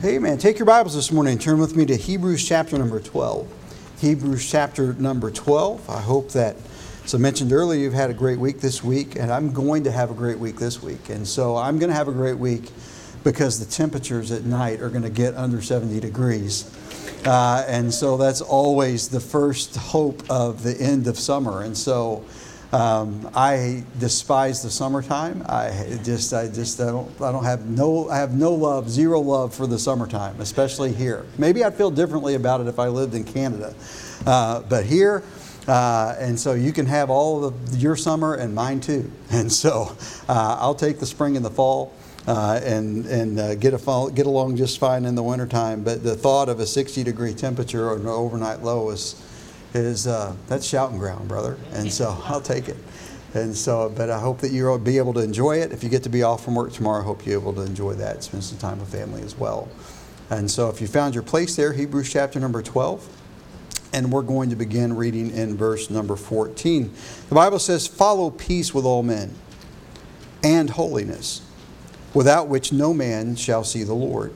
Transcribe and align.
Hey, 0.00 0.18
man, 0.18 0.38
take 0.38 0.58
your 0.58 0.64
Bibles 0.64 0.94
this 0.94 1.12
morning 1.12 1.32
and 1.32 1.40
turn 1.42 1.58
with 1.58 1.76
me 1.76 1.84
to 1.84 1.94
Hebrews 1.94 2.48
chapter 2.48 2.78
number 2.78 3.00
12. 3.00 3.46
Hebrews 4.00 4.50
chapter 4.50 4.94
number 4.94 5.30
12. 5.30 5.90
I 5.90 6.00
hope 6.00 6.30
that, 6.30 6.56
as 7.04 7.14
I 7.14 7.18
mentioned 7.18 7.52
earlier, 7.52 7.78
you've 7.78 7.92
had 7.92 8.08
a 8.08 8.14
great 8.14 8.38
week 8.38 8.62
this 8.62 8.82
week, 8.82 9.16
and 9.16 9.30
I'm 9.30 9.52
going 9.52 9.84
to 9.84 9.92
have 9.92 10.10
a 10.10 10.14
great 10.14 10.38
week 10.38 10.56
this 10.56 10.82
week. 10.82 11.10
And 11.10 11.28
so 11.28 11.54
I'm 11.54 11.78
going 11.78 11.90
to 11.90 11.94
have 11.94 12.08
a 12.08 12.12
great 12.12 12.38
week 12.38 12.70
because 13.24 13.62
the 13.62 13.70
temperatures 13.70 14.32
at 14.32 14.44
night 14.44 14.80
are 14.80 14.88
going 14.88 15.02
to 15.02 15.10
get 15.10 15.34
under 15.34 15.60
70 15.60 16.00
degrees. 16.00 16.74
Uh, 17.26 17.66
and 17.68 17.92
so 17.92 18.16
that's 18.16 18.40
always 18.40 19.08
the 19.08 19.20
first 19.20 19.76
hope 19.76 20.22
of 20.30 20.62
the 20.62 20.80
end 20.80 21.08
of 21.08 21.18
summer. 21.18 21.62
And 21.62 21.76
so 21.76 22.24
um, 22.72 23.28
I 23.34 23.84
despise 23.98 24.62
the 24.62 24.70
summertime. 24.70 25.44
I 25.48 25.98
just, 26.04 26.32
I 26.32 26.46
just, 26.46 26.80
I 26.80 26.86
don't, 26.86 27.20
I 27.20 27.32
don't 27.32 27.44
have 27.44 27.66
no, 27.66 28.08
I 28.08 28.18
have 28.18 28.34
no 28.34 28.52
love, 28.52 28.88
zero 28.88 29.20
love 29.20 29.52
for 29.54 29.66
the 29.66 29.78
summertime, 29.78 30.40
especially 30.40 30.92
here. 30.92 31.26
Maybe 31.36 31.64
I'd 31.64 31.74
feel 31.74 31.90
differently 31.90 32.36
about 32.36 32.60
it 32.60 32.68
if 32.68 32.78
I 32.78 32.88
lived 32.88 33.14
in 33.14 33.24
Canada, 33.24 33.74
uh, 34.24 34.60
but 34.60 34.84
here, 34.84 35.24
uh, 35.66 36.14
and 36.18 36.38
so 36.38 36.54
you 36.54 36.72
can 36.72 36.86
have 36.86 37.10
all 37.10 37.44
of 37.44 37.76
your 37.76 37.96
summer 37.96 38.34
and 38.34 38.54
mine 38.54 38.80
too. 38.80 39.10
And 39.30 39.50
so 39.52 39.96
uh, 40.28 40.56
I'll 40.58 40.74
take 40.74 40.98
the 40.98 41.06
spring 41.06 41.36
and 41.36 41.44
the 41.44 41.50
fall. 41.50 41.94
Uh, 42.26 42.60
and 42.62 43.06
and 43.06 43.40
uh, 43.40 43.54
get, 43.54 43.72
a 43.72 44.10
get 44.14 44.26
along 44.26 44.54
just 44.54 44.78
fine 44.78 45.06
in 45.06 45.14
the 45.14 45.22
wintertime. 45.22 45.82
But 45.82 46.04
the 46.04 46.14
thought 46.14 46.50
of 46.50 46.60
a 46.60 46.66
60 46.66 47.02
degree 47.02 47.32
temperature 47.32 47.88
or 47.88 47.96
an 47.96 48.06
overnight 48.06 48.62
low 48.62 48.90
is, 48.90 49.14
is 49.74 50.06
uh, 50.06 50.34
that's 50.46 50.66
shouting 50.66 50.98
ground, 50.98 51.28
brother. 51.28 51.56
And 51.72 51.92
so 51.92 52.20
I'll 52.24 52.40
take 52.40 52.68
it. 52.68 52.76
And 53.32 53.56
so, 53.56 53.92
but 53.94 54.10
I 54.10 54.18
hope 54.18 54.38
that 54.38 54.50
you'll 54.50 54.78
be 54.78 54.98
able 54.98 55.12
to 55.14 55.20
enjoy 55.20 55.58
it. 55.58 55.72
If 55.72 55.84
you 55.84 55.88
get 55.88 56.02
to 56.02 56.08
be 56.08 56.24
off 56.24 56.44
from 56.44 56.56
work 56.56 56.72
tomorrow, 56.72 57.00
I 57.00 57.04
hope 57.04 57.24
you're 57.24 57.40
able 57.40 57.54
to 57.54 57.62
enjoy 57.62 57.94
that, 57.94 58.24
spend 58.24 58.42
some 58.42 58.58
time 58.58 58.80
with 58.80 58.90
family 58.90 59.22
as 59.22 59.36
well. 59.36 59.68
And 60.30 60.50
so, 60.50 60.68
if 60.68 60.80
you 60.80 60.86
found 60.86 61.14
your 61.14 61.22
place 61.22 61.54
there, 61.56 61.72
Hebrews 61.72 62.12
chapter 62.12 62.40
number 62.40 62.62
12, 62.62 63.08
and 63.92 64.12
we're 64.12 64.22
going 64.22 64.50
to 64.50 64.56
begin 64.56 64.96
reading 64.96 65.30
in 65.30 65.56
verse 65.56 65.90
number 65.90 66.16
14. 66.16 66.92
The 67.28 67.34
Bible 67.34 67.58
says, 67.58 67.86
Follow 67.86 68.30
peace 68.30 68.74
with 68.74 68.84
all 68.84 69.02
men 69.02 69.34
and 70.42 70.70
holiness, 70.70 71.42
without 72.14 72.48
which 72.48 72.72
no 72.72 72.92
man 72.92 73.36
shall 73.36 73.64
see 73.64 73.84
the 73.84 73.94
Lord. 73.94 74.32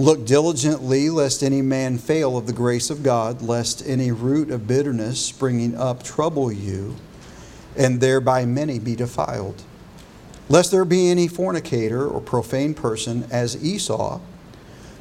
Look 0.00 0.24
diligently, 0.24 1.10
lest 1.10 1.42
any 1.42 1.60
man 1.60 1.98
fail 1.98 2.36
of 2.36 2.46
the 2.46 2.52
grace 2.52 2.88
of 2.88 3.02
God, 3.02 3.42
lest 3.42 3.82
any 3.84 4.12
root 4.12 4.48
of 4.48 4.68
bitterness 4.68 5.20
springing 5.20 5.74
up 5.74 6.04
trouble 6.04 6.52
you, 6.52 6.94
and 7.76 8.00
thereby 8.00 8.44
many 8.44 8.78
be 8.78 8.94
defiled. 8.94 9.64
Lest 10.48 10.70
there 10.70 10.84
be 10.84 11.10
any 11.10 11.26
fornicator 11.26 12.06
or 12.06 12.20
profane 12.20 12.74
person, 12.74 13.26
as 13.32 13.60
Esau, 13.60 14.20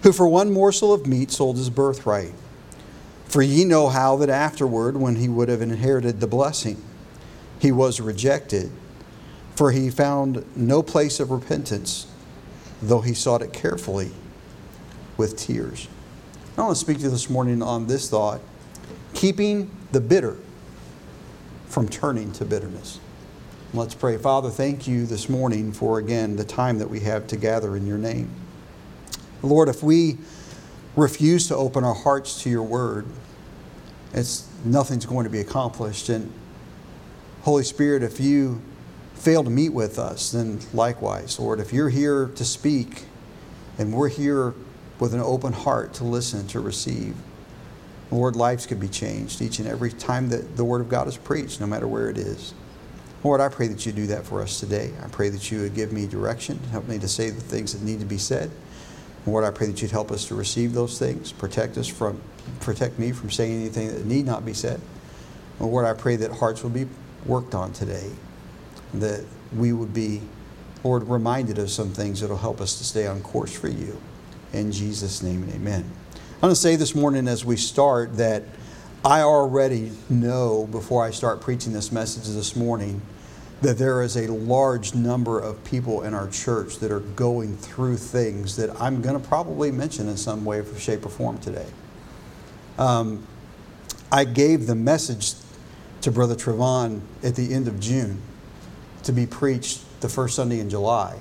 who 0.02 0.12
for 0.12 0.28
one 0.28 0.52
morsel 0.52 0.92
of 0.92 1.06
meat 1.06 1.30
sold 1.30 1.58
his 1.58 1.70
birthright. 1.70 2.34
For 3.26 3.44
ye 3.44 3.66
know 3.66 3.90
how 3.90 4.16
that 4.16 4.32
afterward, 4.32 4.98
when 4.98 5.18
he 5.18 5.30
would 5.30 5.48
have 5.48 5.62
inherited 5.62 6.22
the 6.22 6.28
blessing, 6.28 6.84
he 7.60 7.72
was 7.72 8.02
rejected, 8.02 8.72
for 9.54 9.72
he 9.72 9.92
found 9.92 10.44
no 10.58 10.82
place 10.82 11.20
of 11.20 11.30
repentance, 11.30 12.08
though 12.82 13.02
he 13.02 13.14
sought 13.14 13.44
it 13.44 13.54
carefully 13.54 14.12
with 15.18 15.38
tears. 15.38 15.88
I 16.58 16.62
want 16.62 16.76
to 16.76 16.80
speak 16.80 16.98
to 16.98 17.04
you 17.04 17.10
this 17.10 17.30
morning 17.30 17.62
on 17.62 17.88
this 17.88 18.10
thought 18.10 18.42
keeping 19.14 19.70
the 19.92 20.00
bitter 20.00 20.38
from 21.68 21.90
turning 21.90 22.32
to 22.34 22.46
bitterness. 22.46 23.00
Let's 23.74 23.96
pray. 23.96 24.18
Father, 24.18 24.50
thank 24.50 24.88
you 24.88 25.06
this 25.06 25.28
morning 25.28 25.72
for 25.72 26.00
again 26.00 26.36
the 26.36 26.44
time 26.44 26.80
that 26.80 26.90
we 26.90 27.02
have 27.02 27.28
to 27.28 27.38
gather 27.38 27.76
in 27.76 27.86
your 27.86 27.98
name. 27.98 28.30
Lord, 29.42 29.70
if 29.70 29.84
we 29.84 30.18
refuse 30.96 31.48
to 31.48 31.56
open 31.56 31.84
our 31.84 31.94
hearts 31.94 32.42
to 32.44 32.50
your 32.50 32.64
word, 32.64 33.06
it's 34.14 34.48
nothing's 34.64 35.06
going 35.06 35.26
to 35.26 35.30
be 35.30 35.40
accomplished. 35.40 36.10
And 36.10 36.32
Holy 37.42 37.64
Spirit, 37.64 38.04
if 38.04 38.20
you 38.20 38.62
fail 39.14 39.44
to 39.44 39.50
meet 39.50 39.70
with 39.74 40.00
us, 40.00 40.32
then 40.32 40.60
likewise, 40.74 41.40
Lord, 41.40 41.60
if 41.60 41.74
you're 41.74 41.90
here 41.90 42.28
to 42.36 42.46
speak 42.46 43.06
and 43.78 43.94
we're 43.94 44.10
here 44.10 44.54
with 45.00 45.14
an 45.14 45.22
open 45.22 45.54
heart 45.54 45.94
to 45.96 46.04
listen, 46.04 46.48
to 46.48 46.60
receive. 46.60 47.16
Lord, 48.10 48.36
lives 48.36 48.66
could 48.66 48.80
be 48.80 48.88
changed 48.88 49.42
each 49.42 49.60
and 49.60 49.68
every 49.68 49.92
time 49.92 50.30
that 50.30 50.56
the 50.56 50.64
Word 50.64 50.82
of 50.82 50.90
God 50.90 51.08
is 51.08 51.18
preached, 51.18 51.60
no 51.60 51.68
matter 51.68 51.88
where 51.88 52.10
it 52.10 52.18
is. 52.18 52.54
Lord, 53.24 53.42
I 53.42 53.50
pray 53.50 53.68
that 53.68 53.86
you 53.86 53.92
do 53.92 54.08
that 54.08 54.26
for 54.26 54.42
us 54.42 54.60
today. 54.60 54.92
I 55.04 55.08
pray 55.08 55.30
that 55.30 55.52
you 55.52 55.62
would 55.62 55.76
give 55.76 55.92
me 55.92 56.08
direction, 56.08 56.60
help 56.72 56.88
me 56.88 57.00
to 57.00 57.08
say 57.08 57.30
the 57.30 57.42
things 57.42 57.74
that 57.74 57.82
need 57.82 58.00
to 58.00 58.06
be 58.06 58.18
said. 58.18 58.52
Lord, 59.26 59.44
I 59.44 59.52
pray 59.52 59.68
that 59.68 59.82
you'd 59.82 59.92
help 59.92 60.12
us 60.12 60.26
to 60.28 60.36
receive 60.36 60.74
those 60.74 60.98
things, 60.98 61.34
protect 61.34 61.78
us 61.78 61.88
from, 61.88 62.22
protect 62.62 62.98
me 62.98 63.12
from 63.12 63.30
saying 63.30 63.60
anything 63.60 63.90
that 63.90 64.06
need 64.06 64.26
not 64.26 64.46
be 64.46 64.54
said. 64.54 64.80
Lord, 65.60 65.86
I 65.86 65.94
pray 65.94 66.16
that 66.18 66.32
hearts 66.32 66.64
will 66.64 66.70
be 66.70 66.88
worked 67.26 67.54
on 67.54 67.74
today, 67.74 68.10
that 68.94 69.26
we 69.54 69.74
would 69.74 69.94
be, 69.94 70.22
Lord, 70.84 71.04
reminded 71.04 71.58
of 71.58 71.70
some 71.70 71.90
things 71.90 72.22
that 72.22 72.30
will 72.30 72.38
help 72.38 72.62
us 72.62 72.78
to 72.78 72.86
stay 72.86 73.08
on 73.08 73.22
course 73.22 73.54
for 73.54 73.68
you. 73.68 74.00
In 74.54 74.72
Jesus' 74.72 75.22
name 75.22 75.44
and 75.44 75.54
amen. 75.54 75.84
I'm 76.36 76.42
going 76.42 76.52
to 76.52 76.56
say 76.56 76.76
this 76.76 76.96
morning 76.96 77.28
as 77.28 77.44
we 77.44 77.58
start 77.58 78.18
that 78.18 78.44
I 79.04 79.22
already 79.22 79.92
know 80.10 80.68
before 80.72 81.04
I 81.04 81.12
start 81.12 81.42
preaching 81.42 81.74
this 81.74 81.92
message 81.92 82.34
this 82.34 82.56
morning 82.56 83.02
that 83.62 83.78
there 83.78 84.02
is 84.02 84.16
a 84.16 84.28
large 84.32 84.94
number 84.94 85.40
of 85.40 85.64
people 85.64 86.04
in 86.04 86.14
our 86.14 86.30
church 86.30 86.78
that 86.78 86.92
are 86.92 87.00
going 87.00 87.58
through 87.58 87.98
things 87.98 88.56
that 88.58 88.70
I'm 88.80 89.02
going 89.02 89.20
to 89.20 89.28
probably 89.28 89.72
mention 89.72 90.08
in 90.08 90.18
some 90.18 90.46
way, 90.46 90.64
shape, 90.78 91.06
or 91.06 91.10
form 91.10 91.40
today. 91.40 91.66
Um, 92.78 93.26
I 94.12 94.26
gave 94.26 94.68
the 94.68 94.76
message 94.76 95.34
to 96.02 96.12
Brother 96.12 96.36
Trevon 96.36 97.02
at 97.24 97.36
the 97.36 97.54
end 97.54 97.68
of 97.68 97.80
June 97.80 98.22
to 99.04 99.12
be 99.12 99.26
preached 99.26 99.82
the 100.02 100.10
first 100.10 100.36
Sunday 100.36 100.60
in 100.60 100.70
July 100.70 101.18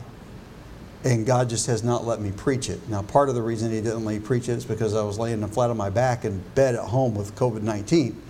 and 1.05 1.27
God 1.27 1.49
just 1.49 1.67
has 1.67 1.85
not 1.85 2.07
let 2.07 2.21
me 2.21 2.33
preach 2.33 2.69
it. 2.69 2.89
Now, 2.89 3.03
part 3.03 3.29
of 3.29 3.35
the 3.35 3.43
reason 3.43 3.71
He 3.71 3.81
didn't 3.81 4.05
let 4.05 4.15
me 4.15 4.21
preach 4.21 4.49
it 4.49 4.53
is 4.53 4.65
because 4.65 4.95
I 4.95 5.03
was 5.03 5.19
laying 5.19 5.47
flat 5.49 5.71
on 5.71 5.77
my 5.77 5.91
back 5.91 6.25
in 6.25 6.43
bed 6.55 6.75
at 6.75 6.85
home 6.85 7.15
with 7.15 7.35
COVID 7.35 7.63
19. 7.63 8.21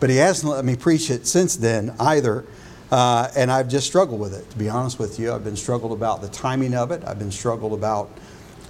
But 0.00 0.10
He 0.10 0.16
hasn't 0.16 0.52
let 0.52 0.64
me 0.64 0.76
preach 0.76 1.10
it 1.10 1.26
since 1.26 1.56
then 1.56 1.94
either. 1.98 2.44
Uh, 2.90 3.28
and 3.36 3.50
I've 3.50 3.68
just 3.68 3.86
struggled 3.86 4.18
with 4.18 4.32
it, 4.32 4.48
to 4.50 4.56
be 4.56 4.68
honest 4.68 4.98
with 4.98 5.18
you. 5.18 5.32
I've 5.32 5.44
been 5.44 5.56
struggled 5.56 5.92
about 5.92 6.22
the 6.22 6.28
timing 6.28 6.74
of 6.74 6.90
it, 6.90 7.04
I've 7.06 7.18
been 7.18 7.32
struggled 7.32 7.74
about 7.74 8.10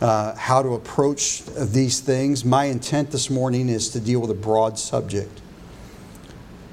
uh, 0.00 0.34
how 0.34 0.62
to 0.62 0.74
approach 0.74 1.44
these 1.44 2.00
things. 2.00 2.44
My 2.44 2.64
intent 2.64 3.10
this 3.10 3.30
morning 3.30 3.68
is 3.68 3.88
to 3.90 4.00
deal 4.00 4.20
with 4.20 4.30
a 4.30 4.34
broad 4.34 4.78
subject 4.78 5.40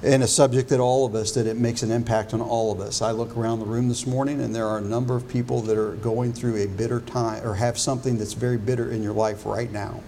and 0.06 0.22
a 0.22 0.28
subject 0.28 0.70
that 0.70 0.80
all 0.80 1.06
of 1.06 1.16
us, 1.16 1.32
that 1.32 1.48
it 1.48 1.58
makes 1.58 1.82
an 1.82 1.90
impact 1.90 2.34
on 2.34 2.40
all 2.40 2.72
of 2.72 2.80
us. 2.80 3.02
I 3.02 3.10
look 3.10 3.36
around 3.36 3.60
the 3.60 3.66
room 3.66 3.90
this 3.90 4.06
morning 4.06 4.40
and 4.40 4.54
there 4.54 4.68
are 4.68 4.78
a 4.78 4.82
number 4.82 5.16
of 5.16 5.28
people 5.28 5.62
that 5.62 5.78
are 5.78 5.94
going 5.96 6.32
through 6.32 6.62
a 6.64 6.68
bitter 6.68 7.00
time 7.02 7.46
or 7.46 7.56
have 7.56 7.80
something 7.80 8.20
that's 8.20 8.34
very 8.34 8.58
bitter 8.58 8.92
in 8.92 9.02
your 9.02 9.14
life 9.14 9.48
right 9.48 9.72
now. 9.72 10.02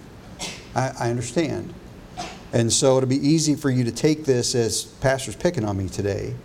I, 0.76 0.92
I 1.00 1.10
understand. 1.10 1.74
And 2.54 2.72
so 2.72 2.98
it'll 2.98 3.10
be 3.10 3.28
easy 3.28 3.56
for 3.56 3.72
you 3.72 3.84
to 3.86 3.92
take 3.92 4.24
this 4.24 4.54
as 4.54 4.84
pastor's 4.86 5.36
picking 5.36 5.66
on 5.66 5.78
me 5.78 5.90
today. 5.90 6.36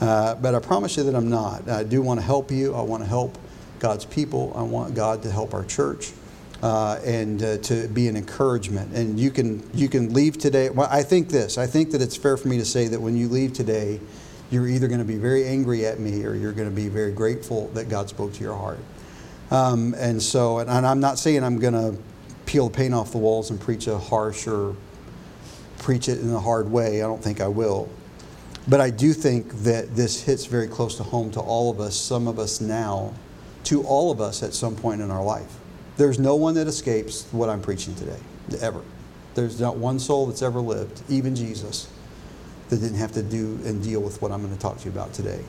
Uh, 0.00 0.34
but 0.34 0.54
I 0.54 0.58
promise 0.58 0.98
you 0.98 1.02
that 1.04 1.14
I'm 1.14 1.30
not. 1.30 1.68
I 1.70 1.84
do 1.84 2.02
want 2.02 2.20
to 2.20 2.26
help 2.26 2.50
you. 2.50 2.74
I 2.74 2.82
want 2.82 3.02
to 3.02 3.08
help 3.08 3.38
God's 3.78 4.04
people. 4.04 4.52
I 4.54 4.62
want 4.62 4.94
God 4.94 5.22
to 5.22 5.30
help 5.30 5.54
our 5.54 5.64
church 5.64 6.12
uh, 6.62 7.00
and 7.04 7.42
uh, 7.42 7.58
to 7.58 7.88
be 7.88 8.08
an 8.08 8.16
encouragement. 8.16 8.94
And 8.94 9.18
you 9.18 9.30
can 9.30 9.68
you 9.74 9.88
can 9.88 10.12
leave 10.12 10.38
today. 10.38 10.70
Well, 10.70 10.88
I 10.90 11.02
think 11.02 11.28
this. 11.28 11.58
I 11.58 11.66
think 11.66 11.90
that 11.92 12.02
it's 12.02 12.16
fair 12.16 12.36
for 12.36 12.48
me 12.48 12.58
to 12.58 12.64
say 12.64 12.88
that 12.88 13.00
when 13.00 13.16
you 13.16 13.28
leave 13.28 13.52
today, 13.52 14.00
you're 14.50 14.66
either 14.66 14.88
going 14.88 15.00
to 15.00 15.06
be 15.06 15.16
very 15.16 15.46
angry 15.46 15.86
at 15.86 16.00
me 16.00 16.24
or 16.24 16.34
you're 16.34 16.52
going 16.52 16.68
to 16.68 16.74
be 16.74 16.88
very 16.88 17.12
grateful 17.12 17.68
that 17.68 17.88
God 17.88 18.08
spoke 18.08 18.32
to 18.34 18.40
your 18.40 18.56
heart. 18.56 18.80
Um, 19.50 19.94
and 19.98 20.22
so, 20.22 20.58
and, 20.58 20.70
and 20.70 20.86
I'm 20.86 21.00
not 21.00 21.18
saying 21.18 21.42
I'm 21.42 21.58
going 21.58 21.74
to 21.74 21.96
peel 22.46 22.68
the 22.68 22.76
paint 22.76 22.94
off 22.94 23.12
the 23.12 23.18
walls 23.18 23.50
and 23.50 23.60
preach 23.60 23.86
a 23.86 23.98
harsh 23.98 24.46
or 24.46 24.74
preach 25.78 26.08
it 26.08 26.20
in 26.20 26.32
a 26.32 26.40
hard 26.40 26.70
way. 26.70 27.02
I 27.02 27.06
don't 27.06 27.22
think 27.22 27.40
I 27.40 27.48
will. 27.48 27.88
But 28.68 28.80
I 28.80 28.90
do 28.90 29.12
think 29.12 29.52
that 29.62 29.96
this 29.96 30.22
hits 30.22 30.46
very 30.46 30.68
close 30.68 30.96
to 30.96 31.02
home 31.02 31.30
to 31.32 31.40
all 31.40 31.70
of 31.70 31.80
us, 31.80 31.96
some 31.96 32.28
of 32.28 32.38
us 32.38 32.60
now, 32.60 33.14
to 33.64 33.82
all 33.84 34.10
of 34.10 34.20
us 34.20 34.42
at 34.42 34.52
some 34.52 34.76
point 34.76 35.00
in 35.00 35.10
our 35.10 35.22
life. 35.22 35.59
There's 36.00 36.18
no 36.18 36.34
one 36.34 36.54
that 36.54 36.66
escapes 36.66 37.26
what 37.30 37.50
I'm 37.50 37.60
preaching 37.60 37.94
today, 37.94 38.16
ever. 38.62 38.80
There's 39.34 39.60
not 39.60 39.76
one 39.76 39.98
soul 39.98 40.24
that's 40.28 40.40
ever 40.40 40.58
lived, 40.58 41.02
even 41.10 41.36
Jesus, 41.36 41.88
that 42.70 42.78
didn't 42.78 42.96
have 42.96 43.12
to 43.12 43.22
do 43.22 43.60
and 43.66 43.82
deal 43.82 44.00
with 44.00 44.22
what 44.22 44.32
I'm 44.32 44.40
going 44.40 44.54
to 44.54 44.58
talk 44.58 44.78
to 44.78 44.84
you 44.86 44.92
about 44.92 45.12
today. 45.12 45.44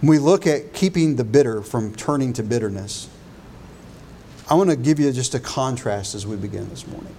When 0.00 0.10
we 0.10 0.18
look 0.18 0.48
at 0.48 0.72
keeping 0.72 1.14
the 1.14 1.22
bitter 1.22 1.62
from 1.62 1.94
turning 1.94 2.32
to 2.32 2.42
bitterness, 2.42 3.08
I 4.50 4.54
want 4.54 4.70
to 4.70 4.76
give 4.76 4.98
you 4.98 5.12
just 5.12 5.36
a 5.36 5.40
contrast 5.40 6.16
as 6.16 6.26
we 6.26 6.34
begin 6.34 6.68
this 6.68 6.84
morning. 6.88 7.14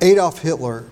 Adolf 0.00 0.38
Hitler 0.38 0.86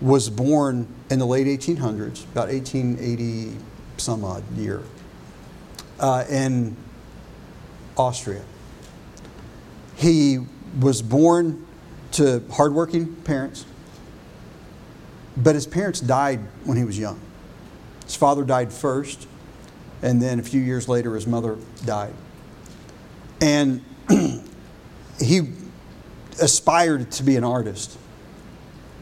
was 0.00 0.30
born 0.30 0.86
in 1.10 1.18
the 1.18 1.26
late 1.26 1.48
1800s, 1.48 2.22
about 2.30 2.50
1880 2.50 3.56
some 3.96 4.24
odd 4.24 4.44
year, 4.56 4.84
uh, 5.98 6.22
in 6.30 6.76
Austria 7.96 8.42
he 10.00 10.38
was 10.80 11.02
born 11.02 11.66
to 12.12 12.42
hardworking 12.50 13.14
parents, 13.16 13.66
but 15.36 15.54
his 15.54 15.66
parents 15.66 16.00
died 16.00 16.40
when 16.64 16.78
he 16.78 16.84
was 16.84 16.98
young. 16.98 17.20
His 18.06 18.16
father 18.16 18.42
died 18.42 18.72
first, 18.72 19.28
and 20.00 20.20
then 20.20 20.40
a 20.40 20.42
few 20.42 20.60
years 20.60 20.88
later, 20.88 21.14
his 21.14 21.26
mother 21.26 21.58
died. 21.84 22.14
And 23.42 23.84
he 25.20 25.50
aspired 26.40 27.10
to 27.12 27.22
be 27.22 27.36
an 27.36 27.44
artist. 27.44 27.98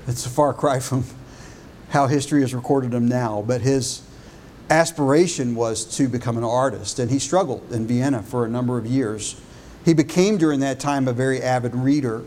It's 0.08 0.26
a 0.26 0.30
far 0.30 0.52
cry 0.52 0.80
from 0.80 1.04
how 1.90 2.08
history 2.08 2.40
has 2.40 2.52
recorded 2.52 2.92
him 2.92 3.06
now, 3.06 3.44
but 3.46 3.60
his 3.60 4.02
aspiration 4.68 5.54
was 5.54 5.84
to 5.96 6.08
become 6.08 6.36
an 6.36 6.44
artist, 6.44 6.98
and 6.98 7.08
he 7.08 7.20
struggled 7.20 7.70
in 7.70 7.86
Vienna 7.86 8.20
for 8.20 8.44
a 8.44 8.48
number 8.48 8.78
of 8.78 8.84
years. 8.84 9.40
He 9.88 9.94
became, 9.94 10.36
during 10.36 10.60
that 10.60 10.80
time, 10.80 11.08
a 11.08 11.14
very 11.14 11.40
avid 11.42 11.74
reader. 11.74 12.22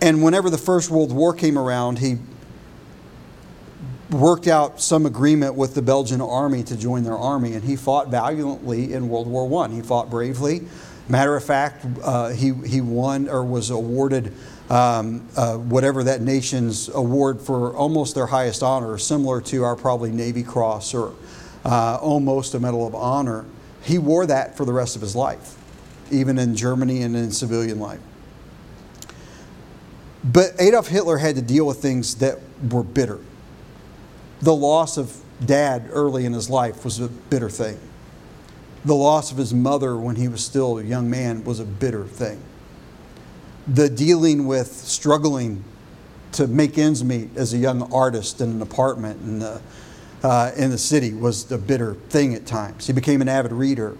And 0.00 0.22
whenever 0.22 0.48
the 0.50 0.56
First 0.56 0.88
World 0.88 1.10
War 1.10 1.34
came 1.34 1.58
around, 1.58 1.98
he 1.98 2.18
worked 4.08 4.46
out 4.46 4.80
some 4.80 5.04
agreement 5.04 5.56
with 5.56 5.74
the 5.74 5.82
Belgian 5.82 6.20
army 6.20 6.62
to 6.62 6.76
join 6.76 7.02
their 7.02 7.18
army, 7.18 7.54
and 7.54 7.64
he 7.64 7.74
fought 7.74 8.06
valiantly 8.06 8.92
in 8.92 9.08
World 9.08 9.26
War 9.26 9.64
I. 9.64 9.68
He 9.70 9.82
fought 9.82 10.10
bravely. 10.10 10.62
Matter 11.08 11.34
of 11.34 11.42
fact, 11.42 11.84
uh, 12.04 12.28
he, 12.28 12.52
he 12.64 12.80
won 12.80 13.28
or 13.28 13.44
was 13.44 13.70
awarded 13.70 14.32
um, 14.70 15.26
uh, 15.36 15.56
whatever 15.56 16.04
that 16.04 16.20
nation's 16.20 16.88
award 16.90 17.40
for 17.40 17.74
almost 17.74 18.14
their 18.14 18.26
highest 18.26 18.62
honor, 18.62 18.96
similar 18.96 19.40
to 19.40 19.64
our 19.64 19.74
probably 19.74 20.12
Navy 20.12 20.44
Cross 20.44 20.94
or 20.94 21.14
uh, 21.64 21.98
almost 22.00 22.54
a 22.54 22.60
Medal 22.60 22.86
of 22.86 22.94
Honor. 22.94 23.44
He 23.82 23.98
wore 23.98 24.24
that 24.26 24.56
for 24.56 24.64
the 24.64 24.72
rest 24.72 24.94
of 24.94 25.02
his 25.02 25.16
life, 25.16 25.56
even 26.10 26.38
in 26.38 26.56
Germany 26.56 27.02
and 27.02 27.16
in 27.16 27.30
civilian 27.30 27.78
life. 27.78 28.00
But 30.22 30.52
Adolf 30.58 30.88
Hitler 30.88 31.18
had 31.18 31.36
to 31.36 31.42
deal 31.42 31.66
with 31.66 31.78
things 31.78 32.16
that 32.16 32.38
were 32.70 32.82
bitter. 32.82 33.18
The 34.42 34.54
loss 34.54 34.96
of 34.96 35.16
dad 35.44 35.88
early 35.90 36.26
in 36.26 36.32
his 36.32 36.50
life 36.50 36.84
was 36.84 37.00
a 37.00 37.08
bitter 37.08 37.48
thing. 37.48 37.78
The 38.84 38.94
loss 38.94 39.30
of 39.30 39.38
his 39.38 39.52
mother 39.52 39.96
when 39.96 40.16
he 40.16 40.28
was 40.28 40.44
still 40.44 40.78
a 40.78 40.82
young 40.82 41.10
man 41.10 41.44
was 41.44 41.60
a 41.60 41.64
bitter 41.64 42.04
thing. 42.04 42.40
The 43.66 43.88
dealing 43.88 44.46
with 44.46 44.68
struggling 44.68 45.64
to 46.32 46.46
make 46.46 46.78
ends 46.78 47.04
meet 47.04 47.36
as 47.36 47.52
a 47.52 47.58
young 47.58 47.92
artist 47.92 48.40
in 48.40 48.50
an 48.50 48.62
apartment 48.62 49.20
in 49.22 49.38
the, 49.38 49.60
uh, 50.22 50.52
in 50.56 50.70
the 50.70 50.78
city 50.78 51.12
was 51.12 51.50
a 51.50 51.58
bitter 51.58 51.94
thing 51.94 52.34
at 52.34 52.46
times. 52.46 52.86
He 52.86 52.92
became 52.92 53.20
an 53.20 53.28
avid 53.28 53.52
reader. 53.52 53.96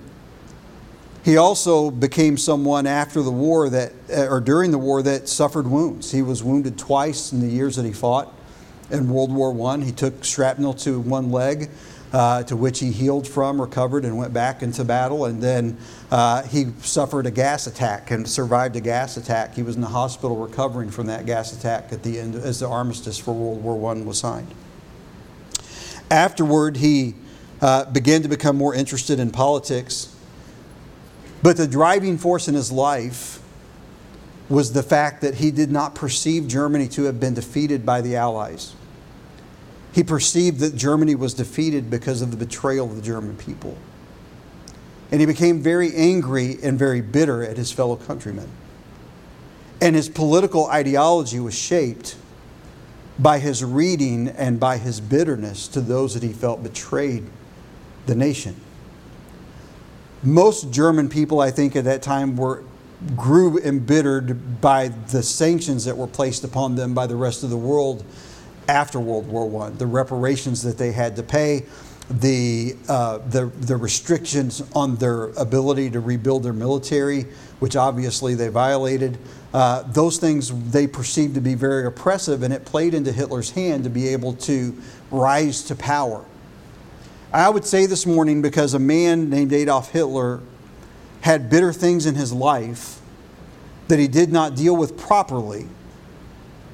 He 1.22 1.36
also 1.36 1.90
became 1.90 2.38
someone 2.38 2.86
after 2.86 3.22
the 3.22 3.30
war 3.30 3.68
that, 3.68 3.92
or 4.08 4.40
during 4.40 4.70
the 4.70 4.78
war, 4.78 5.02
that 5.02 5.28
suffered 5.28 5.66
wounds. 5.66 6.10
He 6.10 6.22
was 6.22 6.42
wounded 6.42 6.78
twice 6.78 7.32
in 7.32 7.40
the 7.40 7.48
years 7.48 7.76
that 7.76 7.84
he 7.84 7.92
fought 7.92 8.32
in 8.90 9.08
World 9.08 9.32
War 9.32 9.70
I. 9.70 9.78
He 9.78 9.92
took 9.92 10.24
shrapnel 10.24 10.74
to 10.74 10.98
one 11.00 11.30
leg 11.30 11.70
uh, 12.12 12.42
to 12.44 12.56
which 12.56 12.80
he 12.80 12.90
healed 12.90 13.26
from, 13.26 13.60
recovered, 13.60 14.04
and 14.04 14.16
went 14.16 14.32
back 14.32 14.62
into 14.62 14.84
battle. 14.84 15.26
And 15.26 15.42
then 15.42 15.76
uh, 16.10 16.42
he 16.42 16.66
suffered 16.80 17.26
a 17.26 17.30
gas 17.30 17.66
attack 17.66 18.10
and 18.10 18.28
survived 18.28 18.76
a 18.76 18.80
gas 18.80 19.16
attack. 19.16 19.54
He 19.54 19.62
was 19.62 19.76
in 19.76 19.82
the 19.82 19.88
hospital 19.88 20.36
recovering 20.36 20.90
from 20.90 21.06
that 21.06 21.26
gas 21.26 21.56
attack 21.56 21.92
at 21.92 22.02
the 22.02 22.18
end 22.18 22.34
as 22.34 22.60
the 22.60 22.68
armistice 22.68 23.18
for 23.18 23.32
World 23.32 23.62
War 23.62 23.94
I 23.94 24.02
was 24.02 24.18
signed. 24.18 24.52
Afterward, 26.10 26.78
he 26.78 27.14
uh, 27.60 27.84
began 27.84 28.22
to 28.22 28.28
become 28.28 28.56
more 28.56 28.74
interested 28.74 29.20
in 29.20 29.30
politics. 29.30 30.09
But 31.42 31.56
the 31.56 31.66
driving 31.66 32.18
force 32.18 32.48
in 32.48 32.54
his 32.54 32.70
life 32.70 33.40
was 34.48 34.72
the 34.72 34.82
fact 34.82 35.22
that 35.22 35.36
he 35.36 35.50
did 35.50 35.70
not 35.70 35.94
perceive 35.94 36.48
Germany 36.48 36.88
to 36.88 37.04
have 37.04 37.20
been 37.20 37.34
defeated 37.34 37.86
by 37.86 38.00
the 38.00 38.16
Allies. 38.16 38.74
He 39.92 40.02
perceived 40.02 40.60
that 40.60 40.76
Germany 40.76 41.14
was 41.14 41.34
defeated 41.34 41.90
because 41.90 42.20
of 42.20 42.30
the 42.30 42.36
betrayal 42.36 42.90
of 42.90 42.96
the 42.96 43.02
German 43.02 43.36
people. 43.36 43.76
And 45.10 45.20
he 45.20 45.26
became 45.26 45.60
very 45.60 45.94
angry 45.94 46.58
and 46.62 46.78
very 46.78 47.00
bitter 47.00 47.44
at 47.44 47.56
his 47.56 47.72
fellow 47.72 47.96
countrymen. 47.96 48.48
And 49.80 49.96
his 49.96 50.08
political 50.08 50.66
ideology 50.66 51.40
was 51.40 51.54
shaped 51.54 52.16
by 53.18 53.38
his 53.38 53.64
reading 53.64 54.28
and 54.28 54.60
by 54.60 54.78
his 54.78 55.00
bitterness 55.00 55.68
to 55.68 55.80
those 55.80 56.14
that 56.14 56.22
he 56.22 56.32
felt 56.32 56.62
betrayed 56.62 57.24
the 58.06 58.14
nation. 58.14 58.56
Most 60.22 60.70
German 60.70 61.08
people, 61.08 61.40
I 61.40 61.50
think, 61.50 61.76
at 61.76 61.84
that 61.84 62.02
time 62.02 62.36
were 62.36 62.62
grew 63.16 63.58
embittered 63.58 64.60
by 64.60 64.88
the 64.88 65.22
sanctions 65.22 65.86
that 65.86 65.96
were 65.96 66.06
placed 66.06 66.44
upon 66.44 66.74
them 66.74 66.92
by 66.92 67.06
the 67.06 67.16
rest 67.16 67.42
of 67.42 67.48
the 67.48 67.56
world 67.56 68.04
after 68.68 69.00
World 69.00 69.26
War 69.26 69.66
I, 69.66 69.70
the 69.70 69.86
reparations 69.86 70.62
that 70.62 70.76
they 70.76 70.92
had 70.92 71.16
to 71.16 71.22
pay, 71.22 71.64
the, 72.10 72.76
uh, 72.88 73.18
the, 73.28 73.46
the 73.46 73.76
restrictions 73.76 74.62
on 74.74 74.96
their 74.96 75.26
ability 75.30 75.90
to 75.90 76.00
rebuild 76.00 76.42
their 76.42 76.52
military, 76.52 77.22
which 77.60 77.74
obviously 77.74 78.34
they 78.34 78.48
violated. 78.48 79.16
Uh, 79.54 79.82
those 79.92 80.18
things 80.18 80.52
they 80.70 80.86
perceived 80.86 81.34
to 81.34 81.40
be 81.40 81.54
very 81.54 81.86
oppressive, 81.86 82.42
and 82.42 82.52
it 82.52 82.64
played 82.64 82.94
into 82.94 83.12
Hitler's 83.12 83.50
hand 83.50 83.84
to 83.84 83.90
be 83.90 84.08
able 84.08 84.34
to 84.34 84.76
rise 85.10 85.62
to 85.64 85.74
power. 85.74 86.24
I 87.32 87.48
would 87.48 87.64
say 87.64 87.86
this 87.86 88.06
morning 88.06 88.42
because 88.42 88.74
a 88.74 88.78
man 88.80 89.30
named 89.30 89.52
Adolf 89.52 89.92
Hitler 89.92 90.40
had 91.20 91.48
bitter 91.48 91.72
things 91.72 92.06
in 92.06 92.16
his 92.16 92.32
life 92.32 93.00
that 93.88 93.98
he 93.98 94.08
did 94.08 94.32
not 94.32 94.56
deal 94.56 94.76
with 94.76 94.98
properly 94.98 95.68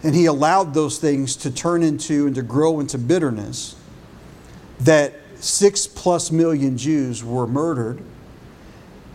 and 0.03 0.15
he 0.15 0.25
allowed 0.27 0.73
those 0.73 0.99
things 0.99 1.37
to 1.37 1.51
turn 1.51 1.83
into 1.83 2.27
and 2.27 2.35
to 2.37 2.43
grow 2.43 2.81
into 2.81 2.97
bitterness 2.97 3.77
that 4.81 5.15
six 5.37 5.87
plus 5.87 6.31
million 6.31 6.79
Jews 6.79 7.23
were 7.23 7.47
murdered 7.47 8.03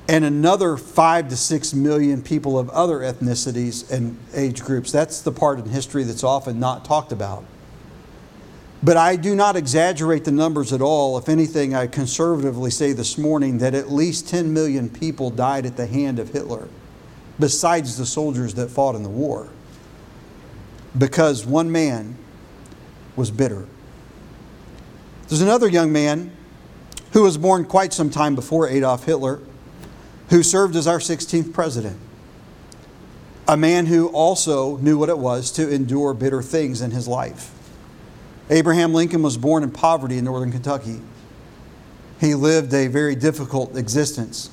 and 0.07 0.25
another 0.25 0.77
five 0.77 1.29
to 1.29 1.37
six 1.37 1.73
million 1.73 2.21
people 2.21 2.59
of 2.59 2.69
other 2.71 2.99
ethnicities 2.99 3.89
and 3.89 4.17
age 4.33 4.61
groups. 4.61 4.91
That's 4.91 5.21
the 5.21 5.31
part 5.31 5.57
in 5.59 5.65
history 5.69 6.03
that's 6.03 6.23
often 6.23 6.59
not 6.59 6.83
talked 6.85 7.11
about. 7.11 7.45
But 8.83 8.97
I 8.97 9.15
do 9.15 9.35
not 9.35 9.55
exaggerate 9.55 10.25
the 10.25 10.31
numbers 10.31 10.73
at 10.73 10.81
all. 10.81 11.17
If 11.17 11.29
anything, 11.29 11.75
I 11.75 11.85
conservatively 11.87 12.71
say 12.71 12.93
this 12.93 13.17
morning 13.17 13.59
that 13.59 13.75
at 13.75 13.91
least 13.91 14.27
10 14.29 14.51
million 14.51 14.89
people 14.89 15.29
died 15.29 15.65
at 15.65 15.77
the 15.77 15.85
hand 15.85 16.17
of 16.17 16.29
Hitler, 16.29 16.67
besides 17.39 17.97
the 17.97 18.05
soldiers 18.05 18.55
that 18.55 18.69
fought 18.69 18.95
in 18.95 19.03
the 19.03 19.09
war 19.09 19.49
because 20.97 21.45
one 21.45 21.71
man 21.71 22.17
was 23.15 23.31
bitter. 23.31 23.67
There's 25.27 25.41
another 25.41 25.67
young 25.67 25.91
man 25.91 26.35
who 27.13 27.23
was 27.23 27.37
born 27.37 27.65
quite 27.65 27.93
some 27.93 28.09
time 28.09 28.35
before 28.35 28.67
Adolf 28.67 29.05
Hitler 29.05 29.39
who 30.29 30.43
served 30.43 30.75
as 30.75 30.87
our 30.87 30.99
16th 30.99 31.53
president. 31.53 31.97
A 33.47 33.57
man 33.57 33.87
who 33.87 34.07
also 34.07 34.77
knew 34.77 34.97
what 34.97 35.09
it 35.09 35.17
was 35.17 35.51
to 35.51 35.69
endure 35.69 36.13
bitter 36.13 36.41
things 36.41 36.81
in 36.81 36.91
his 36.91 37.07
life. 37.07 37.51
Abraham 38.51 38.93
Lincoln 38.93 39.23
was 39.23 39.37
born 39.37 39.63
in 39.63 39.71
poverty 39.71 40.17
in 40.17 40.25
northern 40.25 40.51
Kentucky. 40.51 40.99
He 42.19 42.35
lived 42.35 42.73
a 42.73 42.87
very 42.87 43.15
difficult 43.15 43.77
existence. 43.77 44.49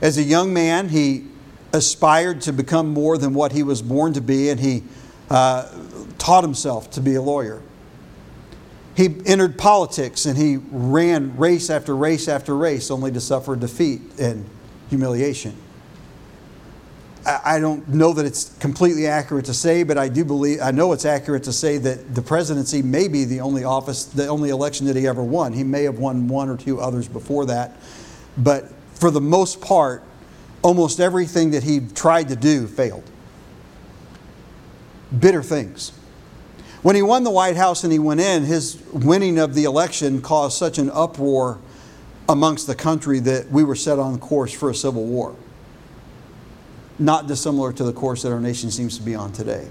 As 0.00 0.18
a 0.18 0.22
young 0.22 0.52
man, 0.52 0.90
he 0.90 1.26
aspired 1.72 2.42
to 2.42 2.52
become 2.52 2.92
more 2.92 3.16
than 3.16 3.34
what 3.34 3.52
he 3.52 3.62
was 3.62 3.80
born 3.82 4.12
to 4.12 4.20
be, 4.20 4.50
and 4.50 4.60
he 4.60 4.84
uh, 5.30 5.68
taught 6.18 6.44
himself 6.44 6.90
to 6.90 7.00
be 7.00 7.14
a 7.14 7.22
lawyer. 7.22 7.62
He 8.96 9.16
entered 9.26 9.58
politics 9.58 10.24
and 10.24 10.38
he 10.38 10.58
ran 10.70 11.36
race 11.36 11.68
after 11.68 11.96
race 11.96 12.28
after 12.28 12.56
race 12.56 12.90
only 12.90 13.10
to 13.10 13.20
suffer 13.20 13.56
defeat 13.56 14.00
and 14.20 14.48
humiliation. 14.88 15.56
I 17.26 17.58
don't 17.58 17.86
know 17.88 18.12
that 18.12 18.26
it's 18.26 18.54
completely 18.58 19.06
accurate 19.06 19.46
to 19.46 19.54
say, 19.54 19.82
but 19.82 19.96
I 19.96 20.08
do 20.08 20.24
believe, 20.24 20.60
I 20.60 20.72
know 20.72 20.92
it's 20.92 21.06
accurate 21.06 21.44
to 21.44 21.52
say 21.52 21.78
that 21.78 22.14
the 22.14 22.20
presidency 22.20 22.82
may 22.82 23.08
be 23.08 23.24
the 23.24 23.40
only 23.40 23.64
office, 23.64 24.04
the 24.04 24.26
only 24.26 24.50
election 24.50 24.86
that 24.88 24.96
he 24.96 25.06
ever 25.06 25.22
won. 25.22 25.54
He 25.54 25.64
may 25.64 25.84
have 25.84 25.98
won 25.98 26.28
one 26.28 26.50
or 26.50 26.56
two 26.56 26.80
others 26.80 27.08
before 27.08 27.46
that. 27.46 27.76
But 28.36 28.70
for 28.94 29.10
the 29.10 29.22
most 29.22 29.62
part, 29.62 30.02
almost 30.60 31.00
everything 31.00 31.52
that 31.52 31.62
he 31.62 31.80
tried 31.80 32.28
to 32.28 32.36
do 32.36 32.66
failed 32.66 33.04
bitter 35.18 35.42
things. 35.42 35.92
When 36.82 36.96
he 36.96 37.02
won 37.02 37.24
the 37.24 37.30
White 37.30 37.56
House 37.56 37.84
and 37.84 37.92
he 37.92 37.98
went 37.98 38.20
in, 38.20 38.44
his 38.44 38.82
winning 38.92 39.38
of 39.38 39.54
the 39.54 39.64
election 39.64 40.20
caused 40.20 40.58
such 40.58 40.78
an 40.78 40.90
uproar 40.90 41.58
amongst 42.28 42.66
the 42.66 42.74
country 42.74 43.20
that 43.20 43.50
we 43.50 43.64
were 43.64 43.76
set 43.76 43.98
on 43.98 44.18
course 44.18 44.52
for 44.52 44.70
a 44.70 44.74
civil 44.74 45.04
war. 45.04 45.36
Not 46.98 47.26
dissimilar 47.26 47.72
to 47.72 47.84
the 47.84 47.92
course 47.92 48.22
that 48.22 48.32
our 48.32 48.40
nation 48.40 48.70
seems 48.70 48.96
to 48.98 49.02
be 49.02 49.14
on 49.14 49.32
today. 49.32 49.68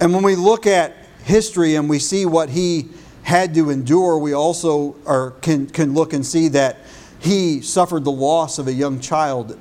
And 0.00 0.14
when 0.14 0.22
we 0.22 0.34
look 0.34 0.66
at 0.66 0.96
history 1.24 1.74
and 1.74 1.88
we 1.88 1.98
see 1.98 2.24
what 2.24 2.48
he 2.48 2.88
had 3.22 3.54
to 3.54 3.70
endure, 3.70 4.18
we 4.18 4.32
also 4.32 4.96
are, 5.06 5.32
can, 5.42 5.66
can 5.66 5.92
look 5.92 6.12
and 6.12 6.24
see 6.24 6.48
that 6.48 6.78
he 7.18 7.60
suffered 7.60 8.04
the 8.04 8.10
loss 8.10 8.58
of 8.58 8.66
a 8.66 8.72
young 8.72 8.98
child 8.98 9.58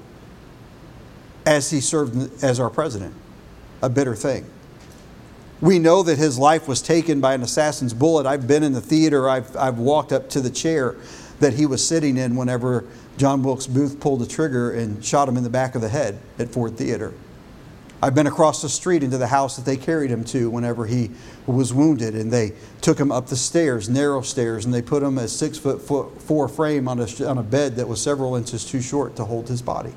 as 1.46 1.70
he 1.70 1.82
served 1.82 2.44
as 2.44 2.60
our 2.60 2.70
president. 2.70 3.14
A 3.82 3.90
bitter 3.90 4.16
thing. 4.16 4.46
We 5.62 5.78
know 5.78 6.04
that 6.04 6.18
his 6.18 6.38
life 6.38 6.70
was 6.70 6.82
taken 6.82 7.20
by 7.20 7.34
an 7.34 7.44
assassin's 7.44 7.94
bullet. 7.94 8.26
I've 8.26 8.48
been 8.48 8.64
in 8.64 8.72
the 8.72 8.82
theater, 8.82 9.30
I've, 9.30 9.56
I've 9.58 9.78
walked 9.78 10.14
up 10.14 10.30
to 10.30 10.42
the 10.42 10.50
chair 10.50 10.96
that 11.42 11.54
he 11.54 11.66
was 11.66 11.86
sitting 11.86 12.18
in 12.18 12.36
whenever 12.36 12.86
John 13.20 13.44
Wilkes 13.44 13.68
Booth 13.68 14.00
pulled 14.00 14.22
the 14.22 14.26
trigger 14.26 14.72
and 14.72 15.04
shot 15.04 15.28
him 15.28 15.36
in 15.36 15.44
the 15.44 15.50
back 15.50 15.76
of 15.76 15.82
the 15.82 15.90
head 15.90 16.18
at 16.40 16.48
Ford 16.54 16.78
Theater. 16.78 17.14
I've 18.02 18.16
been 18.16 18.28
across 18.28 18.62
the 18.62 18.70
street 18.70 19.04
into 19.04 19.18
the 19.18 19.28
house 19.28 19.58
that 19.58 19.66
they 19.66 19.76
carried 19.76 20.10
him 20.10 20.24
to 20.26 20.50
whenever 20.50 20.86
he 20.86 21.12
was 21.46 21.74
wounded, 21.74 22.16
and 22.16 22.32
they 22.32 22.54
took 22.80 22.98
him 22.98 23.12
up 23.12 23.28
the 23.28 23.36
stairs, 23.36 23.90
narrow 23.90 24.22
stairs, 24.22 24.64
and 24.64 24.74
they 24.74 24.82
put 24.82 25.04
him 25.04 25.18
a 25.18 25.28
six 25.28 25.58
foot 25.58 25.82
four 25.82 26.48
frame 26.48 26.88
on 26.88 26.98
a, 27.02 27.26
on 27.26 27.38
a 27.38 27.44
bed 27.44 27.76
that 27.76 27.90
was 27.90 28.02
several 28.02 28.38
inches 28.38 28.64
too 28.64 28.82
short 28.82 29.18
to 29.18 29.26
hold 29.26 29.50
his 29.50 29.62
body. 29.62 29.94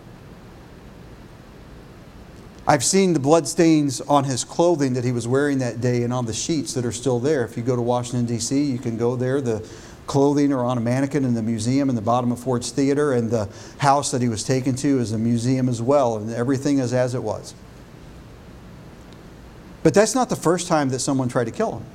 I've 2.66 2.82
seen 2.82 3.12
the 3.12 3.20
bloodstains 3.20 4.00
on 4.00 4.24
his 4.24 4.42
clothing 4.42 4.94
that 4.94 5.04
he 5.04 5.12
was 5.12 5.28
wearing 5.28 5.58
that 5.58 5.80
day 5.80 6.02
and 6.02 6.12
on 6.12 6.26
the 6.26 6.32
sheets 6.32 6.74
that 6.74 6.84
are 6.84 6.92
still 6.92 7.20
there. 7.20 7.44
If 7.44 7.56
you 7.56 7.62
go 7.62 7.76
to 7.76 7.82
Washington, 7.82 8.26
D.C., 8.26 8.64
you 8.64 8.78
can 8.78 8.96
go 8.96 9.14
there. 9.14 9.40
The 9.40 9.68
clothing 10.06 10.52
are 10.52 10.64
on 10.64 10.78
a 10.78 10.80
mannequin 10.80 11.24
in 11.24 11.34
the 11.34 11.42
museum 11.42 11.88
in 11.88 11.94
the 11.94 12.02
bottom 12.02 12.32
of 12.32 12.40
Ford's 12.40 12.70
Theater, 12.70 13.12
and 13.12 13.30
the 13.30 13.48
house 13.78 14.10
that 14.10 14.22
he 14.22 14.28
was 14.28 14.44
taken 14.44 14.74
to 14.76 14.98
is 14.98 15.12
a 15.12 15.18
museum 15.18 15.68
as 15.68 15.80
well, 15.80 16.16
and 16.16 16.32
everything 16.32 16.78
is 16.78 16.92
as 16.92 17.14
it 17.14 17.22
was. 17.22 17.54
But 19.82 19.94
that's 19.94 20.14
not 20.14 20.28
the 20.28 20.36
first 20.36 20.68
time 20.68 20.90
that 20.90 21.00
someone 21.00 21.28
tried 21.28 21.44
to 21.44 21.50
kill 21.50 21.78
him. 21.78 21.86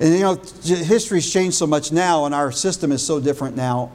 And 0.00 0.14
you 0.14 0.20
know, 0.20 0.34
history's 0.62 1.30
changed 1.30 1.56
so 1.56 1.66
much 1.66 1.92
now, 1.92 2.24
and 2.26 2.34
our 2.34 2.52
system 2.52 2.92
is 2.92 3.04
so 3.04 3.20
different 3.20 3.56
now 3.56 3.92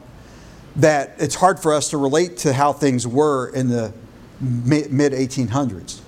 that 0.76 1.14
it's 1.18 1.34
hard 1.34 1.60
for 1.60 1.74
us 1.74 1.90
to 1.90 1.96
relate 1.96 2.38
to 2.38 2.52
how 2.52 2.72
things 2.72 3.06
were 3.06 3.48
in 3.50 3.68
the 3.68 3.92
mid 4.40 5.12
1800s. 5.12 6.00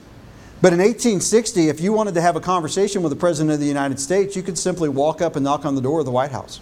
But 0.63 0.75
in 0.75 0.79
1860, 0.79 1.69
if 1.69 1.81
you 1.81 1.93
wanted 1.93 2.15
to 2.15 2.21
have 2.21 2.37
a 2.37 2.41
conversation 2.41 3.03
with 3.03 3.11
the 3.11 3.17
President 3.17 3.53
of 3.53 3.61
the 3.61 3.67
United 3.67 3.99
States, 3.99 4.37
you 4.37 4.43
could 4.43 4.59
simply 4.59 4.89
walk 4.89 5.23
up 5.23 5.37
and 5.37 5.45
knock 5.45 5.65
on 5.65 5.75
the 5.75 5.81
door 5.81 6.01
of 6.01 6.05
the 6.05 6.13
White 6.13 6.33
House. 6.33 6.61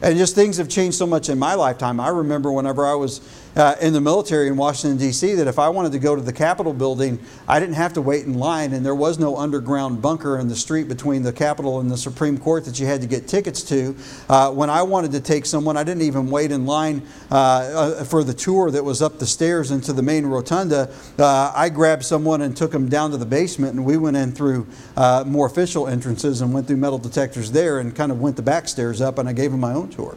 And 0.00 0.16
just 0.16 0.34
things 0.34 0.58
have 0.58 0.68
changed 0.68 0.96
so 0.96 1.06
much 1.06 1.28
in 1.28 1.38
my 1.38 1.54
lifetime. 1.54 1.98
I 1.98 2.08
remember 2.08 2.52
whenever 2.52 2.86
I 2.86 2.94
was 2.94 3.20
uh, 3.58 3.74
in 3.80 3.92
the 3.92 4.00
military 4.00 4.46
in 4.46 4.56
Washington, 4.56 4.96
D.C., 4.96 5.34
that 5.34 5.48
if 5.48 5.58
I 5.58 5.68
wanted 5.68 5.92
to 5.92 5.98
go 5.98 6.14
to 6.14 6.22
the 6.22 6.32
Capitol 6.32 6.72
building, 6.72 7.18
I 7.48 7.58
didn't 7.58 7.74
have 7.74 7.92
to 7.94 8.00
wait 8.00 8.24
in 8.24 8.34
line, 8.34 8.72
and 8.72 8.86
there 8.86 8.94
was 8.94 9.18
no 9.18 9.36
underground 9.36 10.00
bunker 10.00 10.38
in 10.38 10.48
the 10.48 10.54
street 10.54 10.86
between 10.86 11.22
the 11.22 11.32
Capitol 11.32 11.80
and 11.80 11.90
the 11.90 11.96
Supreme 11.96 12.38
Court 12.38 12.64
that 12.66 12.78
you 12.78 12.86
had 12.86 13.00
to 13.00 13.08
get 13.08 13.26
tickets 13.26 13.62
to. 13.64 13.96
Uh, 14.28 14.52
when 14.52 14.70
I 14.70 14.82
wanted 14.82 15.10
to 15.12 15.20
take 15.20 15.44
someone, 15.44 15.76
I 15.76 15.82
didn't 15.82 16.02
even 16.02 16.30
wait 16.30 16.52
in 16.52 16.66
line 16.66 17.02
uh, 17.30 17.34
uh 17.34 18.04
for 18.04 18.22
the 18.22 18.34
tour 18.34 18.70
that 18.70 18.84
was 18.84 19.02
up 19.02 19.18
the 19.18 19.26
stairs 19.26 19.70
into 19.70 19.92
the 19.92 20.02
main 20.02 20.24
rotunda. 20.24 20.90
Uh, 21.18 21.52
I 21.54 21.68
grabbed 21.68 22.04
someone 22.04 22.42
and 22.42 22.56
took 22.56 22.70
them 22.70 22.88
down 22.88 23.10
to 23.10 23.16
the 23.16 23.26
basement, 23.26 23.74
and 23.74 23.84
we 23.84 23.96
went 23.96 24.16
in 24.16 24.32
through 24.32 24.66
uh, 24.96 25.24
more 25.26 25.46
official 25.46 25.88
entrances 25.88 26.40
and 26.40 26.54
went 26.54 26.68
through 26.68 26.76
metal 26.76 26.98
detectors 26.98 27.50
there 27.50 27.80
and 27.80 27.94
kind 27.94 28.12
of 28.12 28.20
went 28.20 28.36
the 28.36 28.42
back 28.42 28.68
stairs 28.68 29.00
up, 29.00 29.18
and 29.18 29.28
I 29.28 29.32
gave 29.32 29.50
them 29.50 29.60
my 29.60 29.72
own 29.72 29.88
tour. 29.88 30.16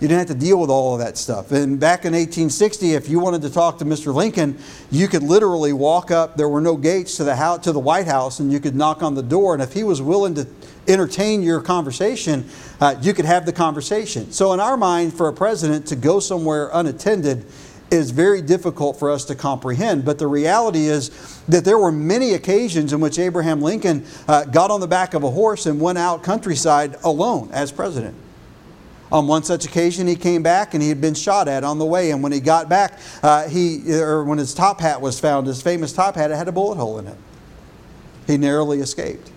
You 0.00 0.08
didn't 0.08 0.28
have 0.28 0.38
to 0.38 0.46
deal 0.46 0.58
with 0.58 0.70
all 0.70 0.94
of 0.94 1.00
that 1.00 1.18
stuff. 1.18 1.52
And 1.52 1.78
back 1.78 2.06
in 2.06 2.14
1860, 2.14 2.94
if 2.94 3.10
you 3.10 3.20
wanted 3.20 3.42
to 3.42 3.50
talk 3.50 3.76
to 3.78 3.84
Mr. 3.84 4.14
Lincoln, 4.14 4.58
you 4.90 5.06
could 5.08 5.22
literally 5.22 5.74
walk 5.74 6.10
up. 6.10 6.38
There 6.38 6.48
were 6.48 6.62
no 6.62 6.78
gates 6.78 7.18
to 7.18 7.24
the 7.24 7.36
house, 7.36 7.64
to 7.64 7.72
the 7.72 7.80
White 7.80 8.06
House, 8.06 8.40
and 8.40 8.50
you 8.50 8.60
could 8.60 8.74
knock 8.74 9.02
on 9.02 9.14
the 9.14 9.22
door. 9.22 9.52
And 9.52 9.62
if 9.62 9.74
he 9.74 9.84
was 9.84 10.00
willing 10.00 10.34
to 10.36 10.46
entertain 10.88 11.42
your 11.42 11.60
conversation, 11.60 12.48
uh, 12.80 12.96
you 13.02 13.12
could 13.12 13.26
have 13.26 13.44
the 13.44 13.52
conversation. 13.52 14.32
So, 14.32 14.54
in 14.54 14.60
our 14.60 14.78
mind, 14.78 15.12
for 15.12 15.28
a 15.28 15.34
president 15.34 15.86
to 15.88 15.96
go 15.96 16.18
somewhere 16.18 16.70
unattended 16.72 17.44
is 17.90 18.10
very 18.10 18.40
difficult 18.40 18.98
for 18.98 19.10
us 19.10 19.26
to 19.26 19.34
comprehend. 19.34 20.06
But 20.06 20.18
the 20.18 20.28
reality 20.28 20.86
is 20.86 21.10
that 21.48 21.66
there 21.66 21.76
were 21.76 21.92
many 21.92 22.32
occasions 22.32 22.94
in 22.94 23.00
which 23.00 23.18
Abraham 23.18 23.60
Lincoln 23.60 24.06
uh, 24.28 24.44
got 24.44 24.70
on 24.70 24.80
the 24.80 24.88
back 24.88 25.12
of 25.12 25.24
a 25.24 25.30
horse 25.30 25.66
and 25.66 25.78
went 25.78 25.98
out 25.98 26.22
countryside 26.22 26.96
alone 27.04 27.50
as 27.52 27.70
president. 27.70 28.14
On 29.12 29.26
one 29.26 29.42
such 29.42 29.64
occasion, 29.64 30.06
he 30.06 30.14
came 30.14 30.42
back 30.42 30.74
and 30.74 30.82
he 30.82 30.88
had 30.88 31.00
been 31.00 31.14
shot 31.14 31.48
at 31.48 31.64
on 31.64 31.78
the 31.78 31.84
way. 31.84 32.12
And 32.12 32.22
when 32.22 32.32
he 32.32 32.40
got 32.40 32.68
back, 32.68 32.98
uh, 33.22 33.48
he, 33.48 33.92
or 33.94 34.24
when 34.24 34.38
his 34.38 34.54
top 34.54 34.80
hat 34.80 35.00
was 35.00 35.18
found, 35.18 35.46
his 35.46 35.60
famous 35.60 35.92
top 35.92 36.14
hat, 36.14 36.30
it 36.30 36.36
had 36.36 36.48
a 36.48 36.52
bullet 36.52 36.76
hole 36.76 36.98
in 36.98 37.08
it. 37.08 37.16
He 38.26 38.36
narrowly 38.36 38.80
escaped. 38.80 39.30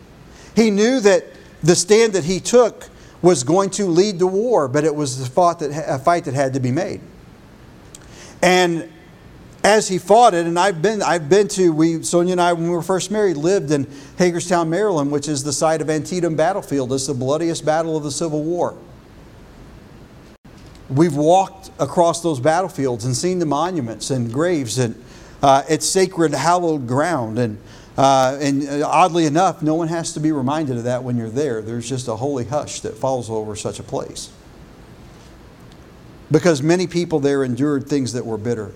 He 0.55 0.69
knew 0.69 0.99
that 0.99 1.25
the 1.63 1.75
stand 1.75 2.13
that 2.13 2.25
he 2.25 2.39
took 2.39 2.89
was 3.23 3.43
going 3.43 3.71
to 3.71 3.85
lead 3.85 4.19
to 4.19 4.27
war, 4.27 4.67
but 4.67 4.83
it 4.83 4.93
was 4.93 5.27
that, 5.29 5.85
a 5.87 5.97
fight 5.97 6.25
that 6.25 6.33
had 6.33 6.53
to 6.53 6.59
be 6.59 6.71
made. 6.71 7.01
And 8.41 8.91
as 9.63 9.87
he 9.87 9.97
fought 9.97 10.33
it, 10.33 10.45
and 10.45 10.59
I've 10.59 10.81
been, 10.81 11.01
I've 11.01 11.29
been 11.29 11.47
to, 11.49 11.71
we, 11.71 12.03
Sonia 12.03 12.33
and 12.33 12.41
I, 12.41 12.51
when 12.51 12.65
we 12.65 12.69
were 12.69 12.81
first 12.81 13.09
married, 13.09 13.37
lived 13.37 13.71
in 13.71 13.87
Hagerstown, 14.17 14.69
Maryland, 14.69 15.09
which 15.09 15.29
is 15.29 15.43
the 15.43 15.53
site 15.53 15.81
of 15.81 15.89
Antietam 15.89 16.35
Battlefield. 16.35 16.91
It's 16.91 17.07
the 17.07 17.13
bloodiest 17.13 17.65
battle 17.65 17.95
of 17.95 18.03
the 18.03 18.11
Civil 18.11 18.43
War. 18.43 18.75
We've 20.89 21.15
walked 21.15 21.71
across 21.79 22.21
those 22.21 22.39
battlefields 22.39 23.05
and 23.05 23.15
seen 23.15 23.39
the 23.39 23.45
monuments 23.45 24.09
and 24.11 24.31
graves, 24.31 24.77
and 24.77 25.01
uh, 25.41 25.63
it's 25.69 25.85
sacred, 25.85 26.33
hallowed 26.33 26.87
ground. 26.87 27.39
And, 27.39 27.57
uh, 27.97 28.37
and 28.41 28.67
uh, 28.67 28.87
oddly 28.87 29.25
enough, 29.25 29.61
no 29.61 29.75
one 29.75 29.87
has 29.87 30.13
to 30.13 30.19
be 30.19 30.31
reminded 30.31 30.77
of 30.77 30.83
that 30.83 31.03
when 31.03 31.17
you're 31.17 31.29
there. 31.29 31.61
There's 31.61 31.87
just 31.87 32.07
a 32.07 32.15
holy 32.15 32.45
hush 32.45 32.81
that 32.81 32.95
falls 32.95 33.29
over 33.29 33.55
such 33.55 33.79
a 33.79 33.83
place. 33.83 34.29
Because 36.31 36.61
many 36.61 36.87
people 36.87 37.19
there 37.19 37.43
endured 37.43 37.87
things 37.87 38.13
that 38.13 38.25
were 38.25 38.37
bitter. 38.37 38.71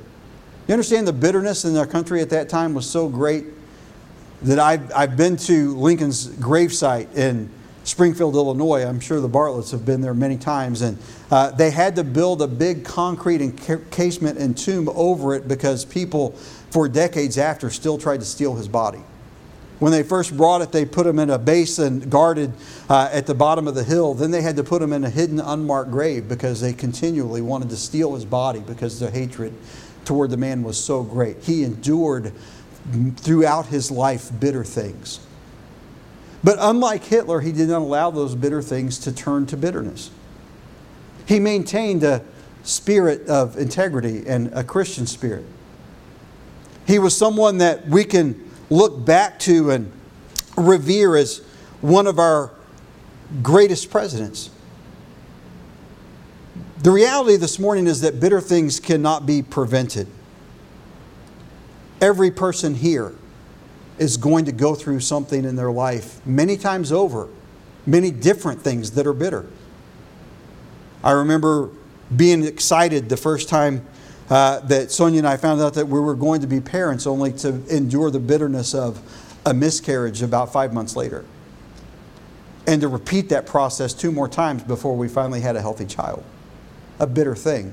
You 0.68 0.74
understand 0.74 1.08
the 1.08 1.14
bitterness 1.14 1.66
in 1.66 1.76
our 1.78 1.88
country 1.88 2.22
at 2.22 2.30
that 2.30 2.50
time 2.50 2.74
was 2.74 2.90
so 2.90 3.10
great 3.10 3.46
that 4.44 4.60
I've, 4.60 4.92
I've 4.94 5.18
been 5.18 5.38
to 5.38 5.76
Lincoln's 5.76 6.28
gravesite 6.28 7.16
in 7.16 7.50
Springfield, 7.88 8.36
Illinois. 8.36 8.84
I'm 8.86 9.00
sure 9.00 9.22
the 9.22 9.30
Bartletts 9.30 9.72
have 9.72 9.86
been 9.86 10.02
there 10.02 10.14
many 10.14 10.36
times. 10.36 10.82
And 10.82 10.98
uh, 11.32 11.52
they 11.52 11.72
had 11.72 11.96
to 11.96 12.04
build 12.04 12.42
a 12.42 12.48
big 12.48 12.84
concrete 12.84 13.42
encasement 13.42 14.38
and 14.38 14.58
tomb 14.58 14.90
over 14.90 15.34
it 15.34 15.48
because 15.48 15.86
people, 15.86 16.32
for 16.70 16.90
decades 16.90 17.38
after, 17.38 17.70
still 17.70 17.98
tried 17.98 18.20
to 18.20 18.26
steal 18.26 18.56
his 18.56 18.68
body. 18.68 19.00
When 19.80 19.94
they 19.94 20.04
first 20.04 20.36
brought 20.36 20.62
it, 20.62 20.74
they 20.74 20.84
put 20.86 21.08
him 21.08 21.18
in 21.18 21.30
a 21.30 21.40
basin 21.40 22.02
guarded 22.10 22.52
uh, 22.90 23.10
at 23.12 23.26
the 23.26 23.36
bottom 23.36 23.70
of 23.70 23.76
the 23.76 23.86
hill. 23.86 24.14
Then 24.14 24.32
they 24.32 24.42
had 24.42 24.58
to 24.58 24.64
put 24.66 24.82
him 24.82 24.92
in 24.92 25.06
a 25.06 25.10
hidden, 25.10 25.40
unmarked 25.40 25.92
grave 25.92 26.28
because 26.28 26.60
they 26.60 26.74
continually 26.74 27.42
wanted 27.42 27.70
to 27.70 27.78
steal 27.78 28.16
his 28.16 28.26
body 28.26 28.60
because 28.60 29.00
the 29.00 29.10
hatred 29.10 29.54
toward 30.04 30.32
the 30.32 30.38
man 30.38 30.62
was 30.62 30.84
so 30.84 31.04
great. 31.04 31.42
He 31.44 31.64
endured 31.64 32.34
throughout 33.18 33.68
his 33.68 33.92
life 33.92 34.30
bitter 34.40 34.64
things. 34.64 35.22
But 36.44 36.58
unlike 36.60 37.04
Hitler, 37.04 37.42
he 37.42 37.52
did 37.52 37.70
not 37.70 37.82
allow 37.82 38.12
those 38.12 38.36
bitter 38.36 38.62
things 38.62 39.00
to 39.00 39.12
turn 39.12 39.46
to 39.48 39.58
bitterness. 39.58 40.12
He 41.26 41.40
maintained 41.40 42.04
a 42.04 42.24
spirit 42.64 43.28
of 43.28 43.58
integrity 43.58 44.24
and 44.28 44.52
a 44.54 44.64
Christian 44.64 45.08
spirit. 45.08 45.46
He 46.86 47.00
was 47.00 47.16
someone 47.16 47.58
that 47.58 47.88
we 47.88 48.04
can 48.04 48.50
look 48.70 49.04
back 49.04 49.40
to 49.40 49.72
and 49.72 49.92
revere 50.56 51.16
as 51.16 51.40
one 51.82 52.08
of 52.08 52.20
our 52.20 52.52
greatest 53.42 53.90
presidents. 53.90 54.50
The 56.84 56.92
reality 56.92 57.36
this 57.38 57.60
morning 57.60 57.88
is 57.88 58.02
that 58.02 58.20
bitter 58.20 58.40
things 58.40 58.80
cannot 58.80 59.26
be 59.26 59.42
prevented. 59.42 60.08
Every 62.00 62.32
person 62.32 62.76
here 62.76 63.14
is 63.98 64.18
going 64.18 64.46
to 64.46 64.52
go 64.52 64.76
through 64.76 65.00
something 65.00 65.46
in 65.46 65.56
their 65.56 65.72
life 65.72 66.26
many 66.26 66.58
times 66.58 66.92
over, 66.92 67.30
many 67.86 68.12
different 68.12 68.62
things 68.62 68.92
that 68.92 69.08
are 69.08 69.14
bitter. 69.14 69.46
I 71.04 71.12
remember 71.12 71.70
being 72.16 72.44
excited 72.44 73.10
the 73.10 73.18
first 73.18 73.50
time 73.50 73.86
uh, 74.30 74.60
that 74.62 74.92
Sonia 74.92 75.20
and 75.20 75.28
I 75.28 75.38
found 75.38 75.62
out 75.62 75.74
that 75.76 75.88
we 75.88 76.00
were 76.00 76.16
going 76.16 76.42
to 76.42 76.48
be 76.48 76.60
parents, 76.60 77.08
only 77.08 77.32
to 77.34 77.64
endure 77.74 78.12
the 78.12 78.20
bitterness 78.20 78.74
of 78.74 79.02
a 79.46 79.54
miscarriage 79.54 80.22
about 80.22 80.52
five 80.52 80.74
months 80.74 80.96
later. 80.96 81.24
And 82.66 82.82
to 82.82 82.90
repeat 82.90 83.30
that 83.30 83.46
process 83.46 83.94
two 83.94 84.12
more 84.12 84.28
times 84.28 84.64
before 84.64 84.98
we 84.98 85.08
finally 85.08 85.40
had 85.40 85.56
a 85.56 85.62
healthy 85.62 85.86
child. 85.86 86.24
A 87.00 87.08
bitter 87.08 87.36
thing. 87.36 87.72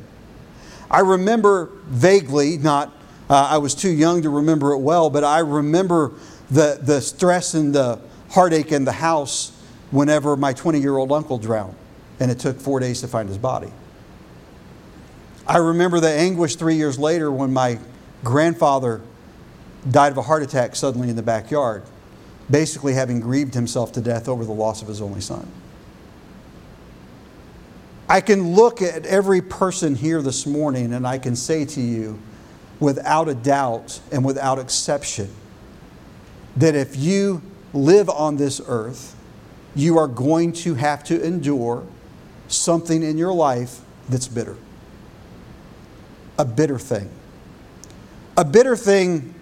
I 0.91 1.01
remember 1.01 1.71
vaguely, 1.87 2.59
not 2.59 2.93
uh, 3.31 3.49
I 3.51 3.59
was 3.59 3.75
too 3.75 3.91
young 3.91 4.23
to 4.23 4.31
remember 4.31 4.73
it 4.73 4.79
well, 4.79 5.09
but 5.11 5.25
I 5.25 5.39
remember 5.39 6.13
the, 6.51 6.79
the 6.83 7.01
stress 7.01 7.55
and 7.55 7.75
the 7.75 7.99
heartache 8.31 8.73
in 8.73 8.85
the 8.85 8.93
house 8.93 9.53
whenever 9.91 10.37
my 10.37 10.53
20 10.53 10.81
year 10.81 10.97
old 10.97 11.13
uncle 11.13 11.39
drowned, 11.39 11.77
and 12.21 12.31
it 12.31 12.39
took 12.39 12.61
four 12.61 12.81
days 12.81 13.01
to 13.01 13.09
find 13.09 13.29
his 13.29 13.39
body. 13.39 13.73
I 15.47 15.59
remember 15.59 16.01
the 16.01 16.11
anguish 16.11 16.57
three 16.57 16.75
years 16.75 16.99
later 16.99 17.31
when 17.31 17.53
my 17.53 17.79
grandfather 18.23 19.03
died 19.91 20.13
of 20.13 20.19
a 20.19 20.23
heart 20.23 20.43
attack 20.43 20.75
suddenly 20.75 21.11
in 21.11 21.17
the 21.17 21.23
backyard, 21.23 21.83
basically 22.51 22.95
having 22.95 23.21
grieved 23.21 23.55
himself 23.55 23.93
to 23.93 24.01
death 24.01 24.29
over 24.29 24.45
the 24.45 24.53
loss 24.53 24.83
of 24.83 24.89
his 24.89 25.01
only 25.01 25.21
son. 25.21 25.47
I 28.09 28.21
can 28.21 28.55
look 28.55 28.83
at 28.83 29.07
every 29.07 29.41
person 29.41 29.95
here 29.95 30.21
this 30.23 30.47
morning 30.47 30.93
and 30.93 31.07
I 31.07 31.19
can 31.19 31.37
say 31.37 31.65
to 31.67 31.81
you, 31.81 32.19
without 32.81 33.29
a 33.29 33.35
doubt 33.35 34.01
and 34.11 34.25
without 34.25 34.59
exception 34.59 35.31
that 36.57 36.75
if 36.75 36.97
you 36.97 37.43
live 37.73 38.09
on 38.09 38.37
this 38.37 38.61
earth, 38.67 39.17
you 39.75 39.99
are 39.99 40.07
going 40.07 40.53
to 40.53 40.75
have 40.75 41.03
to 41.05 41.23
endure 41.25 41.85
something 42.49 43.03
in 43.03 43.19
your 43.19 43.33
life 43.33 43.81
that's 44.09 44.29
bitter. 44.29 44.57
A 46.39 46.45
bitter 46.45 46.79
thing. 46.79 47.11
A 48.37 48.45
bitter 48.45 48.77
thing 48.77 49.35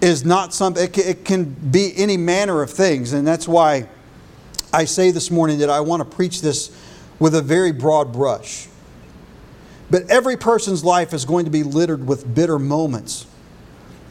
is 0.00 0.24
not 0.24 0.52
something, 0.52 0.88
it 0.94 1.24
can 1.24 1.44
be 1.44 1.92
any 1.96 2.16
manner 2.16 2.62
of 2.62 2.70
things. 2.70 3.12
And 3.12 3.26
that's 3.26 3.48
why 3.48 3.88
I 4.72 4.84
say 4.84 5.10
this 5.10 5.30
morning 5.30 5.58
that 5.58 5.70
I 5.70 5.80
want 5.80 6.00
to 6.00 6.16
preach 6.16 6.42
this 6.42 6.70
with 7.18 7.34
a 7.34 7.42
very 7.42 7.72
broad 7.72 8.12
brush. 8.12 8.68
But 9.90 10.10
every 10.10 10.36
person's 10.36 10.84
life 10.84 11.12
is 11.12 11.24
going 11.24 11.44
to 11.44 11.50
be 11.50 11.62
littered 11.62 12.06
with 12.06 12.34
bitter 12.34 12.58
moments 12.58 13.26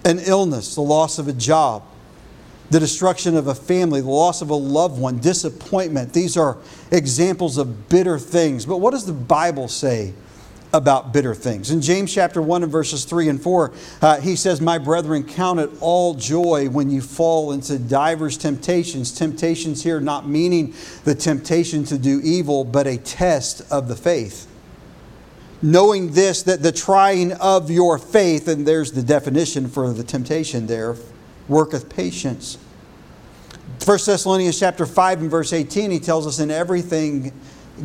an 0.06 0.20
illness, 0.20 0.76
the 0.76 0.82
loss 0.82 1.18
of 1.18 1.28
a 1.28 1.34
job, 1.34 1.84
the 2.70 2.80
destruction 2.80 3.38
of 3.38 3.48
a 3.48 3.56
family, 3.56 4.02
the 4.02 4.10
loss 4.10 4.42
of 4.42 4.50
a 4.50 4.56
loved 4.56 5.00
one, 5.00 5.20
disappointment. 5.20 6.12
These 6.12 6.36
are 6.36 6.58
examples 6.92 7.58
of 7.58 7.88
bitter 7.88 8.20
things. 8.20 8.66
But 8.66 8.78
what 8.78 8.92
does 8.92 9.06
the 9.06 9.14
Bible 9.14 9.68
say 9.68 10.14
about 10.74 11.14
bitter 11.14 11.36
things? 11.36 11.72
In 11.72 11.82
James 11.82 12.14
chapter 12.14 12.42
1 12.42 12.64
and 12.64 12.72
verses 12.72 13.06
3 13.06 13.30
and 13.30 13.42
4, 13.42 13.72
uh, 14.02 14.20
he 14.20 14.36
says, 14.36 14.60
My 14.60 14.78
brethren, 14.78 15.24
count 15.24 15.60
it 15.60 15.70
all 15.80 16.16
joy 16.16 16.68
when 16.68 16.90
you 16.90 17.00
fall 17.00 17.52
into 17.52 17.80
divers 17.80 18.38
temptations. 18.38 19.12
Temptations 19.12 19.84
here 19.84 20.02
not 20.02 20.28
meaning 20.28 20.74
the 21.06 21.16
temptation 21.16 21.84
to 21.86 21.98
do 21.98 22.20
evil, 22.24 22.66
but 22.66 22.88
a 22.88 22.98
test 22.98 23.62
of 23.72 23.88
the 23.88 23.96
faith 23.96 24.50
knowing 25.64 26.12
this 26.12 26.44
that 26.44 26.62
the 26.62 26.72
trying 26.72 27.32
of 27.34 27.72
your 27.72 27.98
faith 27.98 28.48
and 28.48 28.68
there's 28.68 28.92
the 28.92 29.02
definition 29.02 29.68
for 29.68 29.92
the 29.92 30.04
temptation 30.04 30.68
there 30.68 30.96
worketh 31.48 31.90
patience 31.90 32.60
1 33.86 34.00
Thessalonians 34.06 34.58
chapter 34.58 34.86
5 34.86 35.22
and 35.22 35.32
verse 35.32 35.52
18, 35.52 35.92
he 35.92 36.00
tells 36.00 36.26
us, 36.26 36.40
In 36.40 36.50
everything 36.50 37.34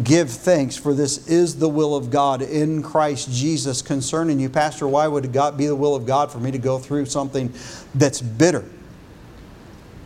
give 0.05 0.31
thanks, 0.31 0.77
for 0.77 0.95
this 0.95 1.27
is 1.27 1.59
the 1.59 1.69
will 1.69 1.97
of 1.97 2.09
God 2.09 2.41
in 2.41 2.85
Christ 2.85 3.33
Jesus 3.33 3.83
concerning 3.83 4.39
you. 4.39 4.49
Pastor, 4.49 4.87
why 4.87 5.09
would 5.09 5.33
God 5.33 5.57
be 5.57 5.67
the 5.67 5.75
will 5.75 5.97
of 5.97 6.07
God 6.07 6.31
for 6.31 6.39
me 6.39 6.53
to 6.53 6.59
go 6.59 6.79
through 6.79 7.07
something 7.07 7.53
that's 7.97 8.21
bitter? 8.21 8.65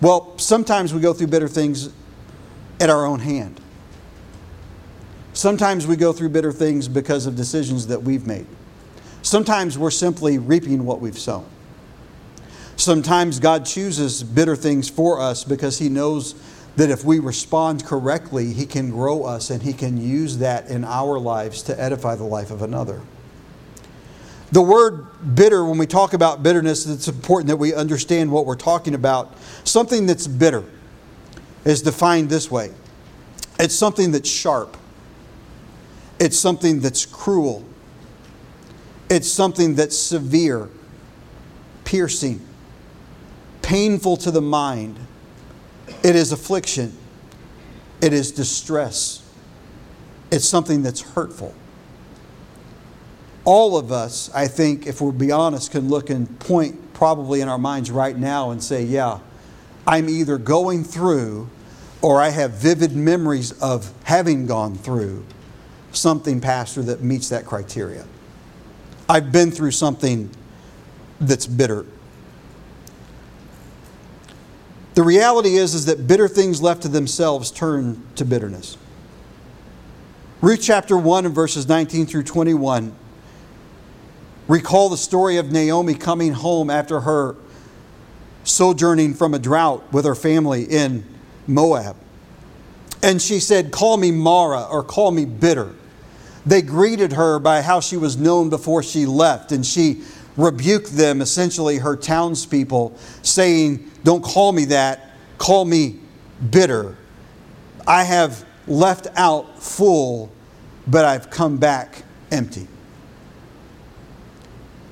Well, 0.01 0.39
sometimes 0.39 0.95
we 0.95 1.01
go 1.01 1.13
through 1.13 1.27
bitter 1.27 1.49
things 1.49 1.91
at 2.81 2.89
our 2.89 3.05
own 3.05 3.19
hand. 3.19 3.61
Sometimes 5.33 5.87
we 5.87 5.97
go 5.97 6.13
through 6.13 6.29
bitter 6.29 6.53
things 6.53 6.89
because 6.89 7.27
of 7.27 7.37
decisions 7.37 7.87
that 7.87 8.03
we've 8.03 8.27
made. 8.27 8.47
Sometimes 9.23 9.79
we're 9.79 9.91
simply 9.91 10.39
reaping 10.39 10.85
what 10.85 11.01
we've 11.01 11.19
sown. 11.19 11.47
Sometimes 12.77 13.39
God 13.39 13.65
chooses 13.65 14.23
bitter 14.23 14.57
things 14.57 14.89
for 14.89 15.21
us 15.21 15.45
because 15.45 15.79
He 15.79 15.89
knows 15.89 16.35
that 16.77 16.91
if 16.91 17.05
we 17.05 17.19
respond 17.19 17.85
correctly, 17.85 18.53
He 18.53 18.67
can 18.67 18.91
grow 18.91 19.25
us 19.25 19.51
and 19.51 19.63
He 19.63 19.73
can 19.73 19.97
use 19.97 20.39
that 20.39 20.69
in 20.69 20.85
our 20.85 21.19
lives 21.19 21.63
to 21.65 21.81
edify 21.81 22.15
the 22.15 22.25
life 22.25 22.51
of 22.51 22.63
another. 22.63 23.01
The 24.53 24.63
word 24.63 25.07
bitter, 25.35 25.65
when 25.65 25.79
we 25.79 25.87
talk 25.87 26.13
about 26.13 26.43
bitterness, 26.43 26.87
it's 26.87 27.09
important 27.09 27.49
that 27.49 27.57
we 27.57 27.73
understand 27.73 28.31
what 28.31 28.45
we're 28.45 28.55
talking 28.55 28.95
about. 28.95 29.35
Something 29.65 30.05
that's 30.07 30.27
bitter 30.27 30.65
is 31.65 31.81
defined 31.81 32.29
this 32.29 32.51
way 32.51 32.73
it's 33.59 33.75
something 33.75 34.11
that's 34.11 34.29
sharp, 34.29 34.77
it's 36.23 36.39
something 36.39 36.81
that's 36.81 37.05
cruel, 37.05 37.65
it's 39.11 39.31
something 39.31 39.75
that's 39.75 39.99
severe, 39.99 40.71
piercing 41.85 42.41
painful 43.63 44.17
to 44.19 44.31
the 44.31 44.43
mind. 44.43 44.99
It 46.03 46.17
is 46.17 46.33
affliction. 46.33 46.93
It 48.03 48.13
is 48.13 48.33
distress. 48.33 49.27
It's 50.31 50.45
something 50.45 50.83
that's 50.83 51.01
hurtful. 51.01 51.55
All 53.45 53.77
of 53.77 53.91
us, 53.91 54.31
I 54.35 54.47
think, 54.47 54.87
if 54.87 55.01
we'll 55.01 55.13
be 55.13 55.33
honest, 55.33 55.71
can 55.71 55.89
look 55.89 56.11
and 56.11 56.39
point 56.41 56.93
probably 56.93 57.41
in 57.41 57.49
our 57.49 57.59
minds 57.59 57.91
right 57.91 58.17
now 58.17 58.51
and 58.51 58.63
say, 58.63 58.85
yeah, 58.85 59.21
I'm 59.87 60.09
either 60.09 60.39
going 60.39 60.85
through 60.85 61.49
or 62.03 62.21
I 62.21 62.29
have 62.29 62.53
vivid 62.53 62.95
memories 62.95 63.53
of 63.61 63.93
having 64.05 64.47
gone 64.47 64.77
through 64.77 65.25
something, 65.93 66.41
Pastor, 66.41 66.83
that 66.83 67.03
meets 67.03 67.29
that 67.29 67.47
criteria. 67.47 68.05
I've 69.09 69.33
been 69.33 69.51
through 69.51 69.73
something 69.73 70.31
that's 71.21 71.47
bitter. 71.47 71.85
The 74.95 75.03
reality 75.03 75.57
is, 75.57 75.75
is 75.75 75.87
that 75.87 76.07
bitter 76.07 76.29
things 76.29 76.61
left 76.61 76.83
to 76.83 76.89
themselves 76.89 77.51
turn 77.51 78.03
to 78.17 78.25
bitterness. 78.25 78.77
Ruth 80.41 80.61
chapter 80.63 80.97
1 80.99 81.27
and 81.27 81.35
verses 81.35 81.69
19 81.69 82.07
through 82.07 82.25
21 82.25 82.95
recall 84.49 84.89
the 84.89 84.97
story 84.97 85.37
of 85.37 85.53
Naomi 85.53 85.95
coming 85.95 86.33
home 86.33 86.69
after 86.69 87.01
her 87.01 87.37
sojourning 88.45 89.15
from 89.15 89.35
a 89.35 89.39
drought 89.39 89.93
with 89.93 90.05
her 90.05 90.15
family 90.15 90.65
in 90.65 91.05
Moab. 91.47 91.97
And 93.03 93.21
she 93.21 93.41
said, 93.41 93.71
Call 93.71 93.97
me 93.97 94.11
Mara 94.11 94.65
or 94.65 94.83
call 94.83 95.11
me 95.11 95.25
bitter. 95.25 95.75
They 96.45 96.63
greeted 96.63 97.13
her 97.13 97.39
by 97.39 97.63
how 97.63 97.81
she 97.81 97.97
was 97.97 98.17
known 98.17 98.51
before 98.51 98.83
she 98.83 99.07
left, 99.07 99.53
and 99.53 99.65
she 99.65 100.03
rebuked 100.37 100.97
them, 100.97 101.21
essentially 101.21 101.79
her 101.79 101.97
townspeople, 101.97 102.97
saying, 103.23 103.91
Don't 104.03 104.23
call 104.23 104.53
me 104.53 104.65
that, 104.67 105.13
call 105.39 105.65
me 105.65 106.01
bitter. 106.51 106.97
I 107.87 108.05
have 108.05 108.45
left 108.67 109.07
out 109.15 109.63
full, 109.63 110.33
but 110.87 111.05
I've 111.05 111.31
come 111.31 111.59
back 111.59 112.03
empty. 112.31 112.67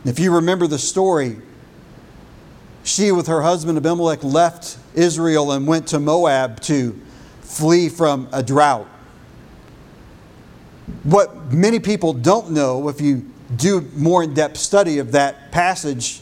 If 0.04 0.18
you 0.18 0.34
remember 0.34 0.66
the 0.66 0.78
story, 0.78 1.38
she, 2.84 3.12
with 3.12 3.26
her 3.26 3.42
husband 3.42 3.76
Abimelech, 3.76 4.24
left 4.24 4.78
Israel 4.94 5.52
and 5.52 5.66
went 5.66 5.88
to 5.88 6.00
Moab 6.00 6.60
to 6.62 6.98
flee 7.42 7.88
from 7.88 8.28
a 8.32 8.42
drought. 8.42 8.88
What 11.02 11.52
many 11.52 11.80
people 11.80 12.12
don't 12.12 12.50
know, 12.50 12.88
if 12.88 13.00
you 13.00 13.30
do 13.56 13.88
more 13.96 14.22
in 14.22 14.34
depth 14.34 14.58
study 14.58 14.98
of 14.98 15.12
that 15.12 15.50
passage, 15.50 16.20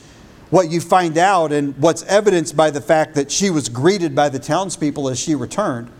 what 0.50 0.70
you 0.70 0.80
find 0.80 1.18
out, 1.18 1.52
and 1.52 1.76
what's 1.78 2.02
evidenced 2.04 2.56
by 2.56 2.70
the 2.70 2.80
fact 2.80 3.14
that 3.16 3.30
she 3.30 3.50
was 3.50 3.68
greeted 3.68 4.14
by 4.14 4.28
the 4.28 4.38
townspeople 4.38 5.08
as 5.08 5.18
she 5.18 5.34
returned, 5.34 5.90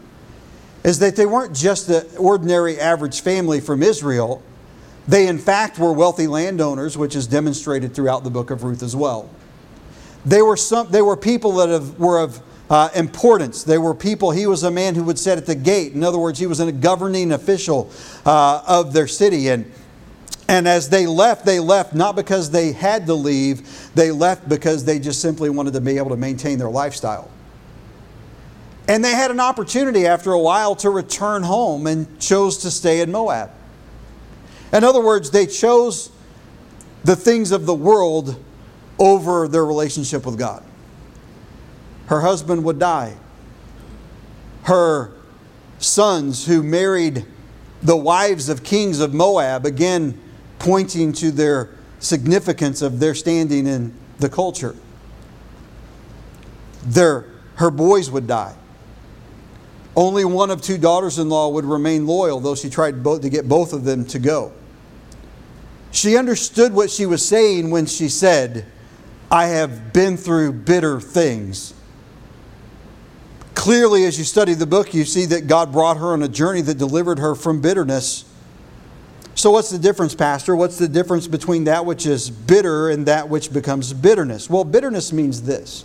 is 0.85 0.99
that 1.01 1.17
they 1.17 1.27
weren't 1.27 1.55
just 1.55 1.87
the 1.87 2.09
ordinary 2.17 2.79
average 2.81 3.21
family 3.21 3.61
from 3.61 3.83
Israel. 3.83 4.43
They, 5.07 5.27
in 5.27 5.39
fact, 5.39 5.79
were 5.79 5.93
wealthy 5.93 6.27
landowners, 6.27 6.97
which 6.97 7.15
is 7.17 7.27
demonstrated 7.27 7.95
throughout 7.95 8.25
the 8.25 8.31
book 8.31 8.51
of 8.51 8.63
Ruth 8.63 8.83
as 8.83 8.95
well. 8.97 9.29
They 10.25 10.43
were, 10.43 10.57
some, 10.57 10.91
they 10.91 11.03
were 11.03 11.17
people 11.17 11.53
that 11.57 11.69
have, 11.69 11.99
were 11.99 12.21
of 12.21 12.41
uh, 12.71 12.91
importance. 12.95 13.65
They 13.65 13.79
were 13.79 13.95
people, 13.95 14.31
he 14.31 14.47
was 14.47 14.63
a 14.63 14.71
man 14.71 14.95
who 14.95 15.05
would 15.05 15.19
sit 15.19 15.39
at 15.39 15.47
the 15.47 15.55
gate. 15.55 15.93
In 15.93 16.05
other 16.05 16.19
words, 16.19 16.39
he 16.39 16.47
was 16.47 16.61
a 16.61 16.71
governing 16.71 17.33
official 17.33 17.91
uh, 18.27 18.63
of 18.67 18.93
their 18.93 19.07
city. 19.07 19.49
And 19.49 19.71
and 20.51 20.67
as 20.67 20.89
they 20.89 21.07
left, 21.07 21.45
they 21.45 21.61
left 21.61 21.95
not 21.95 22.17
because 22.17 22.51
they 22.51 22.73
had 22.73 23.07
to 23.07 23.15
leave, 23.15 23.91
they 23.95 24.11
left 24.11 24.49
because 24.49 24.85
they 24.85 24.99
just 24.99 25.21
simply 25.21 25.51
wanted 25.51 25.75
to 25.75 25.81
be 25.83 25.99
able 25.99 26.09
to 26.09 26.17
maintain 26.17 26.59
their 26.59 26.71
lifestyle. 26.71 27.31
And 28.89 29.05
they 29.05 29.11
had 29.11 29.31
an 29.31 29.41
opportunity 29.41 30.07
after 30.07 30.33
a 30.33 30.41
while 30.41 30.75
to 30.77 30.89
return 30.89 31.43
home 31.43 31.87
and 31.87 32.19
chose 32.19 32.57
to 32.59 32.71
stay 32.71 33.03
in 33.03 33.13
Moab. 33.13 33.51
In 34.73 34.85
other 34.85 35.03
words, 35.03 35.31
they 35.31 35.47
chose 35.47 36.11
the 37.05 37.15
things 37.15 37.53
of 37.53 37.67
the 37.67 37.75
world 37.75 38.43
over 38.99 39.49
their 39.49 39.67
relationship 39.67 40.25
with 40.25 40.39
God. 40.39 40.65
Her 42.09 42.23
husband 42.23 42.65
would 42.65 42.79
die. 42.79 43.17
Her 44.65 45.13
sons, 45.79 46.47
who 46.47 46.63
married 46.63 47.25
the 47.83 47.97
wives 47.97 48.49
of 48.49 48.65
kings 48.65 49.01
of 49.01 49.15
Moab, 49.15 49.65
again, 49.65 50.19
pointing 50.59 51.13
to 51.15 51.31
their 51.31 51.71
significance 51.99 52.83
of 52.83 52.99
their 52.99 53.15
standing 53.15 53.67
in 53.67 53.95
the 54.19 54.29
culture. 54.29 54.75
Their, 56.85 57.27
her 57.57 57.71
boys 57.71 58.11
would 58.11 58.27
die. 58.27 58.55
Only 59.95 60.25
one 60.25 60.51
of 60.51 60.63
two 60.63 60.79
daughters 60.79 61.19
in 61.19 61.29
law 61.29 61.49
would 61.49 61.65
remain 61.65 62.07
loyal, 62.07 62.41
though 62.41 62.55
she 62.55 62.71
tried 62.71 63.03
both, 63.03 63.23
to 63.23 63.29
get 63.29 63.49
both 63.49 63.73
of 63.73 63.85
them 63.85 64.05
to 64.07 64.19
go. 64.19 64.53
She 65.91 66.17
understood 66.17 66.73
what 66.73 66.91
she 66.91 67.05
was 67.05 67.27
saying 67.27 67.71
when 67.71 67.87
she 67.87 68.09
said, 68.09 68.65
I 69.31 69.47
have 69.47 69.93
been 69.93 70.17
through 70.17 70.53
bitter 70.53 71.01
things. 71.01 71.75
Clearly, 73.59 74.05
as 74.05 74.17
you 74.17 74.25
study 74.25 74.55
the 74.55 74.67
book, 74.67 74.95
you 74.95 75.05
see 75.05 75.27
that 75.27 75.49
God 75.49 75.73
brought 75.73 75.97
her 75.97 76.13
on 76.13 76.23
a 76.23 76.29
journey 76.29 76.61
that 76.63 76.79
delivered 76.79 77.19
her 77.19 77.35
from 77.35 77.61
bitterness 77.61 78.25
So, 79.35 79.53
what's 79.53 79.71
the 79.71 79.79
difference, 79.79 80.15
Pastor? 80.15 80.57
What's 80.57 80.79
the 80.79 80.89
difference 80.89 81.29
between 81.29 81.65
that 81.65 81.87
which 81.87 82.07
is 82.07 82.31
bitter 82.31 82.91
and 82.91 83.07
that 83.07 83.29
which 83.29 83.53
becomes 83.53 83.93
bitterness? 83.93 84.51
Well, 84.51 84.65
bitterness 84.65 85.13
means 85.13 85.43
this 85.43 85.85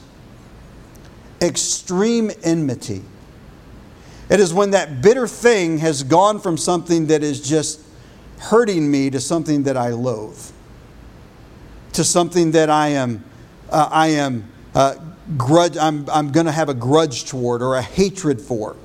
extreme 1.41 2.31
enmity. 2.43 3.03
It 4.29 4.39
is 4.39 4.53
when 4.53 4.71
that 4.71 5.01
bitter 5.01 5.27
thing 5.27 5.79
has 5.79 6.03
gone 6.03 6.39
from 6.39 6.57
something 6.57 7.07
that 7.07 7.23
is 7.23 7.41
just 7.47 7.81
hurting 8.39 8.89
me 8.89 9.09
to 9.12 9.19
something 9.19 9.63
that 9.63 9.77
I 9.77 9.89
loathe, 9.89 10.51
to 11.93 12.03
something 12.03 12.51
that 12.51 12.69
I 12.69 12.89
am, 12.89 13.23
uh, 13.69 13.89
I 13.91 14.07
am 14.09 14.49
uh, 14.75 14.95
grudge, 15.38 15.77
I'm, 15.77 16.09
I'm 16.09 16.31
going 16.31 16.45
to 16.45 16.51
have 16.51 16.69
a 16.69 16.73
grudge 16.73 17.25
toward 17.25 17.62
or 17.62 17.75
a 17.75 17.81
hatred 17.81 18.41
for. 18.41 18.75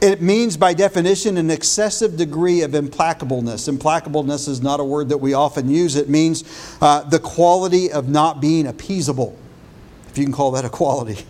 It 0.00 0.20
means, 0.20 0.56
by 0.56 0.74
definition, 0.74 1.36
an 1.36 1.50
excessive 1.50 2.16
degree 2.16 2.62
of 2.62 2.72
implacableness. 2.72 3.72
Implacableness 3.72 4.48
is 4.48 4.60
not 4.60 4.80
a 4.80 4.84
word 4.84 5.08
that 5.10 5.18
we 5.18 5.32
often 5.32 5.70
use. 5.70 5.94
It 5.94 6.08
means 6.08 6.42
uh, 6.80 7.02
the 7.02 7.20
quality 7.20 7.92
of 7.92 8.08
not 8.08 8.40
being 8.40 8.66
appeasable, 8.66 9.36
if 10.08 10.18
you 10.18 10.24
can 10.24 10.32
call 10.32 10.50
that 10.52 10.64
a 10.64 10.68
quality. 10.68 11.24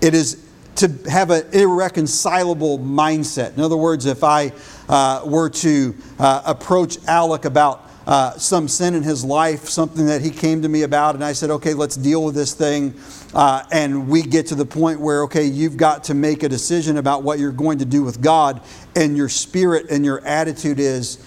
It 0.00 0.14
is 0.14 0.48
to 0.76 0.88
have 1.10 1.30
an 1.30 1.46
irreconcilable 1.52 2.78
mindset. 2.78 3.54
In 3.54 3.60
other 3.60 3.76
words, 3.76 4.06
if 4.06 4.24
I 4.24 4.52
uh, 4.88 5.22
were 5.24 5.50
to 5.50 5.94
uh, 6.18 6.42
approach 6.46 6.96
Alec 7.06 7.44
about 7.44 7.88
uh, 8.06 8.32
some 8.32 8.68
sin 8.68 8.94
in 8.94 9.02
his 9.02 9.24
life, 9.24 9.68
something 9.68 10.06
that 10.06 10.20
he 10.20 10.30
came 10.30 10.62
to 10.62 10.68
me 10.68 10.82
about, 10.82 11.14
and 11.14 11.24
I 11.24 11.32
said, 11.32 11.50
okay, 11.50 11.74
let's 11.74 11.96
deal 11.96 12.24
with 12.24 12.34
this 12.34 12.52
thing. 12.52 12.94
Uh, 13.32 13.64
and 13.72 14.08
we 14.08 14.22
get 14.22 14.46
to 14.48 14.54
the 14.54 14.66
point 14.66 15.00
where, 15.00 15.22
okay, 15.24 15.44
you've 15.44 15.76
got 15.76 16.04
to 16.04 16.14
make 16.14 16.42
a 16.42 16.48
decision 16.48 16.98
about 16.98 17.22
what 17.22 17.38
you're 17.38 17.52
going 17.52 17.78
to 17.78 17.84
do 17.84 18.02
with 18.02 18.20
God, 18.20 18.60
and 18.94 19.16
your 19.16 19.28
spirit 19.28 19.86
and 19.90 20.04
your 20.04 20.24
attitude 20.26 20.78
is, 20.78 21.24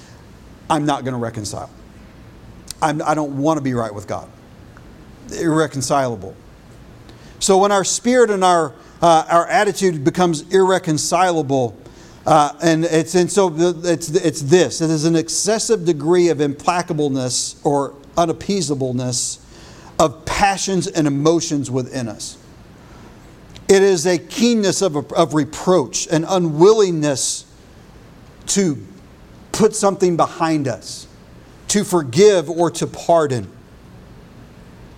I'm 0.69 0.85
not 0.85 1.03
going 1.03 1.13
to 1.13 1.19
reconcile. 1.19 1.69
I'm, 2.81 3.01
I 3.01 3.15
do 3.15 3.21
not 3.21 3.29
want 3.29 3.57
to 3.57 3.63
be 3.63 3.73
right 3.73 3.93
with 3.93 4.07
God. 4.07 4.29
Irreconcilable. 5.31 6.35
So 7.39 7.57
when 7.57 7.71
our 7.71 7.83
spirit 7.83 8.29
and 8.29 8.43
our, 8.43 8.73
uh, 9.01 9.25
our 9.29 9.47
attitude 9.47 10.03
becomes 10.03 10.41
irreconcilable, 10.53 11.77
uh, 12.27 12.51
and 12.61 12.83
it's 12.83 13.15
and 13.15 13.31
so 13.31 13.53
it's 13.55 14.09
it's 14.09 14.41
this. 14.41 14.81
It 14.81 14.89
is 14.89 15.05
an 15.05 15.15
excessive 15.15 15.85
degree 15.85 16.27
of 16.27 16.39
implacableness 16.39 17.65
or 17.65 17.95
unappeasableness 18.17 19.39
of 19.97 20.25
passions 20.25 20.87
and 20.87 21.07
emotions 21.07 21.71
within 21.71 22.09
us. 22.09 22.37
It 23.69 23.81
is 23.81 24.05
a 24.05 24.17
keenness 24.17 24.81
of, 24.81 25.11
of 25.13 25.33
reproach, 25.33 26.07
an 26.07 26.25
unwillingness 26.25 27.45
to 28.47 28.77
put 29.53 29.73
something 29.73 30.17
behind 30.17 30.67
us, 30.67 31.07
to 31.69 31.85
forgive 31.85 32.49
or 32.49 32.69
to 32.71 32.87
pardon. 32.87 33.49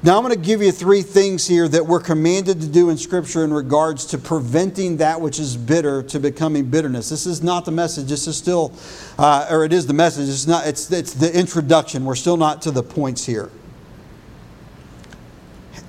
Now, 0.02 0.18
I'm 0.18 0.24
going 0.24 0.34
to 0.34 0.40
give 0.40 0.62
you 0.62 0.72
three 0.72 1.02
things 1.02 1.46
here 1.46 1.68
that 1.68 1.86
we're 1.86 2.00
commanded 2.00 2.62
to 2.62 2.68
do 2.68 2.90
in 2.90 2.98
Scripture 2.98 3.44
in 3.44 3.52
regards 3.52 4.06
to 4.06 4.18
preventing 4.18 4.96
that 4.98 5.20
which 5.20 5.40
is 5.40 5.58
bitter 5.58 6.02
to 6.04 6.22
becoming 6.22 6.70
bitterness. 6.70 7.10
This 7.10 7.26
is 7.26 7.44
not 7.44 7.66
the 7.66 7.72
message. 7.72 8.08
This 8.08 8.26
is 8.26 8.38
still, 8.38 8.72
uh, 9.18 9.48
or 9.52 9.66
it 9.66 9.74
is 9.74 9.88
the 9.88 9.94
message. 9.94 10.30
It's 10.30 10.48
not. 10.48 10.66
It's 10.66 10.90
it's 10.90 11.14
the 11.14 11.38
introduction. 11.38 12.06
We're 12.06 12.16
still 12.16 12.38
not 12.38 12.62
to 12.62 12.72
the 12.72 12.82
points 12.82 13.26
here. 13.26 13.50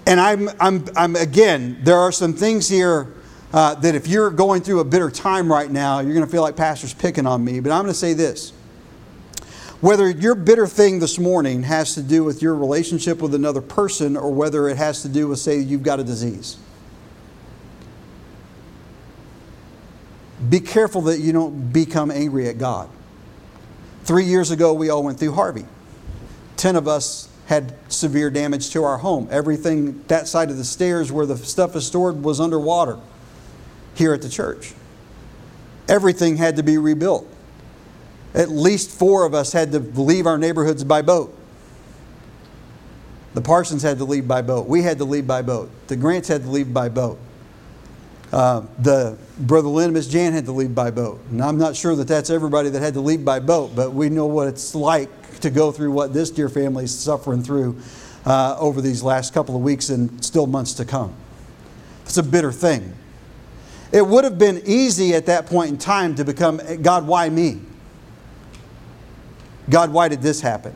And 0.08 0.18
I'm 0.18 0.48
I'm 0.58 0.86
I'm 0.96 1.14
again. 1.14 1.78
There 1.84 1.98
are 1.98 2.10
some 2.10 2.32
things 2.34 2.68
here. 2.68 3.14
Uh, 3.52 3.74
that 3.74 3.96
if 3.96 4.06
you're 4.06 4.30
going 4.30 4.62
through 4.62 4.78
a 4.78 4.84
bitter 4.84 5.10
time 5.10 5.50
right 5.50 5.72
now, 5.72 5.98
you're 5.98 6.14
going 6.14 6.24
to 6.24 6.30
feel 6.30 6.42
like 6.42 6.54
pastor's 6.54 6.94
picking 6.94 7.26
on 7.26 7.44
me. 7.44 7.58
But 7.58 7.72
I'm 7.72 7.82
going 7.82 7.92
to 7.92 7.98
say 7.98 8.12
this 8.12 8.52
whether 9.80 10.10
your 10.10 10.34
bitter 10.34 10.66
thing 10.66 10.98
this 10.98 11.18
morning 11.18 11.62
has 11.62 11.94
to 11.94 12.02
do 12.02 12.22
with 12.22 12.42
your 12.42 12.54
relationship 12.54 13.20
with 13.22 13.34
another 13.34 13.62
person 13.62 14.16
or 14.16 14.32
whether 14.32 14.68
it 14.68 14.76
has 14.76 15.02
to 15.02 15.08
do 15.08 15.28
with, 15.28 15.38
say, 15.38 15.58
you've 15.58 15.82
got 15.82 15.98
a 15.98 16.04
disease. 16.04 16.58
Be 20.48 20.60
careful 20.60 21.02
that 21.02 21.20
you 21.20 21.32
don't 21.32 21.72
become 21.72 22.10
angry 22.10 22.48
at 22.48 22.58
God. 22.58 22.88
Three 24.04 24.24
years 24.24 24.50
ago, 24.50 24.72
we 24.72 24.90
all 24.90 25.02
went 25.02 25.18
through 25.18 25.32
Harvey. 25.32 25.64
Ten 26.56 26.76
of 26.76 26.88
us 26.88 27.28
had 27.46 27.74
severe 27.88 28.30
damage 28.30 28.70
to 28.70 28.84
our 28.84 28.98
home. 28.98 29.28
Everything 29.30 30.02
that 30.08 30.28
side 30.28 30.50
of 30.50 30.56
the 30.56 30.64
stairs 30.64 31.10
where 31.10 31.26
the 31.26 31.36
stuff 31.36 31.74
is 31.74 31.86
stored 31.86 32.22
was 32.22 32.40
underwater 32.40 32.98
here 33.94 34.14
at 34.14 34.22
the 34.22 34.28
church. 34.28 34.72
Everything 35.88 36.36
had 36.36 36.56
to 36.56 36.62
be 36.62 36.78
rebuilt. 36.78 37.26
At 38.34 38.48
least 38.48 38.90
four 38.90 39.24
of 39.24 39.34
us 39.34 39.52
had 39.52 39.72
to 39.72 39.78
leave 39.78 40.26
our 40.26 40.38
neighborhoods 40.38 40.84
by 40.84 41.02
boat. 41.02 41.36
The 43.34 43.40
Parsons 43.40 43.82
had 43.82 43.98
to 43.98 44.04
leave 44.04 44.26
by 44.26 44.42
boat. 44.42 44.66
We 44.66 44.82
had 44.82 44.98
to 44.98 45.04
leave 45.04 45.26
by 45.26 45.42
boat. 45.42 45.70
The 45.88 45.96
Grants 45.96 46.28
had 46.28 46.42
to 46.42 46.48
leave 46.48 46.72
by 46.72 46.88
boat. 46.88 47.18
Uh, 48.32 48.62
the 48.78 49.18
brother 49.38 49.68
Lynn 49.68 49.86
and 49.86 49.94
Miss 49.94 50.06
Jan 50.06 50.32
had 50.32 50.44
to 50.46 50.52
leave 50.52 50.74
by 50.74 50.90
boat. 50.90 51.20
And 51.30 51.42
I'm 51.42 51.58
not 51.58 51.74
sure 51.74 51.96
that 51.96 52.06
that's 52.06 52.30
everybody 52.30 52.68
that 52.70 52.80
had 52.80 52.94
to 52.94 53.00
leave 53.00 53.24
by 53.24 53.40
boat, 53.40 53.74
but 53.74 53.92
we 53.92 54.08
know 54.08 54.26
what 54.26 54.46
it's 54.46 54.74
like 54.74 55.40
to 55.40 55.50
go 55.50 55.72
through 55.72 55.90
what 55.90 56.12
this 56.12 56.30
dear 56.30 56.48
family 56.48 56.84
is 56.84 56.96
suffering 56.96 57.42
through 57.42 57.80
uh, 58.24 58.56
over 58.58 58.80
these 58.80 59.02
last 59.02 59.34
couple 59.34 59.56
of 59.56 59.62
weeks 59.62 59.90
and 59.90 60.24
still 60.24 60.46
months 60.46 60.74
to 60.74 60.84
come. 60.84 61.12
It's 62.04 62.18
a 62.18 62.22
bitter 62.22 62.52
thing. 62.52 62.92
It 63.92 64.06
would 64.06 64.22
have 64.22 64.38
been 64.38 64.62
easy 64.64 65.14
at 65.14 65.26
that 65.26 65.46
point 65.46 65.70
in 65.70 65.78
time 65.78 66.14
to 66.16 66.24
become, 66.24 66.60
God, 66.82 67.06
why 67.06 67.28
me? 67.28 67.60
God, 69.70 69.92
why 69.92 70.08
did 70.08 70.20
this 70.20 70.40
happen? 70.40 70.74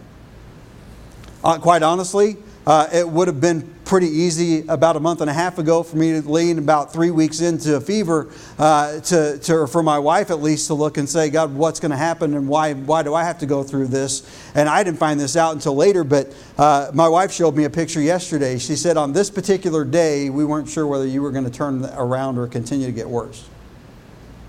Uh, 1.43 1.59
quite 1.59 1.83
honestly, 1.83 2.39
uh, 2.67 2.89
it 2.93 3.07
would 3.07 3.29
have 3.29 3.41
been 3.41 3.75
pretty 3.85 4.09
easy 4.09 4.67
about 4.69 4.97
a 4.97 5.01
month 5.01 5.21
and 5.21 5.29
a 5.29 5.33
half 5.33 5.59
ago 5.59 5.83
for 5.83 5.97
me 5.97 6.19
to 6.19 6.27
lean 6.27 6.59
about 6.59 6.91
three 6.91 7.11
weeks 7.11 7.43
into 7.43 7.77
a 7.77 7.81
fever 7.81 8.31
uh, 8.59 8.99
to, 9.01 9.39
to, 9.39 9.67
for 9.67 9.83
my 9.83 9.99
wife 9.99 10.31
at 10.31 10.41
least 10.41 10.69
to 10.69 10.75
look 10.75 10.97
and 10.97 11.07
say, 11.07 11.29
God, 11.29 11.55
what's 11.55 11.81
going 11.81 11.91
to 11.91 11.97
happen 11.97 12.33
and 12.33 12.49
why, 12.49 12.73
why 12.73 13.03
do 13.03 13.15
I 13.15 13.25
have 13.25 13.39
to 13.41 13.47
go 13.47 13.63
through 13.63 13.89
this? 13.89 14.23
And 14.55 14.69
I 14.69 14.83
didn't 14.83 14.99
find 14.99 15.21
this 15.21 15.37
out 15.37 15.53
until 15.53 15.77
later, 15.77 16.03
but 16.03 16.35
uh, 16.57 16.91
my 16.95 17.09
wife 17.09 17.31
showed 17.31 17.55
me 17.55 17.65
a 17.65 17.71
picture 17.71 18.01
yesterday. 18.01 18.57
She 18.59 18.77
said, 18.77 18.97
on 18.97 19.13
this 19.13 19.29
particular 19.29 19.85
day, 19.85 20.31
we 20.31 20.47
weren't 20.47 20.69
sure 20.69 20.87
whether 20.87 21.07
you 21.07 21.21
were 21.21 21.31
going 21.31 21.45
to 21.45 21.51
turn 21.51 21.85
around 21.85 22.39
or 22.39 22.47
continue 22.47 22.87
to 22.87 22.93
get 22.93 23.09
worse. 23.09 23.47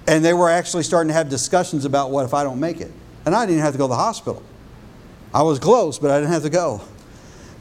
And 0.08 0.24
they 0.24 0.34
were 0.34 0.50
actually 0.50 0.84
starting 0.84 1.10
to 1.10 1.14
have 1.16 1.28
discussions 1.28 1.84
about 1.84 2.12
what 2.12 2.24
if 2.24 2.34
I 2.34 2.44
don't 2.44 2.60
make 2.60 2.80
it. 2.80 2.92
And 3.26 3.36
I 3.36 3.46
didn't 3.46 3.62
have 3.62 3.74
to 3.74 3.78
go 3.78 3.86
to 3.86 3.90
the 3.90 3.96
hospital. 3.96 4.44
I 5.34 5.42
was 5.42 5.60
close, 5.60 6.00
but 6.00 6.12
I 6.12 6.20
didn't 6.20 6.32
have 6.32 6.44
to 6.44 6.50
go. 6.50 6.82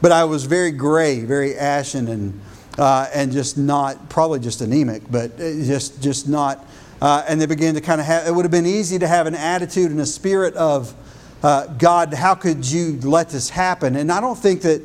But 0.01 0.11
I 0.11 0.23
was 0.25 0.45
very 0.45 0.71
gray, 0.71 1.21
very 1.21 1.57
ashen, 1.57 2.07
and, 2.07 2.41
uh, 2.77 3.09
and 3.13 3.31
just 3.31 3.57
not, 3.57 4.09
probably 4.09 4.39
just 4.39 4.61
anemic, 4.61 5.03
but 5.09 5.37
just, 5.37 6.01
just 6.01 6.29
not. 6.29 6.65
Uh, 7.01 7.25
and 7.27 7.41
they 7.41 7.45
began 7.45 7.73
to 7.73 7.81
kind 7.81 7.99
of 7.99 8.07
have, 8.07 8.27
it 8.27 8.31
would 8.31 8.45
have 8.45 8.51
been 8.51 8.65
easy 8.65 8.99
to 8.99 9.07
have 9.07 9.27
an 9.27 9.35
attitude 9.35 9.91
and 9.91 9.99
a 9.99 10.05
spirit 10.05 10.53
of, 10.55 10.93
uh, 11.43 11.67
God, 11.67 12.13
how 12.13 12.35
could 12.35 12.69
you 12.69 12.99
let 13.01 13.29
this 13.29 13.49
happen? 13.49 13.95
And 13.95 14.11
I 14.11 14.21
don't 14.21 14.37
think 14.37 14.61
that 14.61 14.81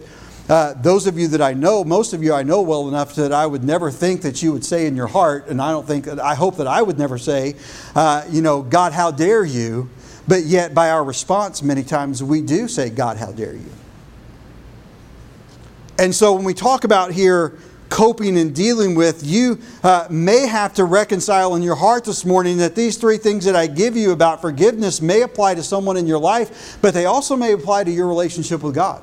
uh, 0.49 0.75
those 0.75 1.07
of 1.07 1.17
you 1.17 1.29
that 1.29 1.41
I 1.41 1.53
know, 1.53 1.85
most 1.85 2.13
of 2.13 2.25
you 2.25 2.35
I 2.35 2.43
know 2.43 2.61
well 2.63 2.89
enough 2.89 3.15
that 3.15 3.33
I 3.33 3.47
would 3.47 3.63
never 3.63 3.91
think 3.91 4.23
that 4.23 4.43
you 4.43 4.53
would 4.53 4.65
say 4.65 4.87
in 4.87 4.97
your 4.97 5.07
heart, 5.07 5.47
and 5.47 5.63
I 5.63 5.71
don't 5.71 5.87
think, 5.87 6.09
I 6.09 6.35
hope 6.35 6.57
that 6.57 6.67
I 6.67 6.83
would 6.83 6.99
never 6.99 7.19
say, 7.19 7.55
uh, 7.95 8.25
you 8.29 8.43
know, 8.43 8.61
God, 8.61 8.93
how 8.93 9.13
dare 9.13 9.45
you? 9.45 9.89
But 10.29 10.45
yet, 10.45 10.75
by 10.75 10.91
our 10.91 11.03
response, 11.03 11.63
many 11.63 11.83
times 11.83 12.23
we 12.23 12.43
do 12.43 12.69
say, 12.69 12.91
God, 12.91 13.17
how 13.17 13.33
dare 13.33 13.55
you? 13.55 13.71
And 15.99 16.15
so, 16.15 16.35
when 16.35 16.45
we 16.45 16.55
talk 16.55 16.85
about 16.85 17.13
here 17.13 17.59
coping 17.91 18.39
and 18.39 18.55
dealing 18.55 18.95
with, 18.95 19.27
you 19.27 19.59
uh, 19.83 20.07
may 20.09 20.47
have 20.47 20.73
to 20.75 20.85
reconcile 20.85 21.57
in 21.57 21.63
your 21.63 21.75
heart 21.75 22.05
this 22.05 22.25
morning 22.25 22.59
that 22.59 22.75
these 22.75 22.97
three 22.97 23.19
things 23.19 23.45
that 23.45 23.57
I 23.57 23.67
give 23.67 23.97
you 23.97 24.13
about 24.13 24.41
forgiveness 24.41 25.03
may 25.03 25.23
apply 25.23 25.57
to 25.57 25.63
someone 25.63 25.97
in 25.97 26.07
your 26.07 26.21
life, 26.21 26.79
but 26.81 26.95
they 26.95 27.05
also 27.05 27.37
may 27.37 27.53
apply 27.53 27.85
to 27.85 27.91
your 27.91 28.07
relationship 28.07 28.63
with 28.63 28.75
God. 28.75 29.03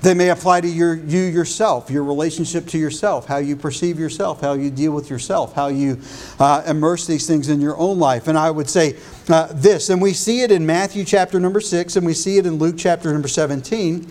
They 0.00 0.14
may 0.14 0.30
apply 0.30 0.60
to 0.60 0.68
your, 0.68 0.94
you 0.94 1.22
yourself, 1.22 1.90
your 1.90 2.04
relationship 2.04 2.66
to 2.68 2.78
yourself, 2.78 3.26
how 3.26 3.38
you 3.38 3.56
perceive 3.56 3.98
yourself, 3.98 4.40
how 4.40 4.52
you 4.52 4.70
deal 4.70 4.92
with 4.92 5.10
yourself, 5.10 5.54
how 5.54 5.68
you 5.68 6.00
uh, 6.38 6.62
immerse 6.66 7.06
these 7.06 7.26
things 7.26 7.48
in 7.48 7.60
your 7.60 7.76
own 7.76 7.98
life. 7.98 8.28
And 8.28 8.38
I 8.38 8.50
would 8.50 8.70
say 8.70 8.96
uh, 9.28 9.48
this, 9.52 9.90
and 9.90 10.00
we 10.00 10.12
see 10.12 10.42
it 10.42 10.52
in 10.52 10.64
Matthew 10.64 11.04
chapter 11.04 11.40
number 11.40 11.60
6, 11.60 11.96
and 11.96 12.06
we 12.06 12.14
see 12.14 12.38
it 12.38 12.46
in 12.46 12.58
Luke 12.58 12.76
chapter 12.78 13.12
number 13.12 13.26
17. 13.26 14.08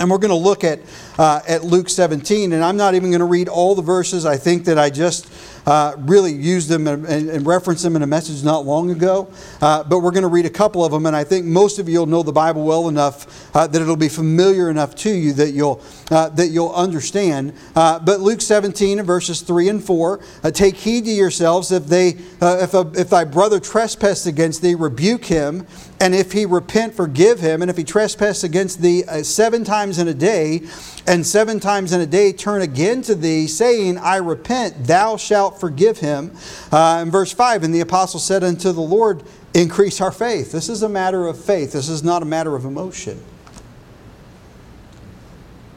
And 0.00 0.10
we're 0.10 0.18
going 0.18 0.30
to 0.30 0.34
look 0.34 0.62
at, 0.62 0.80
uh, 1.18 1.40
at 1.46 1.64
Luke 1.64 1.88
17, 1.88 2.52
and 2.52 2.64
I'm 2.64 2.76
not 2.76 2.94
even 2.94 3.10
going 3.10 3.20
to 3.20 3.26
read 3.26 3.48
all 3.48 3.74
the 3.74 3.82
verses. 3.82 4.26
I 4.26 4.36
think 4.36 4.64
that 4.64 4.78
I 4.78 4.90
just 4.90 5.30
uh, 5.66 5.94
really 6.00 6.32
used 6.32 6.68
them 6.68 6.86
and, 6.86 7.06
and, 7.06 7.46
referenced 7.46 7.82
them 7.82 7.96
in 7.96 8.02
a 8.02 8.06
message 8.06 8.44
not 8.44 8.66
long 8.66 8.90
ago. 8.90 9.30
Uh, 9.62 9.82
but 9.82 10.00
we're 10.00 10.10
going 10.10 10.22
to 10.22 10.28
read 10.28 10.44
a 10.44 10.50
couple 10.50 10.84
of 10.84 10.92
them, 10.92 11.06
and 11.06 11.16
I 11.16 11.24
think 11.24 11.46
most 11.46 11.78
of 11.78 11.88
you 11.88 12.00
will 12.00 12.06
know 12.06 12.22
the 12.22 12.32
Bible 12.32 12.64
well 12.64 12.88
enough 12.88 13.54
uh, 13.56 13.66
that 13.66 13.80
it'll 13.80 13.96
be 13.96 14.08
familiar 14.08 14.68
enough 14.68 14.94
to 14.96 15.10
you 15.10 15.32
that 15.34 15.52
you'll 15.52 15.82
uh, 16.10 16.28
that 16.30 16.48
you'll 16.48 16.72
understand. 16.72 17.54
Uh, 17.74 17.98
but 17.98 18.20
Luke 18.20 18.42
17 18.42 19.02
verses 19.04 19.40
3 19.40 19.70
and 19.70 19.84
4: 19.84 20.20
uh, 20.42 20.50
Take 20.50 20.76
heed 20.76 21.04
to 21.06 21.10
yourselves 21.10 21.72
if 21.72 21.86
they 21.86 22.08
if 22.42 22.74
a, 22.74 22.90
if 22.94 23.08
thy 23.08 23.24
brother 23.24 23.58
trespass 23.58 24.26
against 24.26 24.60
thee, 24.60 24.74
rebuke 24.74 25.24
him, 25.24 25.66
and 25.98 26.14
if 26.14 26.32
he 26.32 26.44
repent, 26.44 26.94
forgive 26.94 27.40
him, 27.40 27.62
and 27.62 27.70
if 27.70 27.76
he 27.78 27.84
trespass 27.84 28.44
against 28.44 28.82
thee 28.82 29.02
seven 29.22 29.64
times 29.64 29.98
in 29.98 30.08
a 30.08 30.14
day, 30.14 30.60
and 31.06 31.26
seven 31.26 31.60
times 31.60 31.92
in 31.92 32.00
a 32.00 32.06
day 32.06 32.32
turn 32.32 32.62
again 32.62 33.02
to 33.02 33.14
thee, 33.14 33.46
saying, 33.46 33.98
I 33.98 34.16
repent, 34.16 34.86
thou 34.86 35.16
shalt 35.16 35.60
forgive 35.60 35.98
him. 35.98 36.34
Uh, 36.72 37.00
in 37.02 37.10
verse 37.10 37.32
5, 37.32 37.62
and 37.62 37.74
the 37.74 37.80
apostle 37.80 38.20
said 38.20 38.42
unto 38.42 38.72
the 38.72 38.80
Lord, 38.80 39.22
Increase 39.52 40.00
our 40.00 40.10
faith. 40.10 40.50
This 40.50 40.68
is 40.68 40.82
a 40.82 40.88
matter 40.88 41.28
of 41.28 41.42
faith, 41.42 41.72
this 41.72 41.88
is 41.88 42.02
not 42.02 42.22
a 42.22 42.26
matter 42.26 42.56
of 42.56 42.64
emotion. 42.64 43.22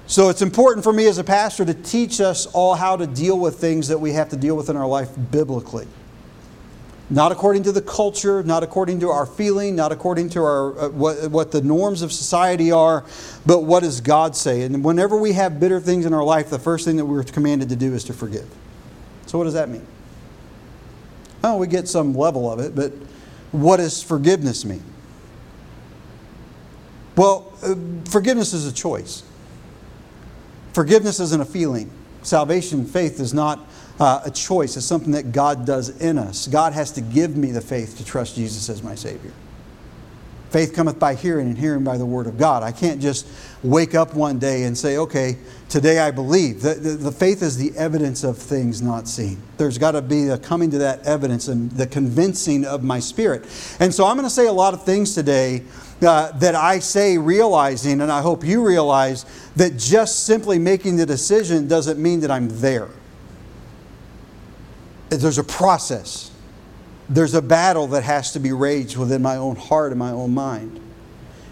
So 0.08 0.30
it's 0.30 0.42
important 0.42 0.86
for 0.86 0.94
me 0.94 1.06
as 1.08 1.18
a 1.18 1.24
pastor 1.24 1.66
to 1.66 1.74
teach 1.74 2.22
us 2.22 2.46
all 2.48 2.76
how 2.76 2.96
to 2.96 3.06
deal 3.06 3.38
with 3.38 3.60
things 3.60 3.90
that 3.90 4.00
we 4.00 4.14
have 4.14 4.30
to 4.30 4.38
deal 4.38 4.56
with 4.56 4.70
in 4.70 4.78
our 4.78 4.88
life 4.88 5.10
biblically. 5.32 5.86
Not 7.10 7.32
according 7.32 7.64
to 7.64 7.72
the 7.72 7.82
culture, 7.82 8.44
not 8.44 8.64
according 8.64 9.00
to 9.00 9.10
our 9.10 9.26
feeling, 9.26 9.78
not 9.78 9.94
according 9.94 10.30
to 10.32 10.42
our, 10.42 10.78
uh, 10.78 10.90
what, 10.90 11.32
what 11.32 11.52
the 11.52 11.62
norms 11.62 12.02
of 12.02 12.12
society 12.12 12.70
are, 12.72 13.06
but 13.46 13.64
what 13.64 13.84
does 13.84 14.02
God 14.02 14.36
say? 14.36 14.64
And 14.64 14.84
whenever 14.84 15.18
we 15.18 15.32
have 15.32 15.58
bitter 15.60 15.80
things 15.80 16.06
in 16.06 16.14
our 16.14 16.24
life, 16.24 16.50
the 16.50 16.60
first 16.60 16.84
thing 16.84 16.98
that 16.98 17.06
we're 17.06 17.24
commanded 17.24 17.70
to 17.70 17.78
do 17.78 17.94
is 17.94 18.04
to 18.06 18.14
forgive. 18.14 18.50
So, 19.26 19.38
what 19.38 19.46
does 19.46 19.54
that 19.54 19.70
mean? 19.70 19.88
Oh, 21.44 21.58
we 21.58 21.68
get 21.68 21.88
some 21.88 22.14
level 22.14 22.52
of 22.52 22.60
it, 22.60 22.76
but 22.76 22.92
what 23.52 23.78
does 23.78 24.04
forgiveness 24.04 24.66
mean? 24.66 24.84
Well, 27.16 27.54
uh, 27.64 27.76
forgiveness 28.10 28.54
is 28.54 28.68
a 28.68 28.74
choice. 28.74 29.24
Forgiveness 30.74 31.20
isn't 31.20 31.42
a 31.42 31.46
feeling. 31.46 31.90
Salvation, 32.22 32.86
faith 32.86 33.20
is 33.20 33.34
not 33.34 33.68
uh, 34.00 34.22
a 34.26 34.32
choice. 34.32 34.78
It's 34.78 34.86
something 34.86 35.12
that 35.14 35.32
God 35.32 35.66
does 35.66 35.90
in 36.02 36.18
us. 36.18 36.48
God 36.48 36.74
has 36.74 36.92
to 36.94 37.02
give 37.02 37.36
me 37.36 37.52
the 37.52 37.62
faith 37.62 37.98
to 37.98 38.06
trust 38.06 38.36
Jesus 38.36 38.70
as 38.70 38.84
my 38.84 38.96
Savior. 38.96 39.32
Faith 40.50 40.74
cometh 40.74 40.98
by 40.98 41.14
hearing, 41.14 41.48
and 41.48 41.58
hearing 41.58 41.84
by 41.84 41.98
the 41.98 42.06
Word 42.06 42.26
of 42.26 42.38
God. 42.38 42.64
I 42.64 42.72
can't 42.72 43.02
just 43.02 43.28
wake 43.64 43.96
up 43.96 44.14
one 44.14 44.40
day 44.40 44.64
and 44.64 44.78
say, 44.78 44.98
okay, 44.98 45.38
today 45.68 46.00
I 46.00 46.12
believe. 46.12 46.62
The, 46.62 46.76
the, 46.76 46.90
the 46.92 47.12
faith 47.12 47.42
is 47.42 47.58
the 47.58 47.78
evidence 47.78 48.24
of 48.24 48.38
things 48.38 48.82
not 48.82 49.10
seen. 49.10 49.42
There's 49.58 49.78
got 49.78 49.92
to 49.92 50.02
be 50.02 50.30
a 50.30 50.38
coming 50.38 50.72
to 50.72 50.78
that 50.78 51.06
evidence 51.06 51.50
and 51.50 51.70
the 51.72 51.86
convincing 51.86 52.64
of 52.64 52.82
my 52.82 53.00
spirit. 53.00 53.44
And 53.82 53.94
so 53.94 54.06
I'm 54.06 54.16
going 54.16 54.26
to 54.26 54.34
say 54.34 54.48
a 54.48 54.54
lot 54.54 54.74
of 54.74 54.86
things 54.86 55.14
today 55.14 55.64
uh, 56.02 56.32
that 56.38 56.56
I 56.56 56.80
say 56.80 57.18
realizing, 57.18 58.00
and 58.00 58.10
I 58.10 58.22
hope 58.22 58.46
you 58.46 58.66
realize, 58.66 59.26
that 59.58 59.76
just 59.76 60.26
simply 60.26 60.60
making 60.60 60.96
the 60.96 61.06
decision 61.06 61.68
doesn't 61.68 62.02
mean 62.02 62.22
that 62.22 62.32
I'm 62.32 62.48
there 62.62 62.88
there's 65.10 65.38
a 65.38 65.44
process. 65.44 66.32
There's 67.10 67.34
a 67.34 67.42
battle 67.42 67.88
that 67.88 68.04
has 68.04 68.34
to 68.34 68.40
be 68.40 68.52
raged 68.52 68.98
within 68.98 69.22
my 69.22 69.38
own 69.38 69.56
heart 69.56 69.92
and 69.92 70.00
my 70.00 70.12
own 70.12 70.34
mind. 70.34 70.82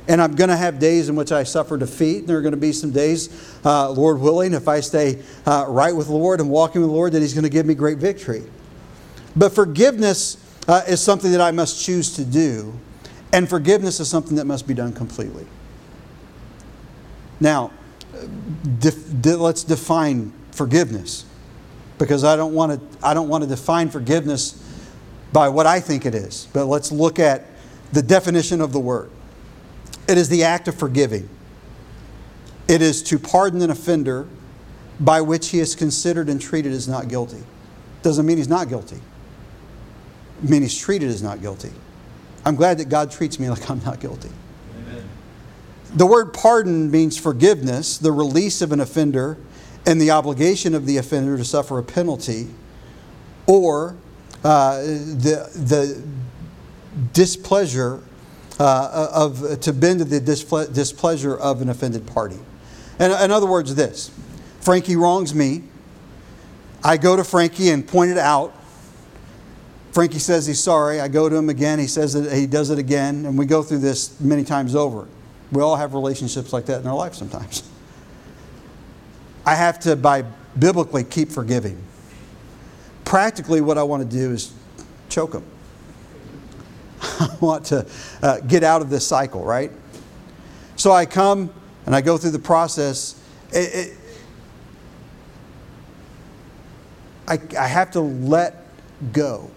And 0.07 0.21
I'm 0.21 0.35
going 0.35 0.49
to 0.49 0.57
have 0.57 0.77
days 0.77 1.09
in 1.09 1.15
which 1.15 1.31
I 1.31 1.43
suffer 1.43 1.77
defeat. 1.77 2.19
And 2.19 2.27
There 2.27 2.37
are 2.37 2.41
going 2.41 2.51
to 2.51 2.57
be 2.57 2.71
some 2.71 2.91
days, 2.91 3.57
uh, 3.65 3.89
Lord 3.89 4.19
willing, 4.19 4.53
if 4.53 4.67
I 4.67 4.81
stay 4.81 5.23
uh, 5.45 5.65
right 5.67 5.95
with 5.95 6.07
the 6.07 6.13
Lord 6.13 6.39
and 6.39 6.49
walking 6.49 6.81
with 6.81 6.89
the 6.89 6.95
Lord, 6.95 7.13
that 7.13 7.21
He's 7.21 7.33
going 7.33 7.43
to 7.43 7.49
give 7.49 7.65
me 7.65 7.73
great 7.73 7.97
victory. 7.97 8.43
But 9.35 9.53
forgiveness 9.53 10.37
uh, 10.67 10.83
is 10.87 11.01
something 11.01 11.31
that 11.31 11.41
I 11.41 11.51
must 11.51 11.83
choose 11.83 12.15
to 12.15 12.25
do, 12.25 12.77
and 13.33 13.49
forgiveness 13.49 13.99
is 13.99 14.09
something 14.09 14.35
that 14.35 14.45
must 14.45 14.67
be 14.67 14.73
done 14.73 14.93
completely. 14.93 15.47
Now, 17.39 17.71
def- 18.79 19.21
de- 19.21 19.37
let's 19.37 19.63
define 19.63 20.31
forgiveness 20.51 21.25
because 21.97 22.23
I 22.23 22.35
don't 22.35 22.53
want 22.53 22.79
to 22.79 23.05
I 23.05 23.13
don't 23.13 23.29
want 23.29 23.43
to 23.43 23.49
define 23.49 23.89
forgiveness 23.89 24.61
by 25.31 25.49
what 25.49 25.65
I 25.65 25.79
think 25.79 26.05
it 26.05 26.15
is. 26.15 26.47
But 26.53 26.65
let's 26.65 26.91
look 26.91 27.19
at 27.19 27.45
the 27.91 28.01
definition 28.01 28.61
of 28.61 28.71
the 28.71 28.79
word. 28.79 29.09
It 30.07 30.17
is 30.17 30.29
the 30.29 30.43
act 30.43 30.67
of 30.67 30.75
forgiving. 30.77 31.29
It 32.67 32.81
is 32.81 33.03
to 33.03 33.19
pardon 33.19 33.61
an 33.61 33.69
offender 33.69 34.27
by 34.99 35.21
which 35.21 35.49
he 35.49 35.59
is 35.59 35.75
considered 35.75 36.29
and 36.29 36.39
treated 36.39 36.71
as 36.71 36.87
not 36.87 37.07
guilty. 37.07 37.43
Doesn't 38.01 38.25
mean 38.25 38.37
he's 38.37 38.47
not 38.47 38.69
guilty. 38.69 38.99
It 40.43 40.49
means 40.49 40.63
he's 40.63 40.77
treated 40.77 41.09
as 41.09 41.21
not 41.21 41.41
guilty. 41.41 41.71
I'm 42.45 42.55
glad 42.55 42.77
that 42.77 42.89
God 42.89 43.11
treats 43.11 43.39
me 43.39 43.49
like 43.51 43.69
I'm 43.69 43.83
not 43.83 43.99
guilty. 43.99 44.29
Amen. 44.77 45.03
The 45.95 46.05
word 46.05 46.33
pardon 46.33 46.91
means 46.91 47.17
forgiveness, 47.17 47.97
the 47.97 48.11
release 48.11 48.61
of 48.61 48.71
an 48.71 48.79
offender, 48.79 49.37
and 49.85 50.01
the 50.01 50.11
obligation 50.11 50.73
of 50.73 50.85
the 50.85 50.97
offender 50.97 51.37
to 51.37 51.45
suffer 51.45 51.77
a 51.77 51.83
penalty, 51.83 52.47
or 53.47 53.95
uh, 54.43 54.81
the, 54.81 55.49
the 55.55 56.03
displeasure 57.13 58.01
uh, 58.59 59.09
of, 59.13 59.59
to 59.61 59.73
bend 59.73 59.99
to 59.99 60.05
the 60.05 60.19
displeasure 60.19 61.35
of 61.35 61.61
an 61.61 61.69
offended 61.69 62.07
party. 62.07 62.37
And 62.99 63.11
in 63.11 63.31
other 63.31 63.47
words, 63.47 63.75
this 63.75 64.11
Frankie 64.61 64.95
wrongs 64.95 65.35
me. 65.35 65.63
I 66.83 66.97
go 66.97 67.15
to 67.15 67.23
Frankie 67.23 67.69
and 67.69 67.87
point 67.87 68.11
it 68.11 68.17
out. 68.17 68.53
Frankie 69.91 70.19
says 70.19 70.45
he's 70.45 70.59
sorry. 70.59 70.99
I 70.99 71.07
go 71.07 71.29
to 71.29 71.35
him 71.35 71.49
again. 71.49 71.79
He 71.79 71.87
says 71.87 72.13
that 72.13 72.31
he 72.35 72.47
does 72.47 72.69
it 72.69 72.77
again. 72.77 73.25
And 73.25 73.37
we 73.37 73.45
go 73.45 73.63
through 73.63 73.79
this 73.79 74.19
many 74.19 74.43
times 74.43 74.75
over. 74.75 75.07
We 75.51 75.61
all 75.61 75.75
have 75.75 75.93
relationships 75.93 76.53
like 76.53 76.65
that 76.65 76.81
in 76.81 76.87
our 76.87 76.95
life 76.95 77.15
sometimes. 77.15 77.69
I 79.45 79.53
have 79.55 79.79
to, 79.81 79.95
by 79.95 80.23
biblically, 80.57 81.03
keep 81.03 81.29
forgiving. 81.29 81.81
Practically, 83.03 83.61
what 83.61 83.77
I 83.77 83.83
want 83.83 84.09
to 84.09 84.17
do 84.17 84.31
is 84.31 84.51
choke 85.09 85.33
them. 85.33 85.45
I 87.01 87.37
want 87.39 87.65
to 87.67 87.85
uh, 88.23 88.39
get 88.41 88.63
out 88.63 88.81
of 88.81 88.89
this 88.89 89.05
cycle, 89.05 89.43
right? 89.43 89.71
So 90.75 90.91
I 90.91 91.05
come 91.05 91.53
and 91.85 91.95
I 91.95 92.01
go 92.01 92.17
through 92.17 92.31
the 92.31 92.39
process. 92.39 93.21
It, 93.51 93.75
it, 93.75 93.97
I, 97.27 97.39
I 97.59 97.67
have 97.67 97.91
to 97.91 97.99
let 97.99 98.65
go. 99.13 99.51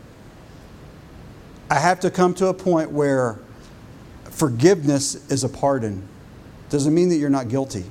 I 1.71 1.79
have 1.79 2.01
to 2.01 2.11
come 2.11 2.35
to 2.35 2.49
a 2.49 2.55
point 2.55 2.91
where 2.91 3.39
forgiveness 4.25 5.31
is 5.31 5.45
a 5.45 5.49
pardon. 5.49 6.07
Doesn't 6.69 6.95
mean 6.95 7.09
that 7.09 7.17
you're 7.17 7.31
not 7.31 7.49
guilty 7.49 7.85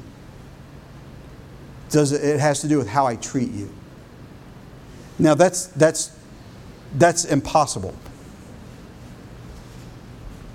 does 1.89 2.11
it, 2.11 2.39
has 2.39 2.61
to 2.61 2.67
do 2.67 2.77
with 2.77 2.87
how 2.87 3.05
I 3.05 3.15
treat 3.15 3.51
you. 3.51 3.69
Now 5.19 5.33
that's 5.33 5.67
that's 5.67 6.17
that's 6.95 7.25
impossible. 7.25 7.95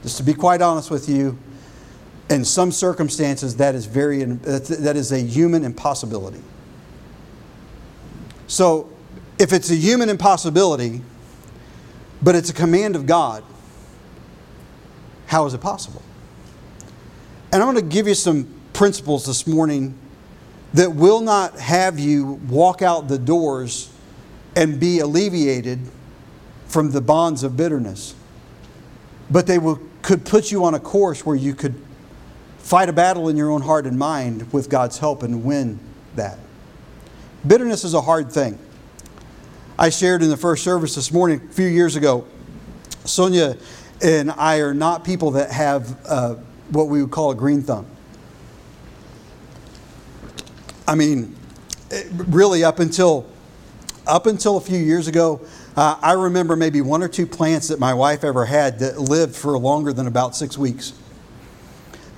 Just 0.03 0.17
to 0.17 0.23
be 0.23 0.35
quite 0.35 0.61
honest 0.61 0.91
with 0.91 1.09
you, 1.09 1.39
in 2.29 2.45
some 2.45 2.73
circumstances 2.73 3.57
that 3.57 3.75
is 3.75 3.87
very 3.87 4.25
that 4.25 4.97
is 4.97 5.13
a 5.13 5.19
human 5.19 5.65
impossibility. 5.65 6.43
So, 8.47 8.91
if 9.39 9.53
it's 9.53 9.71
a 9.71 9.75
human 9.75 10.09
impossibility, 10.09 11.01
but 12.21 12.35
it's 12.35 12.51
a 12.51 12.55
command 12.55 12.97
of 12.97 13.07
God, 13.07 13.45
how 15.27 15.47
is 15.47 15.55
it 15.55 15.61
possible? 15.61 16.03
And 17.53 17.63
I'm 17.63 17.73
going 17.73 17.89
to 17.89 17.95
give 17.95 18.07
you 18.07 18.15
some 18.15 18.49
principles 18.73 19.27
this 19.27 19.47
morning 19.47 19.99
that 20.75 20.95
will 20.95 21.21
not 21.21 21.59
have 21.59 21.99
you 21.99 22.41
walk 22.49 22.83
out 22.83 23.09
the 23.09 23.19
doors 23.19 23.93
and 24.57 24.81
be 24.81 25.01
alleviated 25.01 25.81
from 26.67 26.91
the 26.91 27.01
bonds 27.01 27.43
of 27.43 27.57
bitterness. 27.57 28.15
But 29.31 29.47
they 29.47 29.59
will, 29.59 29.81
could 30.03 30.25
put 30.25 30.51
you 30.51 30.65
on 30.65 30.75
a 30.75 30.81
course 30.81 31.25
where 31.25 31.37
you 31.37 31.55
could 31.55 31.75
fight 32.59 32.89
a 32.89 32.93
battle 32.93 33.29
in 33.29 33.37
your 33.37 33.51
own 33.51 33.63
heart 33.63 33.87
and 33.87 33.99
mind 33.99 34.53
with 34.53 34.71
God's 34.71 34.99
help 34.99 35.23
and 35.23 35.45
win 35.45 35.79
that. 36.17 36.39
Bitterness 37.47 37.85
is 37.85 37.95
a 37.95 38.01
hard 38.01 38.31
thing. 38.31 38.59
I 39.79 39.91
shared 39.91 40.23
in 40.23 40.31
the 40.31 40.37
first 40.37 40.63
service 40.63 40.95
this 40.95 41.13
morning 41.13 41.41
a 41.51 41.53
few 41.53 41.67
years 41.67 41.97
ago. 41.97 42.27
Sonia 43.05 43.57
and 44.03 44.31
I 44.31 44.59
are 44.59 44.75
not 44.75 45.05
people 45.05 45.33
that 45.33 45.51
have 45.51 45.99
uh, 46.07 46.35
what 46.71 46.89
we 46.89 47.03
would 47.03 47.11
call 47.11 47.31
a 47.31 47.35
green 47.35 47.63
thumb. 47.63 47.87
I 50.87 50.95
mean, 50.95 51.37
really 52.13 52.65
up 52.65 52.79
until 52.79 53.27
up 54.07 54.27
until 54.27 54.57
a 54.57 54.61
few 54.61 54.79
years 54.79 55.07
ago, 55.07 55.41
uh, 55.77 55.97
I 56.03 56.13
remember 56.13 56.57
maybe 56.57 56.81
one 56.81 57.03
or 57.03 57.09
two 57.09 57.27
plants 57.27 57.69
that 57.69 57.79
my 57.79 57.95
wife 57.95 58.25
ever 58.25 58.45
had 58.45 58.81
that 58.81 58.99
lived 58.99 59.37
for 59.37 59.57
longer 59.59 59.93
than 59.93 60.07
about 60.07 60.35
six 60.35 60.59
weeks. 60.59 60.93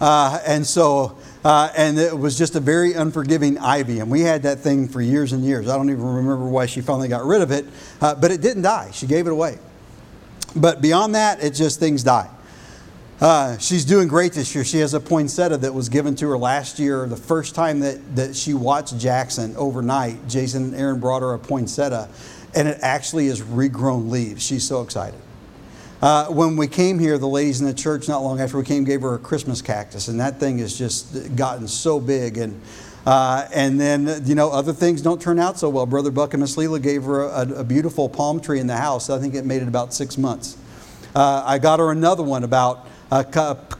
Uh, 0.00 0.40
and 0.46 0.66
so 0.66 1.16
Uh, 1.44 1.68
and 1.76 1.98
it 1.98 2.18
was 2.18 2.38
just 2.38 2.56
a 2.56 2.60
very 2.60 2.94
unforgiving 2.94 3.58
ivy. 3.58 4.00
And 4.00 4.10
we 4.10 4.22
had 4.22 4.44
that 4.44 4.60
thing 4.60 4.88
for 4.88 5.02
years 5.02 5.34
and 5.34 5.44
years. 5.44 5.68
I 5.68 5.76
don't 5.76 5.90
even 5.90 6.02
remember 6.02 6.46
why 6.46 6.64
she 6.64 6.80
finally 6.80 7.08
got 7.08 7.22
rid 7.22 7.42
of 7.42 7.50
it, 7.50 7.66
uh, 8.00 8.14
but 8.14 8.30
it 8.30 8.40
didn't 8.40 8.62
die. 8.62 8.88
She 8.92 9.06
gave 9.06 9.26
it 9.26 9.30
away. 9.30 9.58
But 10.56 10.80
beyond 10.80 11.14
that, 11.16 11.44
it 11.44 11.50
just 11.50 11.80
things 11.80 12.02
die. 12.02 12.30
Uh, 13.20 13.56
she's 13.58 13.84
doing 13.84 14.08
great 14.08 14.32
this 14.32 14.54
year. 14.54 14.64
She 14.64 14.78
has 14.78 14.92
a 14.92 15.00
poinsettia 15.00 15.58
that 15.58 15.72
was 15.72 15.88
given 15.88 16.16
to 16.16 16.28
her 16.28 16.36
last 16.36 16.78
year. 16.78 17.06
The 17.06 17.16
first 17.16 17.54
time 17.54 17.80
that, 17.80 18.16
that 18.16 18.34
she 18.34 18.54
watched 18.54 18.98
Jackson 18.98 19.54
overnight, 19.56 20.28
Jason 20.28 20.64
and 20.64 20.74
Aaron 20.74 20.98
brought 20.98 21.22
her 21.22 21.32
a 21.32 21.38
poinsettia, 21.38 22.08
and 22.54 22.66
it 22.66 22.78
actually 22.82 23.28
is 23.28 23.40
regrown 23.40 24.10
leaves. 24.10 24.44
She's 24.44 24.66
so 24.66 24.82
excited. 24.82 25.20
Uh, 26.02 26.26
when 26.26 26.56
we 26.56 26.66
came 26.66 26.98
here, 26.98 27.16
the 27.16 27.28
ladies 27.28 27.60
in 27.60 27.66
the 27.66 27.72
church, 27.72 28.08
not 28.08 28.22
long 28.22 28.40
after 28.40 28.58
we 28.58 28.64
came, 28.64 28.84
gave 28.84 29.02
her 29.02 29.14
a 29.14 29.18
Christmas 29.18 29.62
cactus, 29.62 30.08
and 30.08 30.18
that 30.18 30.40
thing 30.40 30.58
has 30.58 30.76
just 30.76 31.36
gotten 31.36 31.68
so 31.68 32.00
big. 32.00 32.36
And 32.36 32.60
uh, 33.06 33.46
and 33.52 33.78
then, 33.78 34.22
you 34.24 34.34
know, 34.34 34.50
other 34.50 34.72
things 34.72 35.02
don't 35.02 35.20
turn 35.20 35.38
out 35.38 35.58
so 35.58 35.68
well. 35.68 35.84
Brother 35.84 36.10
Buck 36.10 36.32
and 36.32 36.40
Miss 36.40 36.56
Leela 36.56 36.82
gave 36.82 37.04
her 37.04 37.24
a, 37.24 37.60
a, 37.60 37.64
beautiful 37.64 38.08
palm 38.08 38.40
tree 38.40 38.60
in 38.60 38.66
the 38.66 38.78
house. 38.78 39.10
I 39.10 39.18
think 39.18 39.34
it 39.34 39.44
made 39.44 39.60
it 39.60 39.68
about 39.68 39.92
six 39.92 40.16
months. 40.16 40.56
Uh, 41.14 41.42
I 41.44 41.58
got 41.58 41.80
her 41.80 41.90
another 41.90 42.22
one 42.22 42.44
about 42.44 42.86
a 43.20 43.24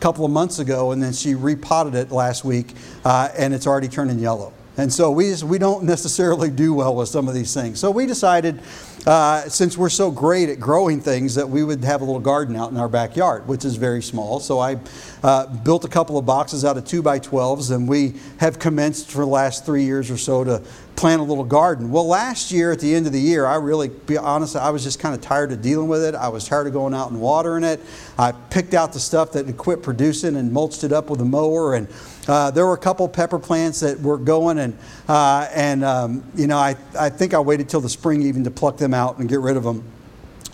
couple 0.01 0.25
of 0.25 0.31
months 0.31 0.59
ago, 0.59 0.93
and 0.93 1.03
then 1.03 1.13
she 1.13 1.35
repotted 1.35 1.95
it 1.95 2.13
last 2.13 2.45
week, 2.45 2.75
uh, 3.05 3.29
and 3.37 3.53
it's 3.53 3.67
already 3.67 3.89
turning 3.89 4.19
yellow. 4.19 4.53
And 4.77 4.93
so 4.93 5.11
we, 5.11 5.31
just, 5.31 5.45
we 5.45 5.59
don't 5.59 5.85
necessarily 5.85 6.51
do 6.51 6.75
well 6.75 6.97
with 6.97 7.09
some 7.09 7.29
of 7.29 7.35
these 7.35 7.55
things. 7.55 7.79
So 7.79 7.93
we 7.93 8.07
decided, 8.07 8.61
uh, 9.07 9.43
since 9.43 9.79
we're 9.79 9.89
so 9.89 10.11
great 10.11 10.49
at 10.49 10.59
growing 10.59 11.01
things, 11.01 11.37
that 11.37 11.49
we 11.49 11.63
would 11.63 11.85
have 11.85 12.01
a 12.01 12.05
little 12.05 12.21
garden 12.21 12.57
out 12.57 12.73
in 12.73 12.77
our 12.77 12.89
backyard, 12.89 13.47
which 13.47 13.65
is 13.65 13.77
very 13.77 14.03
small. 14.03 14.41
So 14.41 14.59
I 14.59 14.79
uh, 15.23 15.47
built 15.47 15.85
a 15.85 15.89
couple 15.89 16.19
of 16.19 16.27
boxes 16.27 16.65
out 16.65 16.77
of 16.77 16.85
2 16.87 17.03
by 17.03 17.21
12s, 17.21 17.73
and 17.75 17.87
we 17.87 18.15
have 18.39 18.59
commenced 18.59 19.13
for 19.13 19.19
the 19.19 19.27
last 19.27 19.65
three 19.65 19.85
years 19.85 20.11
or 20.11 20.17
so 20.17 20.43
to 20.43 20.61
plant 20.97 21.21
a 21.21 21.25
little 21.25 21.45
garden. 21.45 21.91
Well, 21.91 22.07
last 22.07 22.51
year 22.51 22.73
at 22.73 22.81
the 22.81 22.95
end 22.95 23.07
of 23.07 23.13
the 23.13 23.21
year, 23.21 23.47
I 23.47 23.57
really, 23.57 23.89
be 23.89 24.17
honest, 24.17 24.57
I 24.57 24.71
was 24.71 24.83
just 24.83 24.99
kind 24.99 25.15
of 25.15 25.21
tired 25.21 25.53
of 25.53 25.63
dealing 25.63 25.89
with 25.89 26.03
it. 26.05 26.15
I 26.15 26.29
was 26.29 26.49
tired 26.49 26.67
of 26.67 26.73
going 26.73 26.95
out 26.95 27.11
and 27.11 27.21
watering 27.21 27.65
it. 27.65 27.81
I 28.19 28.33
picked 28.33 28.75
out 28.75 28.93
the 28.93 29.01
stuff 29.01 29.33
that 29.33 29.47
had 29.47 29.57
quit 29.57 29.83
producing 29.83 30.37
and 30.37 30.53
mulched 30.53 30.83
it 30.83 30.93
up 30.93 31.11
with 31.11 31.21
a 31.21 31.25
mower 31.25 31.75
and 31.75 31.89
uh, 32.27 32.51
there 32.51 32.67
were 32.67 32.75
a 32.75 32.79
couple 32.79 33.09
pepper 33.09 33.39
plants 33.39 33.81
that 33.81 34.01
were 34.01 34.17
going, 34.17 34.59
and 34.59 34.77
uh, 35.09 35.47
and 35.53 35.85
um, 35.85 36.25
you 36.35 36.47
know 36.47 36.57
I 36.57 36.77
I 36.99 37.11
think 37.11 37.35
I 37.35 37.39
waited 37.39 37.69
till 37.69 37.81
the 37.81 37.89
spring 37.89 38.23
even 38.23 38.45
to 38.45 38.51
pluck 38.51 38.79
them 38.79 38.95
out 38.95 39.19
and 39.19 39.29
get 39.29 39.41
rid 39.41 39.57
of 39.57 39.65
them. 39.65 39.85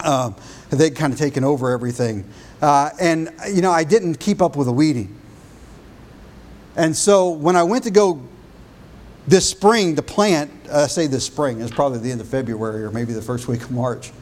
Um, 0.00 0.34
they'd 0.70 0.96
kind 0.96 1.12
of 1.12 1.18
taken 1.18 1.44
over 1.44 1.70
everything, 1.70 2.24
uh, 2.60 2.90
and 3.00 3.30
you 3.52 3.62
know 3.62 3.70
I 3.70 3.84
didn't 3.84 4.16
keep 4.16 4.42
up 4.42 4.56
with 4.56 4.66
the 4.66 4.72
weeding. 4.72 5.16
And 6.76 6.96
so 6.96 7.30
when 7.30 7.56
I 7.56 7.62
went 7.62 7.84
to 7.84 7.90
go 7.90 8.20
this 9.28 9.48
spring 9.48 9.96
to 9.96 10.02
plant, 10.02 10.50
I 10.72 10.86
say 10.86 11.06
this 11.06 11.24
spring, 11.24 11.60
it's 11.60 11.70
probably 11.70 11.98
the 11.98 12.10
end 12.10 12.20
of 12.20 12.28
February 12.28 12.82
or 12.84 12.90
maybe 12.90 13.12
the 13.12 13.22
first 13.22 13.48
week 13.48 13.62
of 13.62 13.70
March. 13.70 14.12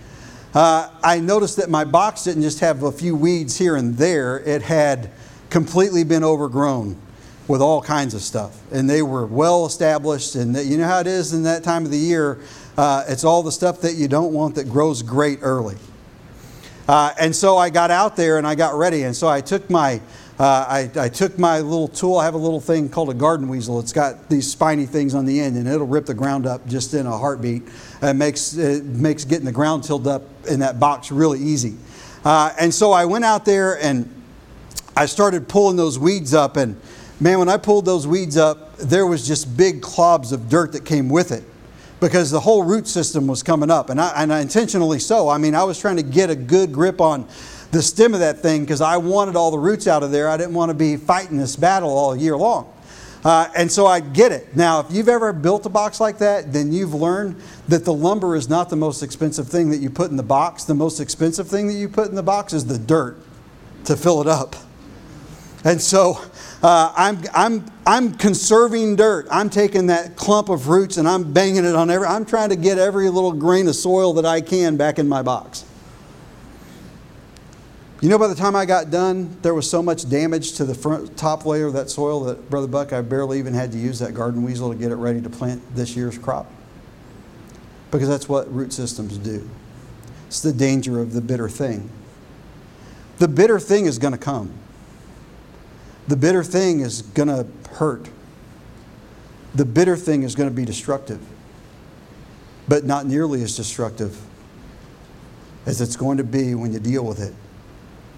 Uh, 0.55 0.91
I 1.03 1.21
noticed 1.21 1.57
that 1.59 1.71
my 1.71 1.85
box 1.85 2.25
didn't 2.25 2.43
just 2.43 2.61
have 2.61 2.83
a 2.83 2.93
few 2.93 3.15
weeds 3.15 3.57
here 3.57 3.77
and 3.77 3.97
there; 3.97 4.41
it 4.41 4.63
had 4.63 5.11
completely 5.51 6.05
been 6.05 6.25
overgrown 6.25 7.01
with 7.49 7.63
all 7.63 7.83
kinds 7.83 8.15
of 8.15 8.21
stuff. 8.21 8.61
And 8.71 8.89
they 8.89 9.03
were 9.03 9.27
well 9.27 9.67
established. 9.67 10.35
And 10.35 10.55
you 10.57 10.77
know 10.77 10.87
how 10.87 11.01
it 11.01 11.07
is 11.07 11.33
in 11.33 11.43
that 11.45 11.65
time 11.65 11.85
of 11.85 11.91
the 11.91 11.99
year? 11.99 12.41
Uh, 12.77 13.05
it's 13.09 13.25
all 13.25 13.43
the 13.43 13.51
stuff 13.51 13.81
that 13.81 13.95
you 13.95 14.07
don't 14.07 14.33
want 14.33 14.55
that 14.55 14.69
grows 14.69 15.03
great 15.03 15.41
early. 15.43 15.77
Uh, 16.87 17.13
and 17.19 17.35
so 17.35 17.57
I 17.57 17.71
got 17.71 17.91
out 17.91 18.17
there 18.17 18.39
and 18.39 18.47
I 18.47 18.55
got 18.55 18.75
ready. 18.75 19.03
And 19.03 19.17
so 19.17 19.29
I 19.29 19.41
took 19.41 19.69
my 19.69 20.01
uh, 20.39 20.65
I, 20.69 20.91
I, 21.07 21.09
took 21.09 21.37
my 21.37 21.59
little 21.59 21.89
tool. 21.89 22.17
I 22.17 22.25
have 22.25 22.35
a 22.35 22.39
little 22.39 22.61
thing 22.61 22.89
called 22.89 23.11
a 23.11 23.15
garden 23.15 23.49
weasel. 23.49 23.81
It's 23.81 23.93
got 23.93 24.29
these 24.29 24.49
spiny 24.49 24.87
things 24.87 25.17
on 25.17 25.27
the 25.27 25.41
end, 25.41 25.57
and 25.57 25.67
it'll 25.67 25.85
rip 25.85 26.07
the 26.07 26.15
ground 26.15 26.47
up 26.47 26.65
just 26.69 26.95
in 26.95 27.09
a 27.09 27.19
heartbeat. 27.19 27.65
It 28.03 28.15
makes 28.15 28.57
it 28.57 28.85
makes 28.85 29.25
getting 29.25 29.47
the 29.47 29.53
ground 29.53 29.83
tilled 29.83 30.07
up 30.07 30.23
in 30.49 30.61
that 30.61 30.79
box 30.79 31.11
really 31.11 31.41
easy. 31.41 31.75
Uh, 32.25 32.53
and 32.57 32.73
so 32.73 32.93
I 32.93 33.05
went 33.05 33.25
out 33.25 33.45
there 33.45 33.83
and 33.83 34.09
I 34.97 35.07
started 35.07 35.49
pulling 35.49 35.77
those 35.77 35.99
weeds 35.99 36.35
up, 36.35 36.57
and 36.57 36.81
man, 37.21 37.39
when 37.39 37.49
I 37.49 37.57
pulled 37.57 37.85
those 37.85 38.07
weeds 38.07 38.37
up, 38.37 38.77
there 38.77 39.07
was 39.07 39.27
just 39.27 39.57
big 39.57 39.81
clobs 39.81 40.33
of 40.33 40.49
dirt 40.49 40.73
that 40.73 40.85
came 40.85 41.09
with 41.09 41.33
it 41.33 41.45
because 42.01 42.31
the 42.31 42.41
whole 42.41 42.63
root 42.63 42.87
system 42.87 43.27
was 43.27 43.43
coming 43.43 43.71
up. 43.71 43.91
And 43.91 44.01
I, 44.01 44.23
and 44.23 44.33
I 44.33 44.41
intentionally 44.41 44.99
so. 44.99 45.29
I 45.29 45.39
mean, 45.39 45.55
I 45.55 45.65
was 45.65 45.81
trying 45.81 45.97
to 45.97 46.03
get 46.03 46.31
a 46.31 46.37
good 46.37 46.73
grip 46.73 47.01
on 47.01 47.27
the 47.71 47.83
stem 47.83 48.15
of 48.15 48.21
that 48.21 48.39
thing 48.39 48.63
because 48.63 48.81
I 48.81 48.97
wanted 48.97 49.37
all 49.37 49.51
the 49.51 49.59
roots 49.59 49.87
out 49.87 50.03
of 50.03 50.11
there. 50.11 50.29
I 50.29 50.37
didn't 50.37 50.55
want 50.55 50.71
to 50.71 50.75
be 50.75 50.97
fighting 50.97 51.39
this 51.39 51.57
battle 51.57 51.91
all 51.91 52.17
year 52.17 52.37
long. 52.37 52.73
Uh, 53.25 53.49
and 53.57 53.71
so 53.71 53.85
I 53.85 53.99
get 53.99 54.31
it. 54.31 54.57
Now, 54.57 54.79
if 54.79 54.87
you've 54.91 55.09
ever 55.09 55.33
built 55.33 55.67
a 55.67 55.69
box 55.69 56.01
like 56.01 56.19
that, 56.19 56.53
then 56.53 56.73
you've 56.73 56.95
learned 56.95 57.41
that 57.67 57.85
the 57.85 57.93
lumber 57.93 58.37
is 58.37 58.49
not 58.49 58.71
the 58.71 58.77
most 58.77 59.03
expensive 59.03 59.49
thing 59.49 59.71
that 59.71 59.79
you 59.79 59.91
put 59.91 60.11
in 60.11 60.17
the 60.17 60.23
box. 60.23 60.65
The 60.65 60.75
most 60.75 61.01
expensive 61.01 61.49
thing 61.49 61.67
that 61.67 61.75
you 61.75 61.89
put 61.89 62.09
in 62.09 62.15
the 62.15 62.23
box 62.23 62.53
is 62.53 62.65
the 62.67 62.79
dirt 62.79 63.19
to 63.85 63.97
fill 63.97 64.21
it 64.21 64.29
up. 64.29 64.55
And 65.69 65.83
so 65.83 66.19
uh, 66.63 66.95
I'm, 66.97 67.23
I'm, 67.35 67.67
I'm 67.87 68.15
conserving 68.15 68.97
dirt. 68.97 69.29
I'm 69.31 69.51
taking 69.51 69.89
that 69.89 70.17
clump 70.17 70.49
of 70.49 70.69
roots 70.69 70.97
and 70.97 71.07
I'm 71.07 71.31
banging 71.35 71.67
it 71.67 71.75
on 71.75 71.91
every, 71.91 72.07
I'm 72.07 72.25
trying 72.25 72.49
to 72.49 72.57
get 72.57 72.79
every 72.79 73.11
little 73.11 73.33
grain 73.33 73.69
of 73.69 73.75
soil 73.75 74.15
that 74.15 74.25
I 74.25 74.41
can 74.41 74.79
back 74.79 74.99
in 74.99 75.07
my 75.07 75.21
box. 75.21 75.67
You 78.01 78.09
know, 78.09 78.19
by 78.19 78.29
the 78.29 78.35
time 78.35 78.57
I 78.57 78.65
got 78.65 78.91
done, 78.91 79.37
there 79.43 79.53
was 79.53 79.69
so 79.69 79.83
much 79.83 80.09
damage 80.09 80.55
to 80.55 80.65
the 80.65 80.75
front, 80.75 81.19
top 81.19 81.45
layer 81.45 81.67
of 81.67 81.75
that 81.75 81.91
soil 81.91 82.21
that, 82.25 82.49
Brother 82.49 82.67
Buck, 82.67 82.95
I 82.95 83.03
barely 83.03 83.39
even 83.39 83.53
had 83.53 83.71
to 83.73 83.79
use 83.79 83.99
that 83.99 84.15
garden 84.15 84.45
weasel 84.45 84.73
to 84.73 84.79
get 84.79 84.91
it 84.91 84.97
ready 84.97 85.21
to 85.21 85.29
plant 85.29 85.61
this 85.77 85.95
year's 85.95 86.17
crop. 86.17 86.51
Because 87.91 88.09
that's 88.09 88.27
what 88.27 88.51
root 88.55 88.73
systems 88.73 89.19
do. 89.19 89.47
It's 90.29 90.41
the 90.41 90.55
danger 90.55 90.99
of 90.99 91.13
the 91.13 91.21
bitter 91.21 91.51
thing. 91.51 91.91
The 93.19 93.29
bitter 93.29 93.61
thing 93.61 93.85
is 93.85 93.99
going 93.99 94.13
to 94.13 94.19
come 94.19 94.55
the 96.09 96.17
bitter 96.17 96.43
thing 96.43 96.81
is 96.81 97.03
going 97.03 97.29
to 97.29 97.47
hurt. 97.75 98.09
The 99.55 99.67
bitter 99.67 99.97
thing 99.97 100.23
is 100.23 100.35
going 100.35 100.49
to 100.49 100.55
be 100.55 100.65
destructive, 100.65 101.21
but 102.67 102.85
not 102.85 103.07
nearly 103.07 103.43
as 103.43 103.55
destructive 103.57 104.19
as 105.67 105.81
it's 105.83 105.97
going 105.97 106.17
to 106.17 106.25
be 106.25 106.55
when 106.55 106.73
you 106.73 106.81
deal 106.81 107.05
with 107.05 107.21
it 107.21 107.35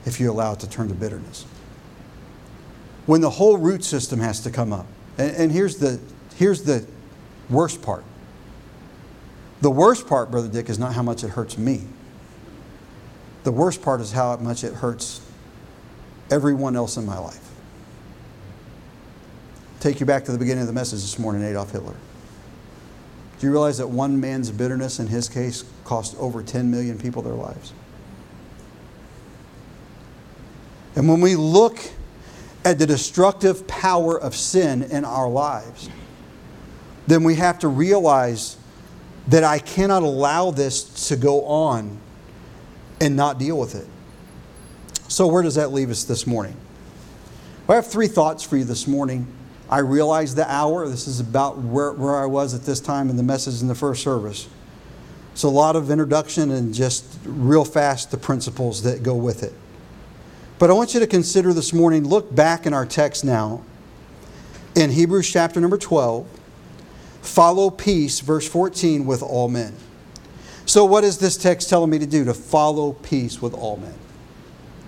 if 0.06 0.20
you 0.20 0.30
allow 0.30 0.52
it 0.52 0.60
to 0.60 0.70
turn 0.70 0.88
to 0.88 0.94
bitterness. 0.94 1.44
When 3.06 3.20
the 3.20 3.30
whole 3.30 3.58
root 3.58 3.82
system 3.84 4.20
has 4.20 4.40
to 4.42 4.50
come 4.50 4.72
up. 4.72 4.86
And, 5.18 5.36
and 5.36 5.52
here's, 5.52 5.76
the, 5.78 6.00
here's 6.36 6.62
the 6.62 6.86
worst 7.48 7.82
part. 7.82 8.04
The 9.62 9.70
worst 9.70 10.06
part, 10.06 10.30
Brother 10.30 10.48
Dick, 10.48 10.68
is 10.70 10.78
not 10.78 10.94
how 10.94 11.02
much 11.02 11.24
it 11.24 11.30
hurts 11.30 11.58
me. 11.58 11.82
The 13.42 13.52
worst 13.52 13.82
part 13.82 14.00
is 14.00 14.12
how 14.12 14.36
much 14.36 14.62
it 14.62 14.74
hurts 14.74 15.20
everyone 16.30 16.76
else 16.76 16.96
in 16.96 17.04
my 17.04 17.18
life 17.18 17.49
take 19.80 19.98
you 19.98 20.06
back 20.06 20.26
to 20.26 20.32
the 20.32 20.38
beginning 20.38 20.60
of 20.60 20.66
the 20.66 20.74
message 20.74 21.00
this 21.00 21.18
morning, 21.18 21.42
Adolf 21.42 21.72
Hitler. 21.72 21.96
Do 23.38 23.46
you 23.46 23.50
realize 23.50 23.78
that 23.78 23.88
one 23.88 24.20
man's 24.20 24.50
bitterness 24.50 25.00
in 25.00 25.06
his 25.06 25.28
case 25.28 25.64
cost 25.84 26.14
over 26.18 26.42
10 26.42 26.70
million 26.70 26.98
people 26.98 27.22
their 27.22 27.32
lives? 27.32 27.72
And 30.94 31.08
when 31.08 31.22
we 31.22 31.34
look 31.34 31.78
at 32.62 32.78
the 32.78 32.86
destructive 32.86 33.66
power 33.66 34.20
of 34.20 34.36
sin 34.36 34.82
in 34.82 35.06
our 35.06 35.28
lives, 35.30 35.88
then 37.06 37.24
we 37.24 37.36
have 37.36 37.58
to 37.60 37.68
realize 37.68 38.58
that 39.28 39.44
I 39.44 39.58
cannot 39.58 40.02
allow 40.02 40.50
this 40.50 41.08
to 41.08 41.16
go 41.16 41.44
on 41.46 41.98
and 43.00 43.16
not 43.16 43.38
deal 43.38 43.58
with 43.58 43.74
it. 43.74 43.86
So, 45.08 45.26
where 45.26 45.42
does 45.42 45.54
that 45.54 45.72
leave 45.72 45.90
us 45.90 46.04
this 46.04 46.26
morning? 46.26 46.54
Well, 47.66 47.78
I 47.78 47.80
have 47.80 47.90
three 47.90 48.08
thoughts 48.08 48.42
for 48.42 48.58
you 48.58 48.64
this 48.64 48.86
morning 48.86 49.26
I 49.70 49.78
realize 49.78 50.34
the 50.34 50.50
hour. 50.52 50.88
This 50.88 51.06
is 51.06 51.20
about 51.20 51.58
where, 51.58 51.92
where 51.92 52.16
I 52.16 52.26
was 52.26 52.54
at 52.54 52.62
this 52.62 52.80
time 52.80 53.08
in 53.08 53.16
the 53.16 53.22
message 53.22 53.62
in 53.62 53.68
the 53.68 53.74
first 53.74 54.02
service. 54.02 54.48
It's 55.32 55.44
a 55.44 55.48
lot 55.48 55.76
of 55.76 55.90
introduction 55.90 56.50
and 56.50 56.74
just 56.74 57.04
real 57.24 57.64
fast 57.64 58.10
the 58.10 58.16
principles 58.16 58.82
that 58.82 59.04
go 59.04 59.14
with 59.14 59.44
it. 59.44 59.54
But 60.58 60.70
I 60.70 60.72
want 60.72 60.92
you 60.92 61.00
to 61.00 61.06
consider 61.06 61.54
this 61.54 61.72
morning, 61.72 62.06
look 62.06 62.34
back 62.34 62.66
in 62.66 62.74
our 62.74 62.84
text 62.84 63.24
now 63.24 63.62
in 64.74 64.90
Hebrews 64.90 65.30
chapter 65.30 65.60
number 65.60 65.78
12. 65.78 66.26
Follow 67.22 67.70
peace, 67.70 68.20
verse 68.20 68.48
14, 68.48 69.06
with 69.06 69.22
all 69.22 69.48
men. 69.48 69.74
So, 70.66 70.84
what 70.84 71.04
is 71.04 71.18
this 71.18 71.36
text 71.36 71.68
telling 71.68 71.90
me 71.90 71.98
to 71.98 72.06
do? 72.06 72.24
To 72.24 72.34
follow 72.34 72.92
peace 72.92 73.40
with 73.40 73.54
all 73.54 73.76
men. 73.76 73.94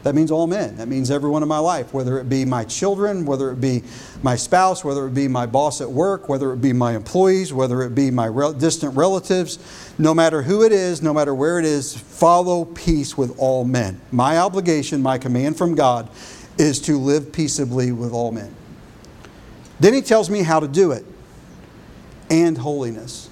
That 0.03 0.15
means 0.15 0.31
all 0.31 0.47
men. 0.47 0.77
That 0.77 0.89
means 0.89 1.11
everyone 1.11 1.43
in 1.43 1.49
my 1.49 1.59
life, 1.59 1.95
whether 1.95 2.19
it 2.19 2.29
be 2.29 2.45
my 2.45 2.65
children, 2.65 3.25
whether 3.25 3.51
it 3.51 3.61
be 3.61 3.85
my 4.23 4.35
spouse, 4.35 4.85
whether 4.85 5.07
it 5.07 5.15
be 5.15 5.29
my 5.29 5.47
boss 5.47 5.81
at 5.81 5.91
work, 5.91 6.29
whether 6.29 6.53
it 6.53 6.61
be 6.61 6.73
my 6.73 6.97
employees, 6.97 7.53
whether 7.53 7.83
it 7.83 7.95
be 7.95 8.11
my 8.11 8.29
distant 8.59 8.97
relatives, 8.97 9.59
no 9.99 10.13
matter 10.13 10.43
who 10.43 10.65
it 10.65 10.73
is, 10.73 11.03
no 11.03 11.15
matter 11.15 11.35
where 11.35 11.59
it 11.59 11.65
is, 11.65 11.97
follow 11.97 12.65
peace 12.65 13.17
with 13.17 13.39
all 13.39 13.65
men. 13.65 14.01
My 14.11 14.39
obligation, 14.39 15.03
my 15.03 15.19
command 15.19 15.57
from 15.57 15.77
God 15.77 16.09
is 16.59 16.81
to 16.81 16.99
live 16.99 17.33
peaceably 17.33 17.93
with 17.93 18.13
all 18.13 18.33
men. 18.33 18.55
Then 19.79 19.95
he 19.95 20.03
tells 20.03 20.31
me 20.31 20.43
how 20.43 20.61
to 20.61 20.69
do 20.69 20.93
it 20.93 21.05
and 22.29 22.59
holiness. 22.59 23.29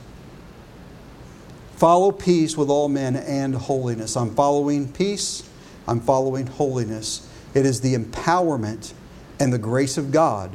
Follow 1.77 2.13
peace 2.13 2.57
with 2.57 2.69
all 2.69 2.89
men 2.89 3.17
and 3.17 3.55
holiness. 3.55 4.17
I'm 4.17 4.35
following 4.35 4.93
peace, 4.93 5.49
I'm 5.87 6.01
following 6.01 6.47
holiness. 6.47 7.29
It 7.55 7.67
is 7.67 7.81
the 7.81 7.95
empowerment 7.95 8.93
and 9.39 9.53
the 9.53 9.59
grace 9.59 9.99
of 9.99 10.13
God 10.13 10.51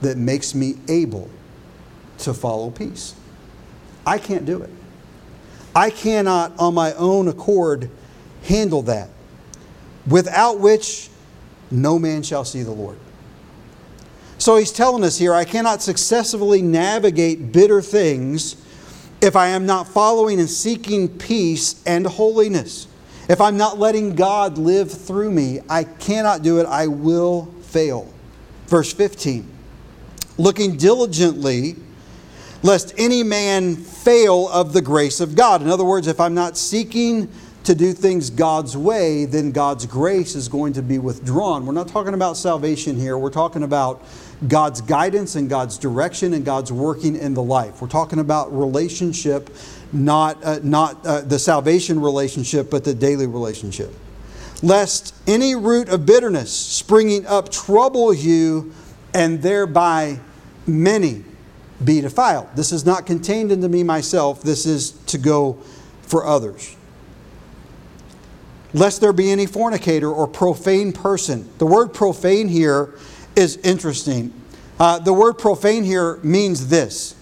that 0.00 0.16
makes 0.16 0.54
me 0.54 0.74
able 0.88 1.30
to 2.18 2.34
follow 2.34 2.70
peace. 2.70 3.14
I 4.06 4.18
can't 4.18 4.44
do 4.44 4.62
it. 4.62 4.70
I 5.74 5.90
cannot, 5.90 6.52
on 6.58 6.74
my 6.74 6.92
own 6.94 7.28
accord, 7.28 7.90
handle 8.44 8.82
that, 8.82 9.10
without 10.06 10.58
which 10.58 11.10
no 11.70 11.98
man 11.98 12.22
shall 12.22 12.44
see 12.44 12.62
the 12.62 12.70
Lord. 12.70 12.98
So 14.38 14.56
he's 14.56 14.72
telling 14.72 15.04
us 15.04 15.18
here 15.18 15.32
I 15.32 15.44
cannot 15.44 15.82
successfully 15.82 16.60
navigate 16.60 17.52
bitter 17.52 17.80
things 17.80 18.56
if 19.20 19.36
I 19.36 19.48
am 19.48 19.64
not 19.64 19.88
following 19.88 20.38
and 20.38 20.50
seeking 20.50 21.08
peace 21.08 21.82
and 21.86 22.06
holiness. 22.06 22.86
If 23.28 23.40
I'm 23.40 23.56
not 23.56 23.78
letting 23.78 24.14
God 24.14 24.58
live 24.58 24.92
through 24.92 25.30
me, 25.30 25.60
I 25.68 25.84
cannot 25.84 26.42
do 26.42 26.60
it. 26.60 26.66
I 26.66 26.86
will 26.86 27.46
fail. 27.62 28.12
Verse 28.66 28.92
15 28.92 29.52
looking 30.36 30.76
diligently 30.76 31.76
lest 32.64 32.94
any 32.96 33.22
man 33.22 33.76
fail 33.76 34.48
of 34.48 34.72
the 34.72 34.80
grace 34.80 35.20
of 35.20 35.36
God. 35.36 35.60
In 35.60 35.68
other 35.68 35.84
words, 35.84 36.06
if 36.06 36.18
I'm 36.18 36.34
not 36.34 36.56
seeking 36.56 37.28
to 37.64 37.74
do 37.74 37.92
things 37.92 38.30
God's 38.30 38.76
way, 38.76 39.26
then 39.26 39.52
God's 39.52 39.86
grace 39.86 40.34
is 40.34 40.48
going 40.48 40.72
to 40.74 40.82
be 40.82 40.98
withdrawn. 40.98 41.66
We're 41.66 41.72
not 41.72 41.88
talking 41.88 42.14
about 42.14 42.36
salvation 42.36 42.96
here. 42.96 43.16
We're 43.18 43.30
talking 43.30 43.62
about 43.62 44.02
God's 44.48 44.80
guidance 44.80 45.34
and 45.36 45.48
God's 45.48 45.78
direction 45.78 46.34
and 46.34 46.44
God's 46.44 46.72
working 46.72 47.16
in 47.16 47.34
the 47.34 47.42
life. 47.42 47.80
We're 47.80 47.88
talking 47.88 48.18
about 48.18 48.56
relationship, 48.56 49.50
not, 49.94 50.42
uh, 50.44 50.60
not 50.62 51.04
uh, 51.06 51.20
the 51.22 51.38
salvation 51.38 52.00
relationship, 52.00 52.70
but 52.70 52.84
the 52.84 52.94
daily 52.94 53.26
relationship. 53.26 53.92
Lest 54.62 55.14
any 55.26 55.54
root 55.54 55.88
of 55.88 56.06
bitterness 56.06 56.52
springing 56.52 57.26
up 57.26 57.50
trouble 57.50 58.12
you, 58.12 58.72
and 59.12 59.42
thereby 59.42 60.18
many 60.66 61.24
be 61.84 62.00
defiled. 62.00 62.48
This 62.56 62.72
is 62.72 62.84
not 62.84 63.06
contained 63.06 63.52
into 63.52 63.68
me 63.68 63.82
myself, 63.82 64.42
this 64.42 64.66
is 64.66 64.92
to 65.06 65.18
go 65.18 65.58
for 66.02 66.24
others 66.24 66.76
lest 68.74 69.00
there 69.00 69.12
be 69.12 69.30
any 69.30 69.46
fornicator 69.46 70.12
or 70.12 70.26
profane 70.26 70.92
person. 70.92 71.48
The 71.58 71.66
word 71.66 71.94
profane 71.94 72.48
here 72.48 72.94
is 73.36 73.56
interesting. 73.58 74.32
Uh, 74.78 74.98
the 74.98 75.12
word 75.12 75.34
profane 75.34 75.84
here 75.84 76.18
means 76.22 76.68
this 76.68 77.14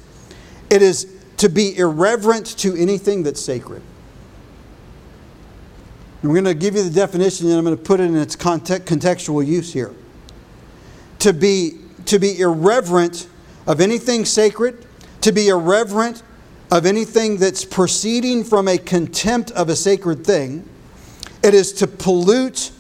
it 0.71 0.83
is 0.83 1.12
to 1.43 1.49
be 1.49 1.77
irreverent 1.77 2.47
to 2.57 2.77
anything 2.77 3.25
that's 3.25 3.45
sacred. 3.45 3.83
We're 6.23 6.35
going 6.35 6.45
to 6.45 6.55
give 6.55 6.77
you 6.77 6.85
the 6.85 6.95
definition 6.95 7.49
and 7.49 7.59
I'm 7.59 7.65
going 7.65 7.77
to 7.77 7.83
put 7.83 7.99
it 7.99 8.05
in 8.05 8.15
its 8.15 8.37
context, 8.37 8.87
contextual 8.87 9.45
use 9.45 9.73
here. 9.73 9.93
To 11.19 11.33
be, 11.33 11.81
to 12.05 12.21
be 12.21 12.39
irreverent 12.39 13.27
of 13.67 13.81
anything 13.81 14.25
sacred, 14.25 14.87
to 15.23 15.33
be 15.33 15.49
irreverent 15.49 16.23
of 16.71 16.87
anything 16.87 17.39
that's 17.39 17.65
proceeding 17.65 18.45
from 18.45 18.69
a 18.69 18.79
contempt 18.79 19.51
of 19.51 19.69
a 19.69 19.75
sacred 19.75 20.25
thing, 20.25 20.65
it 21.43 21.55
is 21.55 21.73
to 21.73 21.89
pollute 21.89 22.71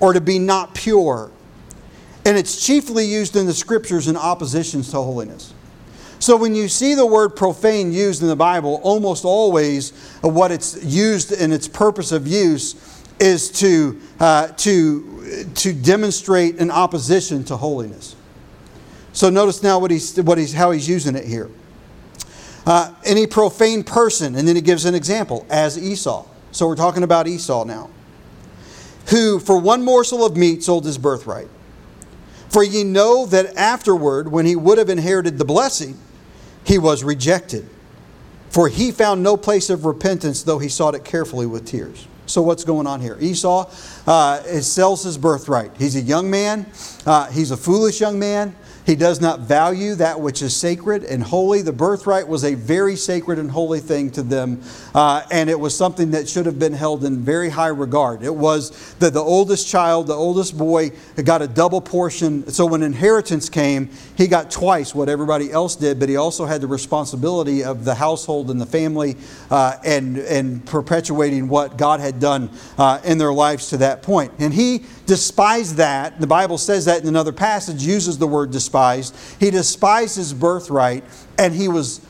or 0.00 0.12
to 0.12 0.20
be 0.20 0.40
not 0.40 0.74
pure. 0.74 1.30
And 2.24 2.36
it's 2.36 2.66
chiefly 2.66 3.04
used 3.04 3.36
in 3.36 3.46
the 3.46 3.54
scriptures 3.54 4.08
in 4.08 4.16
oppositions 4.16 4.90
to 4.90 4.96
holiness. 4.96 5.54
So 6.20 6.36
when 6.36 6.54
you 6.54 6.68
see 6.68 6.94
the 6.94 7.06
word 7.06 7.30
profane 7.30 7.92
used 7.92 8.22
in 8.22 8.28
the 8.28 8.36
Bible, 8.36 8.80
almost 8.82 9.24
always 9.24 9.90
what 10.20 10.50
it's 10.50 10.82
used 10.84 11.32
in 11.32 11.52
its 11.52 11.68
purpose 11.68 12.12
of 12.12 12.26
use 12.26 12.74
is 13.20 13.50
to, 13.50 14.00
uh, 14.20 14.48
to, 14.48 15.48
to 15.54 15.72
demonstrate 15.72 16.58
an 16.60 16.70
opposition 16.70 17.44
to 17.44 17.56
holiness. 17.56 18.16
So 19.12 19.30
notice 19.30 19.62
now 19.62 19.78
what 19.78 19.90
he's, 19.90 20.16
what 20.20 20.38
he's, 20.38 20.52
how 20.52 20.70
he's 20.70 20.88
using 20.88 21.16
it 21.16 21.24
here. 21.24 21.50
Uh, 22.66 22.94
any 23.04 23.26
profane 23.26 23.82
person, 23.82 24.34
and 24.34 24.46
then 24.46 24.54
he 24.54 24.62
gives 24.62 24.84
an 24.84 24.94
example, 24.94 25.46
as 25.48 25.78
Esau. 25.78 26.26
So 26.52 26.66
we're 26.66 26.76
talking 26.76 27.02
about 27.02 27.26
Esau 27.26 27.64
now 27.64 27.90
who 29.08 29.38
for 29.38 29.58
one 29.58 29.82
morsel 29.82 30.24
of 30.24 30.36
meat 30.36 30.62
sold 30.62 30.84
his 30.84 30.98
birthright. 30.98 31.48
For 32.48 32.62
ye 32.62 32.84
know 32.84 33.26
that 33.26 33.56
afterward, 33.56 34.30
when 34.30 34.46
he 34.46 34.56
would 34.56 34.78
have 34.78 34.88
inherited 34.88 35.38
the 35.38 35.44
blessing, 35.44 35.98
he 36.68 36.78
was 36.78 37.02
rejected. 37.02 37.66
For 38.50 38.68
he 38.68 38.92
found 38.92 39.22
no 39.22 39.36
place 39.36 39.70
of 39.70 39.86
repentance, 39.86 40.42
though 40.42 40.58
he 40.58 40.68
sought 40.68 40.94
it 40.94 41.04
carefully 41.04 41.46
with 41.46 41.66
tears. 41.66 42.06
So, 42.26 42.42
what's 42.42 42.62
going 42.62 42.86
on 42.86 43.00
here? 43.00 43.16
Esau 43.20 43.70
uh, 44.06 44.42
sells 44.60 45.02
his 45.02 45.16
birthright. 45.16 45.70
He's 45.78 45.96
a 45.96 46.00
young 46.00 46.30
man, 46.30 46.66
uh, 47.06 47.30
he's 47.30 47.50
a 47.50 47.56
foolish 47.56 48.00
young 48.00 48.18
man. 48.18 48.54
He 48.88 48.96
does 48.96 49.20
not 49.20 49.40
value 49.40 49.94
that 49.96 50.18
which 50.18 50.40
is 50.40 50.56
sacred 50.56 51.04
and 51.04 51.22
holy. 51.22 51.60
The 51.60 51.74
birthright 51.74 52.26
was 52.26 52.42
a 52.42 52.54
very 52.54 52.96
sacred 52.96 53.38
and 53.38 53.50
holy 53.50 53.80
thing 53.80 54.10
to 54.12 54.22
them, 54.22 54.62
uh, 54.94 55.24
and 55.30 55.50
it 55.50 55.60
was 55.60 55.76
something 55.76 56.12
that 56.12 56.26
should 56.26 56.46
have 56.46 56.58
been 56.58 56.72
held 56.72 57.04
in 57.04 57.18
very 57.18 57.50
high 57.50 57.66
regard. 57.66 58.22
It 58.22 58.34
was 58.34 58.94
that 58.94 59.12
the 59.12 59.20
oldest 59.20 59.68
child, 59.68 60.06
the 60.06 60.14
oldest 60.14 60.56
boy, 60.56 60.92
got 61.22 61.42
a 61.42 61.46
double 61.46 61.82
portion. 61.82 62.50
So 62.50 62.64
when 62.64 62.82
inheritance 62.82 63.50
came, 63.50 63.90
he 64.16 64.26
got 64.26 64.50
twice 64.50 64.94
what 64.94 65.10
everybody 65.10 65.52
else 65.52 65.76
did, 65.76 66.00
but 66.00 66.08
he 66.08 66.16
also 66.16 66.46
had 66.46 66.62
the 66.62 66.66
responsibility 66.66 67.62
of 67.62 67.84
the 67.84 67.94
household 67.94 68.50
and 68.50 68.58
the 68.58 68.64
family 68.64 69.18
uh, 69.50 69.76
and, 69.84 70.16
and 70.16 70.64
perpetuating 70.64 71.48
what 71.48 71.76
God 71.76 72.00
had 72.00 72.20
done 72.20 72.48
uh, 72.78 73.02
in 73.04 73.18
their 73.18 73.34
lives 73.34 73.68
to 73.68 73.76
that 73.76 74.02
point. 74.02 74.32
And 74.38 74.54
he 74.54 74.84
despised 75.04 75.76
that. 75.76 76.18
The 76.22 76.26
Bible 76.26 76.56
says 76.56 76.86
that 76.86 77.02
in 77.02 77.08
another 77.08 77.32
passage, 77.32 77.82
uses 77.82 78.16
the 78.16 78.26
word 78.26 78.50
despise 78.50 78.77
despised. 78.78 79.16
He 79.40 79.50
despised 79.50 80.16
his 80.16 80.32
birthright 80.32 81.04
and 81.38 81.54
he 81.54 81.68
was 81.68 82.00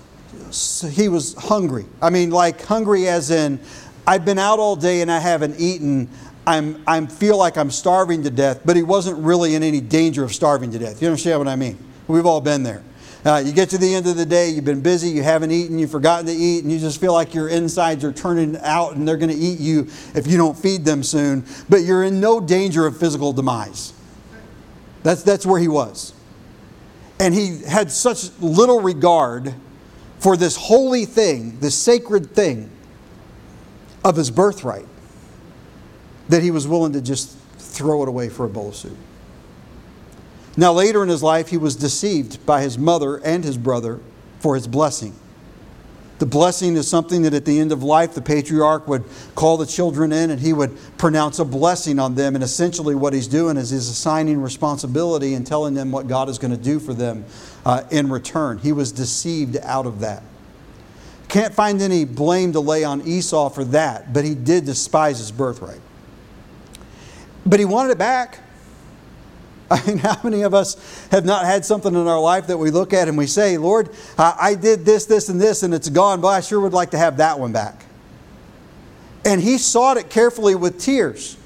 he 0.90 1.08
was 1.08 1.34
hungry. 1.34 1.86
I 2.00 2.10
mean 2.10 2.30
like 2.30 2.62
hungry 2.64 3.08
as 3.08 3.30
in 3.30 3.60
I've 4.06 4.24
been 4.24 4.38
out 4.38 4.58
all 4.58 4.76
day 4.76 5.00
and 5.00 5.10
I 5.10 5.18
haven't 5.18 5.58
eaten. 5.58 6.08
I'm 6.46 6.82
I 6.86 7.04
feel 7.06 7.36
like 7.36 7.56
I'm 7.56 7.70
starving 7.70 8.22
to 8.24 8.30
death, 8.30 8.60
but 8.64 8.76
he 8.76 8.82
wasn't 8.82 9.18
really 9.18 9.54
in 9.54 9.62
any 9.62 9.80
danger 9.80 10.24
of 10.24 10.32
starving 10.32 10.70
to 10.72 10.78
death. 10.78 11.00
You 11.02 11.08
understand 11.08 11.38
what 11.38 11.48
I 11.48 11.56
mean? 11.56 11.78
We've 12.06 12.26
all 12.26 12.40
been 12.40 12.62
there. 12.62 12.82
Uh, 13.24 13.42
you 13.44 13.52
get 13.52 13.68
to 13.70 13.78
the 13.78 13.94
end 13.94 14.06
of 14.06 14.16
the 14.16 14.24
day, 14.24 14.48
you've 14.48 14.64
been 14.64 14.80
busy, 14.80 15.08
you 15.08 15.24
haven't 15.24 15.50
eaten, 15.50 15.76
you've 15.78 15.90
forgotten 15.90 16.24
to 16.24 16.32
eat, 16.32 16.62
and 16.62 16.72
you 16.72 16.78
just 16.78 17.00
feel 17.00 17.12
like 17.12 17.34
your 17.34 17.48
insides 17.48 18.04
are 18.04 18.12
turning 18.12 18.56
out 18.58 18.94
and 18.94 19.06
they're 19.06 19.16
going 19.16 19.28
to 19.28 19.36
eat 19.36 19.58
you 19.58 19.88
if 20.14 20.26
you 20.28 20.38
don't 20.38 20.56
feed 20.56 20.84
them 20.84 21.02
soon. 21.02 21.44
But 21.68 21.82
you're 21.82 22.04
in 22.04 22.20
no 22.20 22.40
danger 22.40 22.86
of 22.86 22.96
physical 22.96 23.32
demise. 23.32 23.92
That's, 25.02 25.24
that's 25.24 25.44
where 25.44 25.60
he 25.60 25.68
was. 25.68 26.14
And 27.20 27.34
he 27.34 27.62
had 27.62 27.90
such 27.90 28.30
little 28.40 28.80
regard 28.80 29.54
for 30.18 30.36
this 30.36 30.56
holy 30.56 31.04
thing, 31.04 31.58
this 31.60 31.74
sacred 31.74 32.34
thing 32.34 32.70
of 34.04 34.16
his 34.16 34.30
birthright, 34.30 34.86
that 36.28 36.42
he 36.42 36.50
was 36.50 36.66
willing 36.66 36.92
to 36.92 37.00
just 37.00 37.36
throw 37.58 38.02
it 38.02 38.08
away 38.08 38.28
for 38.28 38.46
a 38.46 38.48
bowl 38.48 38.68
of 38.68 38.76
soup. 38.76 38.96
Now, 40.56 40.72
later 40.72 41.02
in 41.02 41.08
his 41.08 41.22
life, 41.22 41.48
he 41.48 41.56
was 41.56 41.76
deceived 41.76 42.44
by 42.44 42.62
his 42.62 42.76
mother 42.76 43.16
and 43.18 43.44
his 43.44 43.56
brother 43.56 44.00
for 44.40 44.56
his 44.56 44.66
blessing. 44.66 45.14
The 46.18 46.26
blessing 46.26 46.76
is 46.76 46.88
something 46.88 47.22
that 47.22 47.34
at 47.34 47.44
the 47.44 47.60
end 47.60 47.70
of 47.70 47.84
life, 47.84 48.14
the 48.14 48.22
patriarch 48.22 48.88
would 48.88 49.04
call 49.36 49.56
the 49.56 49.66
children 49.66 50.12
in 50.12 50.30
and 50.30 50.40
he 50.40 50.52
would 50.52 50.76
pronounce 50.98 51.38
a 51.38 51.44
blessing 51.44 52.00
on 52.00 52.16
them. 52.16 52.34
And 52.34 52.42
essentially, 52.42 52.96
what 52.96 53.12
he's 53.12 53.28
doing 53.28 53.56
is 53.56 53.70
he's 53.70 53.88
assigning 53.88 54.42
responsibility 54.42 55.34
and 55.34 55.46
telling 55.46 55.74
them 55.74 55.92
what 55.92 56.08
God 56.08 56.28
is 56.28 56.38
going 56.38 56.50
to 56.50 56.62
do 56.62 56.80
for 56.80 56.92
them 56.92 57.24
uh, 57.64 57.84
in 57.90 58.10
return. 58.10 58.58
He 58.58 58.72
was 58.72 58.90
deceived 58.90 59.56
out 59.62 59.86
of 59.86 60.00
that. 60.00 60.24
Can't 61.28 61.54
find 61.54 61.80
any 61.80 62.04
blame 62.04 62.52
to 62.54 62.60
lay 62.60 62.84
on 62.84 63.06
Esau 63.06 63.50
for 63.50 63.64
that, 63.66 64.12
but 64.12 64.24
he 64.24 64.34
did 64.34 64.64
despise 64.64 65.18
his 65.18 65.30
birthright. 65.30 65.80
But 67.46 67.60
he 67.60 67.64
wanted 67.64 67.92
it 67.92 67.98
back. 67.98 68.40
I 69.70 69.86
mean, 69.86 69.98
how 69.98 70.18
many 70.24 70.42
of 70.42 70.54
us 70.54 71.06
have 71.10 71.24
not 71.24 71.44
had 71.44 71.64
something 71.64 71.94
in 71.94 72.06
our 72.06 72.20
life 72.20 72.46
that 72.46 72.56
we 72.56 72.70
look 72.70 72.94
at 72.94 73.06
and 73.08 73.18
we 73.18 73.26
say, 73.26 73.58
Lord, 73.58 73.90
I 74.16 74.54
did 74.54 74.84
this, 74.84 75.04
this, 75.04 75.28
and 75.28 75.40
this, 75.40 75.62
and 75.62 75.74
it's 75.74 75.90
gone, 75.90 76.20
but 76.20 76.28
I 76.28 76.40
sure 76.40 76.60
would 76.60 76.72
like 76.72 76.90
to 76.92 76.98
have 76.98 77.18
that 77.18 77.38
one 77.38 77.52
back. 77.52 77.84
And 79.24 79.42
he 79.42 79.58
sought 79.58 79.98
it 79.98 80.08
carefully 80.08 80.54
with 80.54 80.80
tears. 80.80 81.36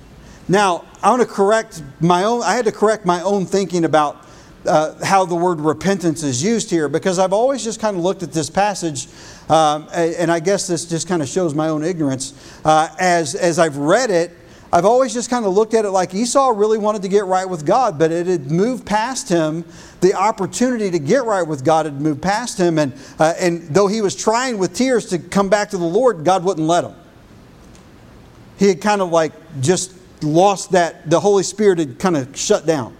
Now, 0.49 0.85
I 1.03 1.11
want 1.11 1.23
to 1.23 1.29
correct 1.29 1.83
my 2.01 2.25
own, 2.25 2.43
I 2.43 2.55
had 2.55 2.67
to 2.67 2.73
correct 2.73 3.05
my 3.05 3.23
own 3.23 3.45
thinking 3.45 3.85
about 3.85 4.25
uh, 4.67 5.05
how 5.05 5.25
the 5.25 5.35
word 5.35 5.61
repentance 5.61 6.23
is 6.23 6.43
used 6.43 6.71
here 6.71 6.89
because 6.89 7.19
I've 7.19 7.33
always 7.33 7.65
just 7.65 7.81
kind 7.81 7.97
of 7.97 8.05
looked 8.05 8.23
at 8.23 8.33
this 8.33 8.49
passage, 8.49 9.09
um, 9.49 9.89
and 9.93 10.31
I 10.31 10.39
guess 10.39 10.69
this 10.69 10.85
just 10.85 11.09
kind 11.09 11.23
of 11.23 11.29
shows 11.29 11.55
my 11.55 11.69
own 11.69 11.83
ignorance. 11.83 12.35
Uh, 12.65 12.89
as, 13.01 13.35
as 13.35 13.59
I've 13.59 13.77
read 13.77 14.11
it, 14.11 14.31
I've 14.75 14.87
always 14.87 15.13
just 15.13 15.29
kind 15.29 15.45
of 15.45 15.53
looked 15.53 15.75
at 15.75 15.85
it 15.85 15.91
like 15.91 16.15
Esau 16.15 16.49
really 16.57 16.79
wanted 16.79 17.03
to 17.03 17.09
get 17.09 17.27
right 17.27 17.47
with 17.47 17.67
God, 17.67 17.99
but 17.99 18.11
it 18.11 18.27
had 18.27 18.51
moved 18.51 18.87
past 18.87 19.29
him. 19.29 19.67
The 20.01 20.15
opportunity 20.15 20.91
to 20.91 20.99
get 20.99 21.25
right 21.25 21.47
with 21.47 21.63
God 21.63 21.85
had 21.85 22.01
moved 22.01 22.23
past 22.23 22.57
him. 22.57 22.79
And, 22.79 22.95
uh, 23.19 23.35
and 23.39 23.63
though 23.69 23.87
he 23.87 24.01
was 24.01 24.17
trying 24.17 24.57
with 24.57 24.75
tears 24.75 25.07
to 25.11 25.19
come 25.19 25.51
back 25.51 25.71
to 25.71 25.77
the 25.77 25.85
Lord, 25.85 26.25
God 26.25 26.43
wouldn't 26.43 26.67
let 26.67 26.85
him. 26.85 26.95
He 28.59 28.69
had 28.69 28.81
kind 28.81 29.03
of 29.03 29.11
like 29.11 29.33
just 29.61 29.95
lost 30.23 30.73
that, 30.73 31.11
the 31.11 31.21
Holy 31.21 31.43
Spirit 31.43 31.79
had 31.79 31.99
kind 31.99 32.17
of 32.17 32.35
shut 32.35 32.65
down. 32.65 32.97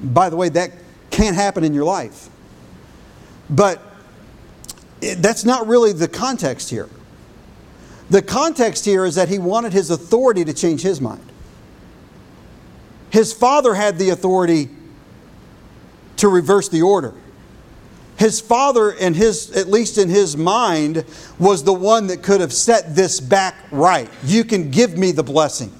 By 0.00 0.30
the 0.30 0.36
way, 0.36 0.48
that 0.48 0.70
can't 1.10 1.36
happen 1.36 1.64
in 1.64 1.74
your 1.74 1.84
life. 1.84 2.30
But 3.50 3.82
it, 5.02 5.16
that's 5.16 5.44
not 5.44 5.66
really 5.66 5.92
the 5.92 6.08
context 6.08 6.70
here. 6.70 6.88
The 8.10 8.22
context 8.22 8.84
here 8.84 9.04
is 9.04 9.14
that 9.14 9.28
he 9.28 9.38
wanted 9.38 9.72
his 9.72 9.90
authority 9.90 10.44
to 10.44 10.52
change 10.52 10.82
his 10.82 11.00
mind. 11.00 11.24
His 13.10 13.32
father 13.32 13.74
had 13.74 13.98
the 13.98 14.10
authority 14.10 14.68
to 16.16 16.28
reverse 16.28 16.68
the 16.68 16.82
order. 16.82 17.14
His 18.18 18.40
father, 18.40 18.90
and 18.90 19.16
his, 19.16 19.56
at 19.56 19.68
least 19.68 19.96
in 19.96 20.08
his 20.08 20.36
mind, 20.36 21.04
was 21.38 21.64
the 21.64 21.72
one 21.72 22.08
that 22.08 22.22
could 22.22 22.40
have 22.40 22.52
set 22.52 22.94
this 22.94 23.18
back 23.18 23.54
right. 23.70 24.10
You 24.24 24.44
can 24.44 24.70
give 24.70 24.98
me 24.98 25.12
the 25.12 25.22
blessing. 25.22 25.72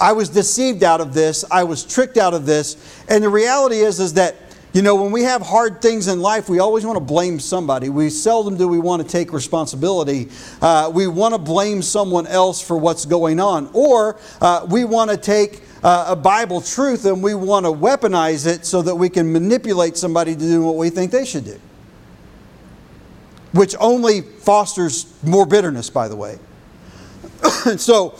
I 0.00 0.12
was 0.12 0.28
deceived 0.28 0.82
out 0.82 1.00
of 1.00 1.14
this. 1.14 1.44
I 1.50 1.64
was 1.64 1.84
tricked 1.84 2.16
out 2.16 2.34
of 2.34 2.46
this. 2.46 3.04
And 3.08 3.22
the 3.22 3.28
reality 3.28 3.76
is, 3.76 4.00
is 4.00 4.14
that 4.14 4.36
you 4.72 4.82
know, 4.82 4.94
when 4.94 5.10
we 5.10 5.22
have 5.22 5.42
hard 5.42 5.82
things 5.82 6.06
in 6.06 6.20
life, 6.20 6.48
we 6.48 6.60
always 6.60 6.86
want 6.86 6.96
to 6.96 7.04
blame 7.04 7.40
somebody. 7.40 7.88
We 7.88 8.08
seldom 8.08 8.56
do 8.56 8.68
we 8.68 8.78
want 8.78 9.02
to 9.02 9.08
take 9.08 9.32
responsibility. 9.32 10.28
Uh, 10.62 10.90
we 10.94 11.08
want 11.08 11.34
to 11.34 11.38
blame 11.38 11.82
someone 11.82 12.26
else 12.28 12.62
for 12.62 12.76
what's 12.76 13.04
going 13.04 13.40
on. 13.40 13.68
Or 13.72 14.18
uh, 14.40 14.66
we 14.70 14.84
want 14.84 15.10
to 15.10 15.16
take 15.16 15.62
uh, 15.82 16.06
a 16.08 16.16
Bible 16.16 16.60
truth 16.60 17.04
and 17.04 17.20
we 17.20 17.34
want 17.34 17.66
to 17.66 17.72
weaponize 17.72 18.46
it 18.46 18.64
so 18.64 18.80
that 18.82 18.94
we 18.94 19.08
can 19.08 19.32
manipulate 19.32 19.96
somebody 19.96 20.34
to 20.34 20.40
do 20.40 20.62
what 20.62 20.76
we 20.76 20.88
think 20.88 21.10
they 21.10 21.24
should 21.24 21.44
do. 21.44 21.58
Which 23.52 23.74
only 23.80 24.20
fosters 24.20 25.12
more 25.24 25.46
bitterness, 25.46 25.90
by 25.90 26.06
the 26.06 26.14
way. 26.14 26.38
so, 27.76 28.14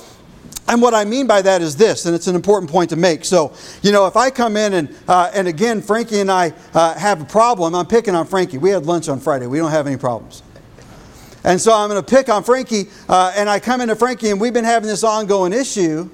and 0.70 0.80
what 0.80 0.94
I 0.94 1.04
mean 1.04 1.26
by 1.26 1.42
that 1.42 1.62
is 1.62 1.74
this, 1.74 2.06
and 2.06 2.14
it's 2.14 2.28
an 2.28 2.36
important 2.36 2.70
point 2.70 2.90
to 2.90 2.96
make. 2.96 3.24
So, 3.24 3.52
you 3.82 3.90
know, 3.90 4.06
if 4.06 4.16
I 4.16 4.30
come 4.30 4.56
in 4.56 4.74
and, 4.74 4.96
uh, 5.08 5.28
and 5.34 5.48
again, 5.48 5.82
Frankie 5.82 6.20
and 6.20 6.30
I 6.30 6.52
uh, 6.72 6.94
have 6.94 7.20
a 7.20 7.24
problem, 7.24 7.74
I'm 7.74 7.86
picking 7.86 8.14
on 8.14 8.24
Frankie. 8.24 8.56
We 8.56 8.70
had 8.70 8.86
lunch 8.86 9.08
on 9.08 9.18
Friday, 9.18 9.48
we 9.48 9.58
don't 9.58 9.72
have 9.72 9.88
any 9.88 9.96
problems. 9.96 10.44
And 11.42 11.60
so 11.60 11.74
I'm 11.74 11.88
going 11.88 12.00
to 12.00 12.08
pick 12.08 12.28
on 12.28 12.44
Frankie, 12.44 12.84
uh, 13.08 13.32
and 13.34 13.50
I 13.50 13.58
come 13.58 13.80
into 13.80 13.96
Frankie, 13.96 14.30
and 14.30 14.40
we've 14.40 14.52
been 14.52 14.64
having 14.64 14.88
this 14.88 15.02
ongoing 15.02 15.52
issue. 15.52 16.08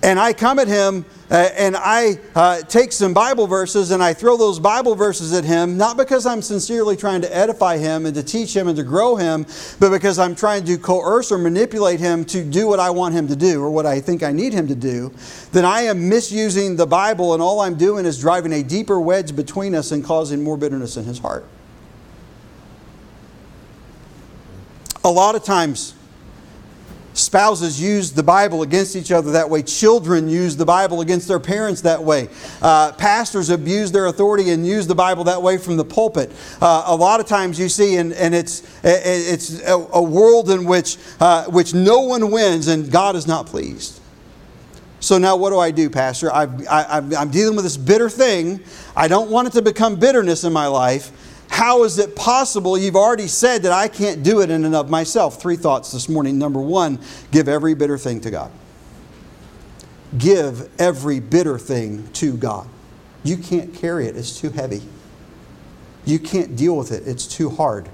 And 0.00 0.20
I 0.20 0.32
come 0.32 0.60
at 0.60 0.68
him 0.68 1.04
uh, 1.28 1.48
and 1.56 1.76
I 1.76 2.20
uh, 2.36 2.62
take 2.62 2.92
some 2.92 3.12
Bible 3.12 3.48
verses 3.48 3.90
and 3.90 4.00
I 4.00 4.14
throw 4.14 4.36
those 4.36 4.60
Bible 4.60 4.94
verses 4.94 5.32
at 5.32 5.42
him, 5.42 5.76
not 5.76 5.96
because 5.96 6.24
I'm 6.24 6.40
sincerely 6.40 6.96
trying 6.96 7.20
to 7.22 7.36
edify 7.36 7.78
him 7.78 8.06
and 8.06 8.14
to 8.14 8.22
teach 8.22 8.54
him 8.54 8.68
and 8.68 8.76
to 8.76 8.84
grow 8.84 9.16
him, 9.16 9.44
but 9.80 9.90
because 9.90 10.20
I'm 10.20 10.36
trying 10.36 10.64
to 10.66 10.78
coerce 10.78 11.32
or 11.32 11.38
manipulate 11.38 11.98
him 11.98 12.24
to 12.26 12.44
do 12.44 12.68
what 12.68 12.78
I 12.78 12.90
want 12.90 13.14
him 13.14 13.26
to 13.26 13.34
do 13.34 13.60
or 13.60 13.70
what 13.70 13.86
I 13.86 14.00
think 14.00 14.22
I 14.22 14.30
need 14.30 14.52
him 14.52 14.68
to 14.68 14.76
do, 14.76 15.12
then 15.50 15.64
I 15.64 15.82
am 15.82 16.08
misusing 16.08 16.76
the 16.76 16.86
Bible 16.86 17.34
and 17.34 17.42
all 17.42 17.58
I'm 17.58 17.74
doing 17.76 18.06
is 18.06 18.20
driving 18.20 18.52
a 18.52 18.62
deeper 18.62 19.00
wedge 19.00 19.34
between 19.34 19.74
us 19.74 19.90
and 19.90 20.04
causing 20.04 20.44
more 20.44 20.56
bitterness 20.56 20.96
in 20.96 21.04
his 21.06 21.18
heart. 21.18 21.44
A 25.02 25.10
lot 25.10 25.34
of 25.34 25.42
times, 25.42 25.95
Spouses 27.16 27.80
use 27.80 28.12
the 28.12 28.22
Bible 28.22 28.60
against 28.60 28.94
each 28.94 29.10
other 29.10 29.32
that 29.32 29.48
way. 29.48 29.62
Children 29.62 30.28
use 30.28 30.54
the 30.54 30.66
Bible 30.66 31.00
against 31.00 31.26
their 31.28 31.40
parents 31.40 31.80
that 31.80 32.04
way. 32.04 32.28
Uh, 32.60 32.92
pastors 32.92 33.48
abuse 33.48 33.90
their 33.90 34.04
authority 34.06 34.50
and 34.50 34.66
use 34.66 34.86
the 34.86 34.94
Bible 34.94 35.24
that 35.24 35.40
way 35.40 35.56
from 35.56 35.78
the 35.78 35.84
pulpit. 35.84 36.30
Uh, 36.60 36.84
a 36.86 36.94
lot 36.94 37.18
of 37.18 37.26
times 37.26 37.58
you 37.58 37.70
see, 37.70 37.96
and, 37.96 38.12
and 38.12 38.34
it's, 38.34 38.62
it's 38.84 39.66
a, 39.66 40.02
world 40.02 40.50
in 40.50 40.66
which, 40.66 40.98
uh, 41.18 41.44
which 41.46 41.72
no 41.72 42.00
one 42.00 42.30
wins 42.30 42.68
and 42.68 42.92
God 42.92 43.16
is 43.16 43.26
not 43.26 43.46
pleased. 43.46 43.98
So 45.00 45.16
now 45.16 45.36
what 45.36 45.50
do 45.50 45.58
I 45.58 45.70
do, 45.70 45.88
Pastor? 45.88 46.30
I've, 46.30 46.68
I, 46.68 46.98
I'm 47.16 47.30
dealing 47.30 47.56
with 47.56 47.64
this 47.64 47.78
bitter 47.78 48.10
thing. 48.10 48.60
I 48.94 49.08
don't 49.08 49.30
want 49.30 49.48
it 49.48 49.52
to 49.54 49.62
become 49.62 49.96
bitterness 49.96 50.44
in 50.44 50.52
my 50.52 50.66
life. 50.66 51.10
How 51.48 51.84
is 51.84 51.98
it 51.98 52.16
possible? 52.16 52.76
You've 52.76 52.96
already 52.96 53.28
said 53.28 53.62
that 53.62 53.72
I 53.72 53.88
can't 53.88 54.22
do 54.22 54.40
it 54.40 54.50
in 54.50 54.64
and 54.64 54.74
of 54.74 54.90
myself. 54.90 55.40
Three 55.40 55.56
thoughts 55.56 55.92
this 55.92 56.08
morning. 56.08 56.38
Number 56.38 56.60
one, 56.60 56.98
give 57.30 57.48
every 57.48 57.74
bitter 57.74 57.96
thing 57.96 58.20
to 58.22 58.30
God. 58.30 58.50
Give 60.18 60.68
every 60.80 61.20
bitter 61.20 61.58
thing 61.58 62.08
to 62.14 62.36
God. 62.36 62.68
You 63.24 63.36
can't 63.36 63.74
carry 63.74 64.06
it, 64.06 64.16
it's 64.16 64.38
too 64.38 64.50
heavy. 64.50 64.82
You 66.04 66.18
can't 66.18 66.56
deal 66.56 66.76
with 66.76 66.92
it, 66.92 67.06
it's 67.06 67.26
too 67.26 67.50
hard. 67.50 67.88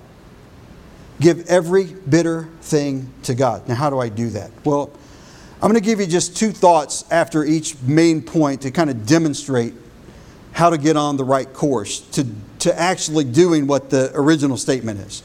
Give 1.20 1.46
every 1.46 1.84
bitter 1.84 2.48
thing 2.61 3.12
to 3.22 3.34
God. 3.34 3.66
Now, 3.68 3.76
how 3.76 3.90
do 3.90 3.98
I 3.98 4.09
do 4.09 4.28
that? 4.30 4.50
Well, 4.64 4.90
I'm 5.55 5.70
going 5.70 5.80
to 5.80 5.80
give 5.80 6.00
you 6.00 6.07
just 6.07 6.36
two 6.36 6.50
thoughts 6.50 7.05
after 7.11 7.44
each 7.44 7.80
main 7.82 8.20
point 8.20 8.62
to 8.62 8.70
kind 8.70 8.90
of 8.90 9.07
demonstrate 9.07 9.74
how 10.50 10.68
to 10.68 10.76
get 10.76 10.96
on 10.96 11.16
the 11.16 11.24
right 11.24 11.50
course 11.53 12.00
to, 12.11 12.26
to 12.62 12.78
actually 12.78 13.24
doing 13.24 13.66
what 13.66 13.90
the 13.90 14.12
original 14.14 14.56
statement 14.56 15.00
is. 15.00 15.24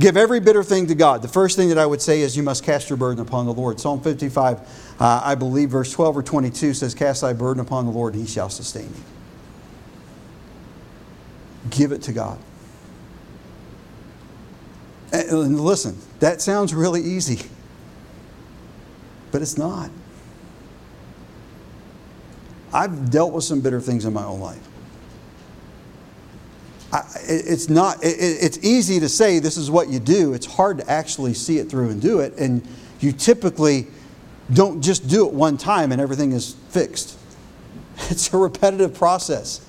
Give 0.00 0.16
every 0.16 0.40
bitter 0.40 0.62
thing 0.62 0.86
to 0.86 0.94
God. 0.94 1.20
The 1.20 1.28
first 1.28 1.58
thing 1.58 1.68
that 1.68 1.76
I 1.76 1.84
would 1.84 2.00
say 2.00 2.22
is 2.22 2.34
you 2.34 2.42
must 2.42 2.64
cast 2.64 2.88
your 2.88 2.96
burden 2.96 3.20
upon 3.20 3.44
the 3.44 3.52
Lord. 3.52 3.78
Psalm 3.78 4.00
55, 4.00 4.96
uh, 4.98 5.20
I 5.22 5.34
believe, 5.34 5.68
verse 5.68 5.92
12 5.92 6.16
or 6.16 6.22
22 6.22 6.72
says, 6.72 6.94
Cast 6.94 7.20
thy 7.20 7.34
burden 7.34 7.60
upon 7.60 7.84
the 7.84 7.92
Lord, 7.92 8.14
and 8.14 8.26
he 8.26 8.28
shall 8.32 8.48
sustain 8.48 8.90
thee. 8.90 9.02
Give 11.68 11.92
it 11.92 12.00
to 12.02 12.12
God. 12.12 12.38
And 15.12 15.60
listen, 15.60 15.98
that 16.20 16.40
sounds 16.40 16.72
really 16.72 17.02
easy, 17.02 17.46
but 19.30 19.42
it's 19.42 19.58
not. 19.58 19.90
I've 22.72 23.10
dealt 23.10 23.34
with 23.34 23.44
some 23.44 23.60
bitter 23.60 23.82
things 23.82 24.06
in 24.06 24.14
my 24.14 24.24
own 24.24 24.40
life. 24.40 24.66
It's 27.26 27.68
not 27.68 28.02
it, 28.04 28.16
it's 28.18 28.58
easy 28.58 29.00
to 29.00 29.08
say 29.08 29.38
this 29.38 29.56
is 29.56 29.70
what 29.70 29.88
you 29.88 29.98
do. 29.98 30.34
It's 30.34 30.46
hard 30.46 30.78
to 30.78 30.90
actually 30.90 31.34
see 31.34 31.58
it 31.58 31.70
through 31.70 31.90
and 31.90 32.00
do 32.00 32.20
it. 32.20 32.34
And 32.38 32.66
you 33.00 33.12
typically 33.12 33.86
don't 34.52 34.82
just 34.82 35.08
do 35.08 35.26
it 35.26 35.32
one 35.32 35.56
time 35.56 35.92
and 35.92 36.00
everything 36.00 36.32
is 36.32 36.54
fixed. 36.70 37.18
It's 38.10 38.32
a 38.32 38.38
repetitive 38.38 38.94
process. 38.94 39.60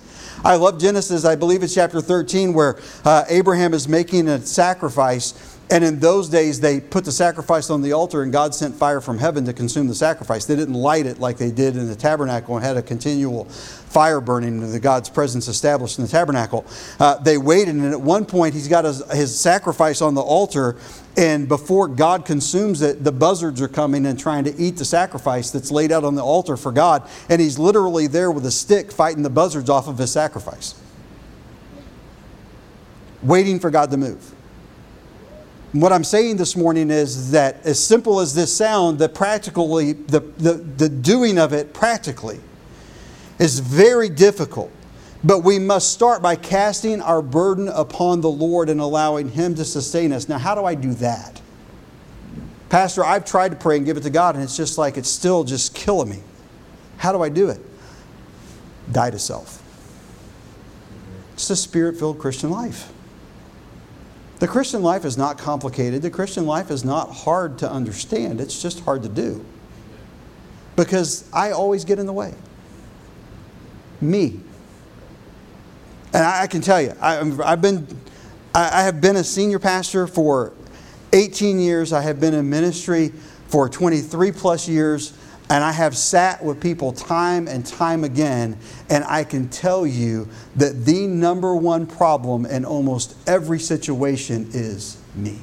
I 0.44 0.56
love 0.56 0.80
genesis. 0.80 1.24
I 1.26 1.36
believe 1.36 1.62
it's 1.62 1.76
chapter 1.76 2.02
13 2.02 2.54
where 2.54 2.80
uh, 3.06 3.26
abraham 3.30 3.74
is 3.74 3.88
making 3.88 4.28
a 4.28 4.40
sacrifice 4.40 5.53
and 5.74 5.84
in 5.84 6.00
those 6.00 6.30
days, 6.30 6.60
they 6.60 6.80
put 6.80 7.04
the 7.04 7.12
sacrifice 7.12 7.72
on 7.72 7.82
the 7.82 7.94
altar, 7.94 8.22
and 8.22 8.32
God 8.32 8.54
sent 8.54 8.76
fire 8.76 9.02
from 9.02 9.18
heaven 9.18 9.44
to 9.46 9.54
consume 9.54 9.88
the 9.88 9.96
sacrifice. 9.96 10.46
They 10.46 10.56
didn't 10.56 10.76
light 10.76 11.08
it 11.08 11.18
like 11.18 11.38
they 11.38 11.50
did 11.50 11.76
in 11.76 11.88
the 11.88 11.96
tabernacle 11.96 12.56
and 12.56 12.64
had 12.64 12.78
a 12.78 12.84
continual 12.84 13.46
fire 13.46 14.22
burning, 14.22 14.72
the 14.72 14.80
God's 14.80 15.10
presence 15.10 15.48
established 15.48 15.98
in 15.98 16.06
the 16.06 16.12
tabernacle. 16.12 16.64
Uh, 17.00 17.18
they 17.18 17.40
waited, 17.40 17.74
and 17.74 17.92
at 17.92 18.00
one 18.00 18.24
point, 18.24 18.54
he's 18.54 18.68
got 18.68 18.86
his, 18.86 19.04
his 19.14 19.36
sacrifice 19.36 20.00
on 20.00 20.14
the 20.14 20.22
altar, 20.22 20.76
and 21.18 21.48
before 21.48 21.88
God 21.88 22.24
consumes 22.24 22.84
it, 22.84 23.04
the 23.04 23.12
buzzards 23.12 23.60
are 23.60 23.68
coming 23.68 24.06
and 24.06 24.20
trying 24.20 24.44
to 24.44 24.56
eat 24.56 24.78
the 24.78 24.86
sacrifice 24.86 25.50
that's 25.50 25.72
laid 25.72 25.92
out 25.92 26.04
on 26.04 26.14
the 26.14 26.24
altar 26.24 26.56
for 26.56 26.72
God. 26.72 27.10
And 27.30 27.42
he's 27.42 27.58
literally 27.58 28.06
there 28.06 28.30
with 28.30 28.46
a 28.46 28.52
stick 28.52 28.92
fighting 28.92 29.24
the 29.24 29.32
buzzards 29.32 29.72
off 29.72 29.88
of 29.88 29.98
his 29.98 30.12
sacrifice, 30.12 30.76
waiting 33.24 33.60
for 33.60 33.72
God 33.72 33.90
to 33.90 33.98
move. 33.98 34.33
What 35.74 35.92
I'm 35.92 36.04
saying 36.04 36.38
this 36.38 36.56
morning 36.56 36.92
is 36.92 37.32
that 37.32 37.66
as 37.66 37.84
simple 37.84 38.20
as 38.20 38.36
this 38.36 38.56
sound, 38.56 39.00
the 39.00 39.10
practically 39.10 39.94
the, 39.94 40.20
the, 40.20 40.54
the 40.54 40.88
doing 40.88 41.40
of 41.40 41.52
it 41.52 41.74
practically 41.74 42.40
is 43.40 43.58
very 43.60 44.08
difficult. 44.08 44.72
But 45.24 45.40
we 45.40 45.58
must 45.58 45.92
start 45.92 46.22
by 46.22 46.36
casting 46.36 47.02
our 47.02 47.24
burden 47.24 47.70
upon 47.70 48.22
the 48.22 48.30
Lord 48.30 48.70
and 48.70 48.80
allowing 48.80 49.30
Him 49.30 49.56
to 49.56 49.66
sustain 49.66 50.12
us. 50.12 50.30
Now, 50.30 50.38
how 50.38 50.54
do 50.54 50.64
I 50.64 50.76
do 50.76 50.94
that? 50.96 51.42
Pastor, 52.70 53.04
I've 53.04 53.26
tried 53.26 53.50
to 53.50 53.56
pray 53.56 53.78
and 53.78 53.86
give 53.86 53.98
it 53.98 54.04
to 54.04 54.10
God, 54.10 54.36
and 54.36 54.44
it's 54.44 54.58
just 54.58 54.78
like 54.78 54.98
it's 54.98 55.10
still 55.10 55.44
just 55.44 55.74
killing 55.74 56.10
me. 56.10 56.20
How 56.98 57.12
do 57.12 57.22
I 57.24 57.30
do 57.30 57.50
it? 57.50 57.60
Die 58.92 59.10
to 59.10 59.20
self. 59.20 59.62
It's 61.34 61.50
a 61.50 61.56
spirit 61.56 61.98
filled 61.98 62.20
Christian 62.20 62.52
life. 62.52 62.92
The 64.44 64.50
Christian 64.50 64.84
life 64.84 65.06
is 65.06 65.18
not 65.18 65.38
complicated. 65.38 66.02
The 66.02 66.10
Christian 66.10 66.46
life 66.46 66.70
is 66.70 66.84
not 66.84 67.10
hard 67.14 67.60
to 67.60 67.72
understand. 67.72 68.42
It's 68.42 68.62
just 68.62 68.82
hard 68.82 69.04
to 69.04 69.08
do. 69.08 69.46
Because 70.76 71.24
I 71.32 71.52
always 71.52 71.86
get 71.86 71.98
in 71.98 72.06
the 72.06 72.12
way. 72.12 72.34
Me. 74.02 74.42
And 76.14 76.26
I, 76.26 76.48
can 76.48 76.60
tell 76.60 76.82
you, 76.82 76.94
I, 77.00 77.14
have 77.46 77.62
been, 77.62 77.88
I 78.54 78.82
have 78.82 79.00
been 79.00 79.16
a 79.16 79.24
senior 79.24 79.60
pastor 79.60 80.08
for 80.08 80.52
18 81.14 81.58
years. 81.58 81.94
I 81.94 82.02
have 82.02 82.20
been 82.20 82.34
in 82.34 82.50
ministry 82.50 83.14
for 83.48 83.70
23 83.70 84.34
plus 84.34 84.68
years, 84.68 85.14
and 85.54 85.64
I 85.64 85.72
have 85.72 85.96
sat 85.96 86.44
with 86.44 86.60
people 86.60 86.94
time 86.94 87.48
and 87.48 87.64
time 87.64 88.04
again, 88.04 88.58
and 88.90 89.04
I 89.04 89.24
can 89.24 89.50
tell 89.50 89.86
you 89.86 90.28
that 90.56 90.84
the 90.84 91.06
number 91.06 91.56
one 91.56 91.86
problem 91.86 92.48
in 92.48 92.66
almost 92.66 93.16
every 93.28 93.60
situation 93.60 94.50
is 94.52 95.00
me. 95.14 95.38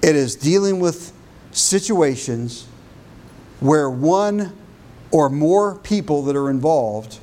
It 0.00 0.14
is 0.14 0.36
dealing 0.36 0.78
with 0.78 1.12
situations 1.50 2.68
where 3.58 3.90
one 3.90 4.56
or 5.10 5.28
more 5.28 5.74
people 5.78 6.22
that 6.22 6.36
are 6.36 6.48
involved, 6.48 7.18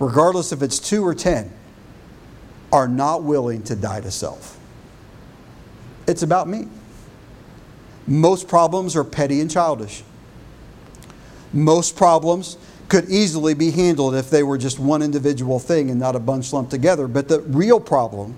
regardless 0.00 0.50
if 0.50 0.62
it's 0.62 0.80
two 0.80 1.06
or 1.06 1.14
ten, 1.14 1.52
are 2.72 2.88
not 2.88 3.22
willing 3.22 3.62
to 3.62 3.76
die 3.76 4.00
to 4.00 4.10
self. 4.10 4.58
It's 6.08 6.24
about 6.24 6.48
me. 6.48 6.66
Most 8.06 8.48
problems 8.48 8.96
are 8.96 9.04
petty 9.04 9.40
and 9.40 9.50
childish. 9.50 10.02
Most 11.52 11.96
problems 11.96 12.56
could 12.88 13.08
easily 13.08 13.54
be 13.54 13.70
handled 13.70 14.14
if 14.14 14.28
they 14.28 14.42
were 14.42 14.58
just 14.58 14.78
one 14.78 15.02
individual 15.02 15.58
thing 15.58 15.90
and 15.90 15.98
not 15.98 16.16
a 16.16 16.20
bunch 16.20 16.52
lumped 16.52 16.70
together. 16.70 17.08
But 17.08 17.28
the 17.28 17.40
real 17.40 17.80
problem 17.80 18.36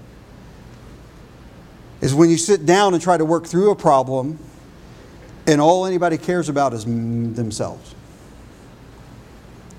is 2.00 2.14
when 2.14 2.30
you 2.30 2.36
sit 2.36 2.66
down 2.66 2.94
and 2.94 3.02
try 3.02 3.16
to 3.16 3.24
work 3.24 3.46
through 3.46 3.70
a 3.70 3.76
problem 3.76 4.38
and 5.46 5.60
all 5.60 5.86
anybody 5.86 6.18
cares 6.18 6.48
about 6.48 6.72
is 6.72 6.84
themselves. 6.84 7.94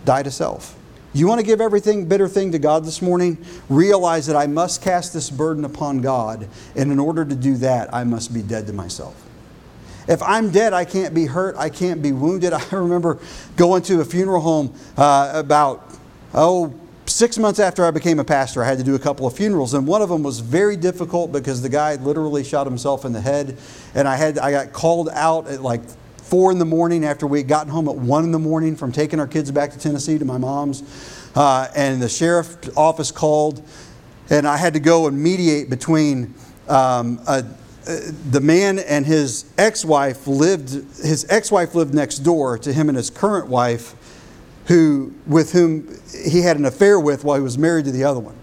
Die 0.05 0.23
to 0.23 0.31
self. 0.31 0.77
You 1.13 1.27
want 1.27 1.39
to 1.39 1.45
give 1.45 1.61
everything 1.61 2.07
bitter 2.07 2.27
thing 2.27 2.51
to 2.51 2.59
God 2.59 2.83
this 2.83 3.01
morning? 3.01 3.43
Realize 3.69 4.27
that 4.27 4.35
I 4.35 4.47
must 4.47 4.81
cast 4.81 5.13
this 5.13 5.29
burden 5.29 5.63
upon 5.63 6.01
God, 6.01 6.49
and 6.75 6.91
in 6.91 6.99
order 6.99 7.23
to 7.23 7.35
do 7.35 7.55
that, 7.57 7.93
I 7.93 8.03
must 8.03 8.33
be 8.33 8.41
dead 8.41 8.67
to 8.67 8.73
myself. 8.73 9.15
If 10.07 10.21
I'm 10.21 10.51
dead, 10.51 10.73
I 10.73 10.85
can't 10.85 11.13
be 11.13 11.25
hurt, 11.25 11.55
I 11.57 11.69
can't 11.69 12.01
be 12.01 12.11
wounded. 12.11 12.53
I 12.53 12.63
remember 12.71 13.19
going 13.55 13.81
to 13.83 14.01
a 14.01 14.05
funeral 14.05 14.41
home 14.41 14.73
uh, 14.97 15.31
about, 15.33 15.83
oh, 16.33 16.73
six 17.07 17.37
months 17.37 17.59
after 17.59 17.85
I 17.85 17.91
became 17.91 18.19
a 18.19 18.23
pastor, 18.23 18.63
I 18.63 18.67
had 18.67 18.77
to 18.77 18.83
do 18.83 18.95
a 18.95 18.99
couple 18.99 19.27
of 19.27 19.35
funerals, 19.35 19.73
and 19.73 19.87
one 19.87 20.01
of 20.01 20.09
them 20.09 20.23
was 20.23 20.39
very 20.39 20.75
difficult 20.75 21.31
because 21.31 21.61
the 21.61 21.69
guy 21.69 21.95
literally 21.95 22.43
shot 22.43 22.67
himself 22.67 23.05
in 23.05 23.13
the 23.13 23.21
head, 23.21 23.57
and 23.93 24.07
I 24.07 24.15
had 24.15 24.37
I 24.39 24.51
got 24.51 24.73
called 24.73 25.09
out 25.09 25.47
at 25.47 25.61
like 25.61 25.81
four 26.17 26.51
in 26.51 26.57
the 26.57 26.65
morning 26.65 27.05
after 27.05 27.27
we 27.27 27.39
had 27.39 27.47
gotten 27.47 27.71
home 27.71 27.87
at 27.87 27.95
one 27.95 28.23
in 28.23 28.31
the 28.31 28.39
morning 28.39 28.75
from 28.75 28.91
taking 28.91 29.19
our 29.19 29.27
kids 29.27 29.51
back 29.51 29.71
to 29.71 29.79
Tennessee 29.79 30.17
to 30.17 30.25
my 30.25 30.37
mom's, 30.37 30.83
uh, 31.35 31.67
and 31.75 32.01
the 32.01 32.09
sheriff's 32.09 32.69
office 32.75 33.11
called, 33.11 33.63
and 34.29 34.47
I 34.47 34.57
had 34.57 34.73
to 34.73 34.79
go 34.79 35.07
and 35.07 35.21
mediate 35.21 35.69
between. 35.69 36.33
Um, 36.67 37.19
a, 37.27 37.45
Uh, 37.87 37.99
the 38.31 38.41
man 38.41 38.79
and 38.79 39.05
his 39.05 39.45
ex-wife 39.57 40.25
lived 40.25 40.69
his 40.69 41.25
ex-wife 41.29 41.75
lived 41.75 41.93
next 41.93 42.19
door 42.19 42.57
to 42.57 42.73
him 42.73 42.89
and 42.89 42.97
his 42.97 43.11
current 43.11 43.47
wife 43.47 43.95
who, 44.65 45.13
with 45.27 45.51
whom 45.51 45.99
he 46.11 46.41
had 46.41 46.57
an 46.57 46.65
affair 46.65 46.99
with 46.99 47.23
while 47.23 47.35
he 47.35 47.41
was 47.41 47.57
married 47.57 47.85
to 47.85 47.91
the 47.91 48.03
other 48.03 48.19
one. 48.19 48.35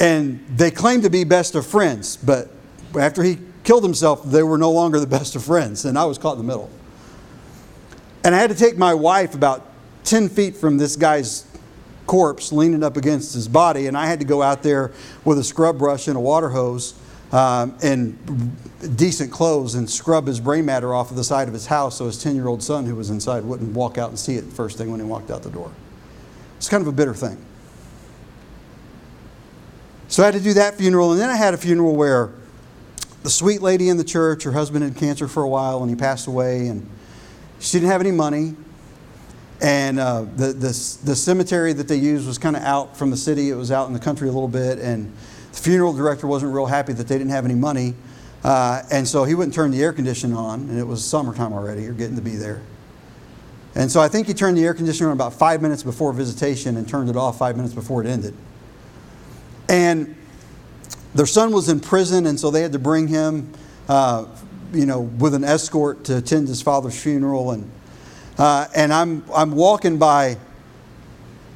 And 0.00 0.44
they 0.48 0.70
claimed 0.70 1.02
to 1.04 1.10
be 1.10 1.24
best 1.24 1.54
of 1.54 1.66
friends, 1.66 2.16
but 2.16 2.50
after 2.98 3.22
he 3.22 3.38
killed 3.62 3.84
himself, 3.84 4.24
they 4.24 4.42
were 4.42 4.58
no 4.58 4.70
longer 4.70 4.98
the 4.98 5.06
best 5.06 5.36
of 5.36 5.44
friends, 5.44 5.84
and 5.84 5.98
I 5.98 6.04
was 6.04 6.18
caught 6.18 6.32
in 6.32 6.38
the 6.38 6.44
middle. 6.44 6.70
And 8.24 8.34
I 8.34 8.38
had 8.38 8.50
to 8.50 8.56
take 8.56 8.78
my 8.78 8.94
wife 8.94 9.34
about 9.34 9.66
10 10.04 10.28
feet 10.28 10.56
from 10.56 10.78
this 10.78 10.96
guy's 10.96 11.46
corpse, 12.06 12.52
leaning 12.52 12.82
up 12.82 12.96
against 12.96 13.34
his 13.34 13.48
body, 13.48 13.86
and 13.86 13.96
I 13.96 14.06
had 14.06 14.18
to 14.20 14.24
go 14.24 14.42
out 14.42 14.62
there 14.62 14.92
with 15.24 15.38
a 15.38 15.44
scrub 15.44 15.78
brush 15.78 16.08
and 16.08 16.16
a 16.16 16.20
water 16.20 16.48
hose 16.48 16.94
um, 17.32 17.76
and 17.82 18.56
decent 18.96 19.32
clothes 19.32 19.74
and 19.74 19.88
scrub 19.88 20.26
his 20.26 20.38
brain 20.38 20.66
matter 20.66 20.94
off 20.94 21.10
of 21.10 21.16
the 21.16 21.24
side 21.24 21.48
of 21.48 21.54
his 21.54 21.66
house 21.66 21.96
so 21.96 22.06
his 22.06 22.22
10 22.22 22.34
year 22.34 22.46
old 22.46 22.62
son 22.62 22.84
who 22.84 22.94
was 22.94 23.10
inside 23.10 23.44
wouldn't 23.44 23.72
walk 23.72 23.96
out 23.96 24.10
and 24.10 24.18
see 24.18 24.36
it 24.36 24.44
first 24.44 24.76
thing 24.76 24.90
when 24.90 25.00
he 25.00 25.06
walked 25.06 25.30
out 25.30 25.42
the 25.42 25.50
door. 25.50 25.72
It's 26.58 26.68
kind 26.68 26.82
of 26.82 26.86
a 26.86 26.92
bitter 26.92 27.14
thing. 27.14 27.42
So 30.08 30.22
I 30.22 30.26
had 30.26 30.34
to 30.34 30.40
do 30.40 30.52
that 30.54 30.76
funeral, 30.76 31.12
and 31.12 31.20
then 31.20 31.30
I 31.30 31.36
had 31.36 31.54
a 31.54 31.56
funeral 31.56 31.96
where 31.96 32.30
the 33.22 33.30
sweet 33.30 33.62
lady 33.62 33.88
in 33.88 33.96
the 33.96 34.04
church, 34.04 34.42
her 34.42 34.52
husband 34.52 34.84
had 34.84 34.96
cancer 34.96 35.26
for 35.26 35.42
a 35.42 35.48
while 35.48 35.80
and 35.80 35.88
he 35.88 35.96
passed 35.96 36.26
away, 36.26 36.68
and 36.68 36.86
she 37.60 37.78
didn't 37.78 37.90
have 37.90 38.00
any 38.02 38.10
money. 38.10 38.54
And 39.62 39.98
uh, 39.98 40.22
the, 40.36 40.48
the, 40.48 40.98
the 41.04 41.16
cemetery 41.16 41.72
that 41.72 41.86
they 41.88 41.96
used 41.96 42.26
was 42.26 42.36
kind 42.36 42.56
of 42.56 42.62
out 42.62 42.96
from 42.96 43.10
the 43.10 43.16
city, 43.16 43.48
it 43.48 43.54
was 43.54 43.70
out 43.70 43.86
in 43.86 43.94
the 43.94 44.00
country 44.00 44.28
a 44.28 44.32
little 44.32 44.48
bit, 44.48 44.78
and 44.80 45.10
the 45.52 45.58
funeral 45.58 45.92
director 45.92 46.26
wasn't 46.26 46.54
real 46.54 46.66
happy 46.66 46.92
that 46.92 47.06
they 47.08 47.18
didn't 47.18 47.30
have 47.30 47.44
any 47.44 47.54
money. 47.54 47.94
Uh, 48.42 48.82
and 48.90 49.06
so 49.06 49.24
he 49.24 49.34
wouldn't 49.34 49.54
turn 49.54 49.70
the 49.70 49.82
air 49.82 49.92
conditioning 49.92 50.36
on, 50.36 50.60
and 50.62 50.78
it 50.78 50.86
was 50.86 51.04
summertime 51.04 51.52
already. 51.52 51.82
You're 51.82 51.92
getting 51.92 52.16
to 52.16 52.22
be 52.22 52.36
there. 52.36 52.60
And 53.74 53.90
so 53.90 54.00
I 54.00 54.08
think 54.08 54.26
he 54.26 54.34
turned 54.34 54.56
the 54.56 54.64
air 54.64 54.74
conditioner 54.74 55.10
on 55.10 55.16
about 55.16 55.32
five 55.32 55.62
minutes 55.62 55.82
before 55.82 56.12
visitation 56.12 56.76
and 56.76 56.88
turned 56.88 57.08
it 57.08 57.16
off 57.16 57.38
five 57.38 57.56
minutes 57.56 57.74
before 57.74 58.02
it 58.02 58.08
ended. 58.08 58.34
And 59.68 60.16
their 61.14 61.26
son 61.26 61.52
was 61.52 61.68
in 61.68 61.80
prison, 61.80 62.26
and 62.26 62.38
so 62.38 62.50
they 62.50 62.62
had 62.62 62.72
to 62.72 62.78
bring 62.78 63.06
him, 63.08 63.52
uh, 63.88 64.26
you 64.72 64.86
know, 64.86 65.00
with 65.00 65.34
an 65.34 65.44
escort 65.44 66.04
to 66.04 66.18
attend 66.18 66.48
his 66.48 66.60
father's 66.60 67.00
funeral. 67.00 67.52
And, 67.52 67.70
uh, 68.38 68.66
and 68.74 68.92
I'm, 68.92 69.24
I'm 69.34 69.52
walking 69.52 69.98
by 69.98 70.36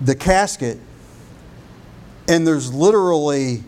the 0.00 0.14
casket, 0.14 0.78
and 2.28 2.46
there's 2.46 2.72
literally 2.72 3.62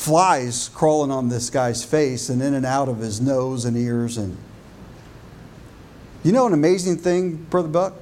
flies 0.00 0.70
crawling 0.70 1.10
on 1.10 1.28
this 1.28 1.50
guy's 1.50 1.84
face 1.84 2.30
and 2.30 2.40
in 2.40 2.54
and 2.54 2.64
out 2.64 2.88
of 2.88 3.00
his 3.00 3.20
nose 3.20 3.66
and 3.66 3.76
ears 3.76 4.16
and 4.16 4.34
you 6.24 6.32
know 6.32 6.46
an 6.46 6.54
amazing 6.54 6.96
thing 6.96 7.36
brother 7.36 7.68
buck? 7.68 7.92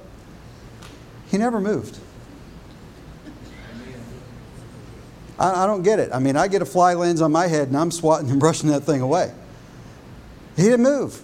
He 1.29 1.37
never 1.37 1.59
moved. 1.59 1.99
I, 5.37 5.63
I 5.63 5.67
don't 5.67 5.83
get 5.83 5.99
it. 5.99 6.09
I 6.13 6.19
mean 6.19 6.37
i 6.37 6.47
get 6.47 6.61
a 6.61 6.65
fly 6.65 6.93
lands 6.93 7.19
on 7.19 7.33
my 7.33 7.47
head 7.47 7.67
and 7.67 7.75
i'm 7.75 7.91
swatting 7.91 8.29
and 8.29 8.39
brushing 8.45 8.69
that 8.69 8.83
thing 8.83 9.01
away. 9.01 9.33
He 10.55 10.63
didn't 10.63 10.83
move. 10.83 11.21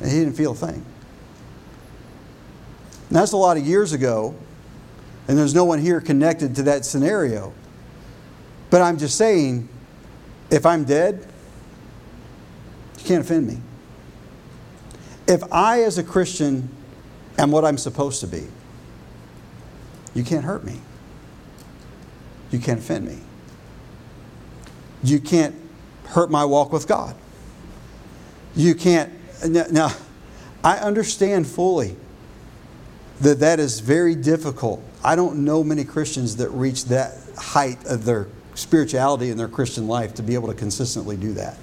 And 0.00 0.10
he 0.10 0.18
didn't 0.18 0.34
feel 0.34 0.52
a 0.52 0.56
thing. 0.56 0.84
And 3.08 3.16
that's 3.16 3.32
a 3.32 3.38
lot 3.38 3.56
of 3.56 3.66
years 3.66 3.94
ago 3.94 4.34
and 5.26 5.38
there's 5.38 5.54
no 5.54 5.64
one 5.64 5.78
here 5.78 6.02
connected 6.02 6.54
to 6.56 6.64
that 6.64 6.84
scenario 6.84 7.54
but 8.74 8.82
I'm 8.82 8.98
just 8.98 9.16
saying, 9.16 9.68
if 10.50 10.66
I'm 10.66 10.82
dead, 10.82 11.24
you 12.98 13.04
can't 13.04 13.24
offend 13.24 13.46
me. 13.46 13.58
If 15.28 15.44
I, 15.52 15.82
as 15.82 15.96
a 15.96 16.02
Christian, 16.02 16.68
am 17.38 17.52
what 17.52 17.64
I'm 17.64 17.78
supposed 17.78 18.18
to 18.22 18.26
be, 18.26 18.42
you 20.12 20.24
can't 20.24 20.44
hurt 20.44 20.64
me. 20.64 20.80
You 22.50 22.58
can't 22.58 22.80
offend 22.80 23.06
me. 23.06 23.20
You 25.04 25.20
can't 25.20 25.54
hurt 26.06 26.32
my 26.32 26.44
walk 26.44 26.72
with 26.72 26.88
God. 26.88 27.14
You 28.56 28.74
can't. 28.74 29.12
Now, 29.70 29.92
I 30.64 30.78
understand 30.78 31.46
fully 31.46 31.94
that 33.20 33.38
that 33.38 33.60
is 33.60 33.78
very 33.78 34.16
difficult. 34.16 34.82
I 35.04 35.14
don't 35.14 35.44
know 35.44 35.62
many 35.62 35.84
Christians 35.84 36.38
that 36.38 36.48
reach 36.48 36.86
that 36.86 37.18
height 37.38 37.84
of 37.84 38.04
their 38.04 38.26
spirituality 38.54 39.30
in 39.30 39.36
their 39.36 39.48
Christian 39.48 39.86
life 39.88 40.14
to 40.14 40.22
be 40.22 40.34
able 40.34 40.48
to 40.48 40.54
consistently 40.54 41.16
do 41.16 41.32
that. 41.34 41.56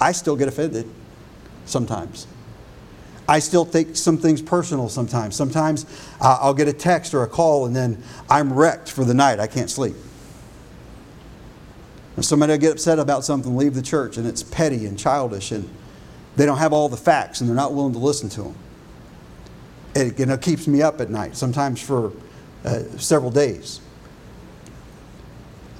I 0.00 0.12
still 0.12 0.36
get 0.36 0.48
offended 0.48 0.88
sometimes. 1.64 2.26
I 3.28 3.38
still 3.38 3.64
take 3.64 3.96
some 3.96 4.18
things 4.18 4.42
personal 4.42 4.88
sometimes. 4.88 5.36
Sometimes 5.36 5.86
uh, 6.20 6.38
I'll 6.40 6.54
get 6.54 6.68
a 6.68 6.72
text 6.72 7.14
or 7.14 7.22
a 7.22 7.28
call 7.28 7.66
and 7.66 7.74
then 7.74 8.02
I'm 8.28 8.52
wrecked 8.52 8.90
for 8.90 9.04
the 9.04 9.14
night. 9.14 9.38
I 9.38 9.46
can't 9.46 9.70
sleep. 9.70 9.94
And 12.16 12.24
somebody 12.24 12.52
will 12.52 12.58
get 12.58 12.72
upset 12.72 12.98
about 12.98 13.24
something, 13.24 13.56
leave 13.56 13.74
the 13.74 13.82
church, 13.82 14.18
and 14.18 14.26
it's 14.26 14.42
petty 14.42 14.84
and 14.84 14.98
childish, 14.98 15.50
and 15.50 15.70
they 16.36 16.44
don't 16.44 16.58
have 16.58 16.72
all 16.72 16.88
the 16.88 16.96
facts 16.96 17.40
and 17.40 17.48
they're 17.48 17.56
not 17.56 17.72
willing 17.72 17.94
to 17.94 17.98
listen 17.98 18.28
to 18.30 18.42
them. 18.42 18.54
It 19.94 20.42
keeps 20.42 20.66
me 20.66 20.82
up 20.82 21.00
at 21.00 21.10
night, 21.10 21.36
sometimes 21.36 21.80
for 21.80 22.12
uh, 22.64 22.80
several 22.98 23.30
days. 23.30 23.80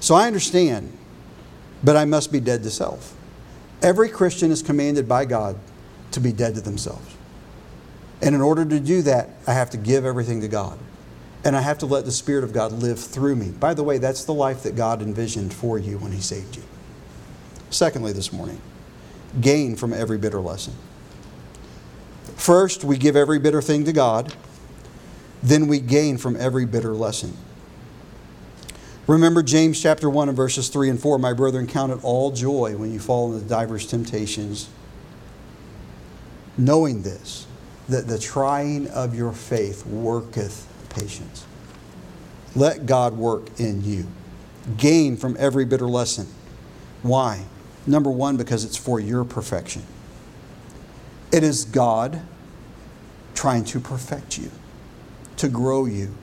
So 0.03 0.17
I 0.17 0.27
understand, 0.27 0.93
but 1.85 1.97
I 1.97 2.07
must 2.07 2.33
be 2.33 2.41
dead 2.41 2.65
to 2.65 2.71
self. 2.73 3.15
Every 3.83 4.09
Christian 4.09 4.51
is 4.51 4.61
commanded 4.61 5.09
by 5.09 5.25
God 5.25 5.57
to 6.11 6.19
be 6.19 6.33
dead 6.33 6.57
to 6.57 6.61
themselves. 6.61 7.15
And 8.21 8.35
in 8.35 8.41
order 8.41 8.65
to 8.65 8.81
do 8.81 9.03
that, 9.03 9.31
I 9.47 9.53
have 9.53 9.71
to 9.71 9.77
give 9.77 10.05
everything 10.05 10.41
to 10.41 10.49
God. 10.49 10.77
And 11.45 11.55
I 11.57 11.61
have 11.61 11.79
to 11.79 11.87
let 11.87 12.05
the 12.05 12.11
Spirit 12.11 12.43
of 12.43 12.53
God 12.53 12.73
live 12.73 12.99
through 12.99 13.37
me. 13.37 13.51
By 13.51 13.75
the 13.75 13.85
way, 13.85 13.99
that's 13.99 14.25
the 14.25 14.35
life 14.35 14.65
that 14.65 14.75
God 14.75 15.03
envisioned 15.03 15.55
for 15.55 15.79
you 15.79 15.99
when 15.99 16.11
He 16.11 16.21
saved 16.21 16.57
you. 16.57 16.65
Secondly, 17.71 18.13
this 18.13 18.33
morning, 18.33 18.61
gain 19.41 19.77
from 19.77 19.93
every 19.93 20.19
bitter 20.19 20.41
lesson. 20.41 20.75
First, 22.35 22.83
we 22.83 22.99
give 22.99 23.15
every 23.15 23.39
bitter 23.39 23.63
thing 23.63 23.85
to 23.85 23.93
God. 23.93 24.35
Then 25.45 25.69
we 25.69 25.79
gain 25.79 26.19
from 26.19 26.35
every 26.35 26.67
bitter 26.67 26.93
lesson. 26.93 27.37
Remember 29.09 29.43
James 29.43 29.83
chapter 29.83 30.09
1 30.09 30.29
and 30.29 30.37
verses 30.37 30.69
3 30.69 30.91
and 30.91 31.01
4 31.01 31.19
My 31.19 31.33
brethren, 31.33 31.67
count 31.67 31.93
it 31.93 32.05
all 32.05 32.31
joy 32.31 32.77
when 32.77 32.93
you 32.93 33.01
fall 33.01 33.33
into 33.33 33.45
diverse 33.47 33.85
temptations, 33.85 34.69
knowing 36.57 37.03
this, 37.03 37.47
that 37.89 38.07
the 38.07 38.19
trying 38.19 38.89
of 38.89 39.15
your 39.15 39.33
faith 39.33 39.85
worketh 39.87 40.69
patience. 40.91 41.45
Let 42.55 42.87
God 42.87 43.17
work 43.17 43.59
in 43.59 43.83
you. 43.83 44.07
Gain 44.77 45.17
from 45.17 45.37
every 45.39 45.65
bitter 45.65 45.89
lesson. 45.89 46.29
Why? 47.03 47.45
Number 47.87 48.11
one, 48.11 48.37
because 48.37 48.65
it's 48.65 48.77
for 48.77 49.01
your 49.01 49.25
perfection. 49.25 49.83
It 51.33 51.43
is 51.43 51.65
God 51.65 52.23
trying 53.35 53.65
to 53.65 53.81
perfect 53.81 54.39
you, 54.39 54.53
to 55.39 55.49
grow 55.49 55.87
you, 55.87 56.15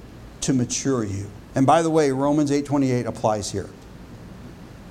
to 0.42 0.54
mature 0.54 1.04
you. 1.04 1.30
And 1.56 1.66
by 1.66 1.82
the 1.82 1.90
way, 1.90 2.12
Romans 2.12 2.52
8:28 2.52 3.06
applies 3.06 3.52
here. 3.52 3.70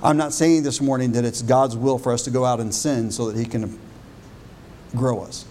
I'm 0.01 0.17
not 0.17 0.33
saying 0.33 0.63
this 0.63 0.79
morning 0.79 1.11
that 1.13 1.25
it's 1.25 1.41
God's 1.41 1.75
will 1.75 1.97
for 1.97 2.13
us 2.13 2.23
to 2.23 2.31
go 2.31 2.45
out 2.45 2.59
and 2.59 2.73
sin 2.73 3.11
so 3.11 3.29
that 3.29 3.37
he 3.37 3.45
can 3.45 3.77
grow 4.95 5.21
us. 5.21 5.45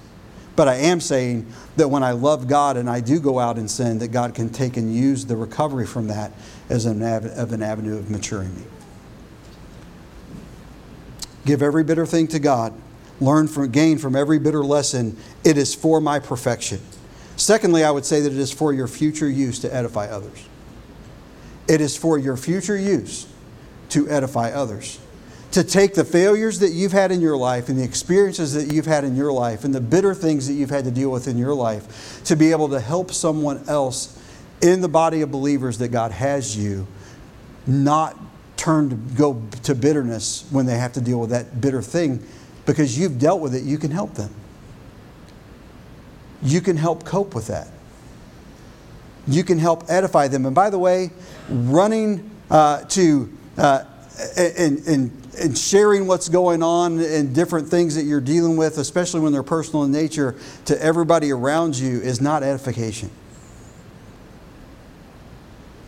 But 0.57 0.69
I 0.69 0.77
am 0.77 1.01
saying 1.01 1.47
that 1.77 1.89
when 1.89 2.03
I 2.03 2.13
love 2.13 2.49
God 2.49 2.77
and 2.77 2.89
I 2.91 3.01
do 3.01 3.21
go 3.21 3.39
out 3.39 3.59
and 3.59 3.71
sin, 3.71 3.99
that 3.99 4.09
God 4.09 4.35
can 4.35 4.49
take 4.49 4.77
and 4.77 4.93
use 4.95 5.27
the 5.27 5.37
recovery 5.37 5.87
from 5.87 6.09
that 6.09 6.33
as 6.69 6.87
an, 6.87 7.03
av- 7.03 7.27
of 7.27 7.53
an 7.53 7.63
avenue 7.63 7.97
of 7.97 8.11
maturing 8.11 8.55
me. 8.57 8.63
Give 11.45 11.63
every 11.63 11.85
bitter 11.85 12.07
thing 12.07 12.27
to 12.29 12.39
God 12.39 12.75
learn 13.21 13.49
from, 13.49 13.71
gain 13.71 13.99
from 13.99 14.15
every 14.17 14.39
bitter 14.39 14.65
lesson, 14.65 15.17
it 15.45 15.57
is 15.57 15.75
for 15.75 16.01
my 16.01 16.19
perfection. 16.19 16.81
Secondly, 17.37 17.85
I 17.85 17.91
would 17.91 18.05
say 18.05 18.21
that 18.21 18.33
it 18.33 18.39
is 18.39 18.53
for 18.53 18.73
your 18.73 18.89
future 18.89 19.29
use 19.29 19.59
to 19.61 19.75
edify 19.75 20.07
others. 20.07 20.48
It 21.69 21.81
is 21.81 21.97
for 21.97 22.19
your 22.19 22.37
future 22.37 22.77
use 22.77 23.27
to 23.91 24.09
edify 24.09 24.51
others. 24.51 24.99
To 25.53 25.65
take 25.65 25.95
the 25.95 26.05
failures 26.05 26.59
that 26.59 26.73
you've 26.73 26.93
had 26.93 27.11
in 27.11 27.21
your 27.21 27.37
life 27.37 27.69
and 27.69 27.79
the 27.79 27.85
experiences 27.85 28.53
that 28.55 28.73
you've 28.73 28.87
had 28.87 29.05
in 29.05 29.17
your 29.17 29.33
life 29.33 29.65
and 29.65 29.75
the 29.75 29.81
bitter 29.81 30.15
things 30.15 30.47
that 30.47 30.55
you've 30.55 30.71
had 30.71 30.85
to 30.85 30.91
deal 30.91 31.11
with 31.11 31.27
in 31.27 31.39
your 31.39 31.55
life, 31.55 32.23
to 32.25 32.37
be 32.37 32.51
able 32.51 32.69
to 32.69 32.81
help 32.81 33.13
someone 33.13 33.65
else 33.69 34.23
in 34.61 34.81
the 34.81 34.89
body 34.89 35.23
of 35.23 35.31
believers 35.31 35.79
that 35.79 35.89
God 35.89 36.13
has 36.13 36.57
you 36.57 36.87
not 37.67 38.19
turn 38.57 38.91
to 38.91 38.97
go 38.97 39.43
to 39.63 39.75
bitterness 39.75 40.47
when 40.51 40.67
they 40.67 40.77
have 40.77 40.93
to 40.95 41.01
deal 41.01 41.21
with 41.21 41.31
that 41.31 41.61
bitter 41.61 41.81
thing 41.81 42.27
because 42.67 42.99
you've 42.99 43.19
dealt 43.19 43.41
with 43.41 43.55
it, 43.55 43.63
you 43.63 43.79
can 43.79 43.91
help 43.91 44.15
them. 44.15 44.35
You 46.43 46.61
can 46.61 46.77
help 46.77 47.05
cope 47.05 47.35
with 47.35 47.47
that. 47.47 47.69
You 49.29 49.45
can 49.45 49.59
help 49.59 49.85
edify 49.89 50.29
them. 50.29 50.47
And 50.47 50.55
by 50.55 50.71
the 50.71 50.79
way, 50.79 51.11
running 51.49 52.31
uh, 52.51 52.85
to 52.85 53.31
uh, 53.59 53.85
and, 54.37 54.79
and, 54.87 55.29
and 55.41 55.59
sharing 55.59 56.07
what's 56.07 56.29
going 56.29 56.63
on 56.63 56.99
and 56.99 57.35
different 57.35 57.69
things 57.69 57.95
that 57.95 58.05
you're 58.05 58.21
dealing 58.21 58.57
with, 58.57 58.79
especially 58.79 59.21
when 59.21 59.33
they're 59.33 59.43
personal 59.43 59.85
in 59.85 59.93
nature, 59.93 60.35
to 60.65 60.83
everybody 60.83 61.31
around 61.31 61.77
you 61.79 62.01
is 62.01 62.21
not 62.21 62.43
edification. 62.43 63.11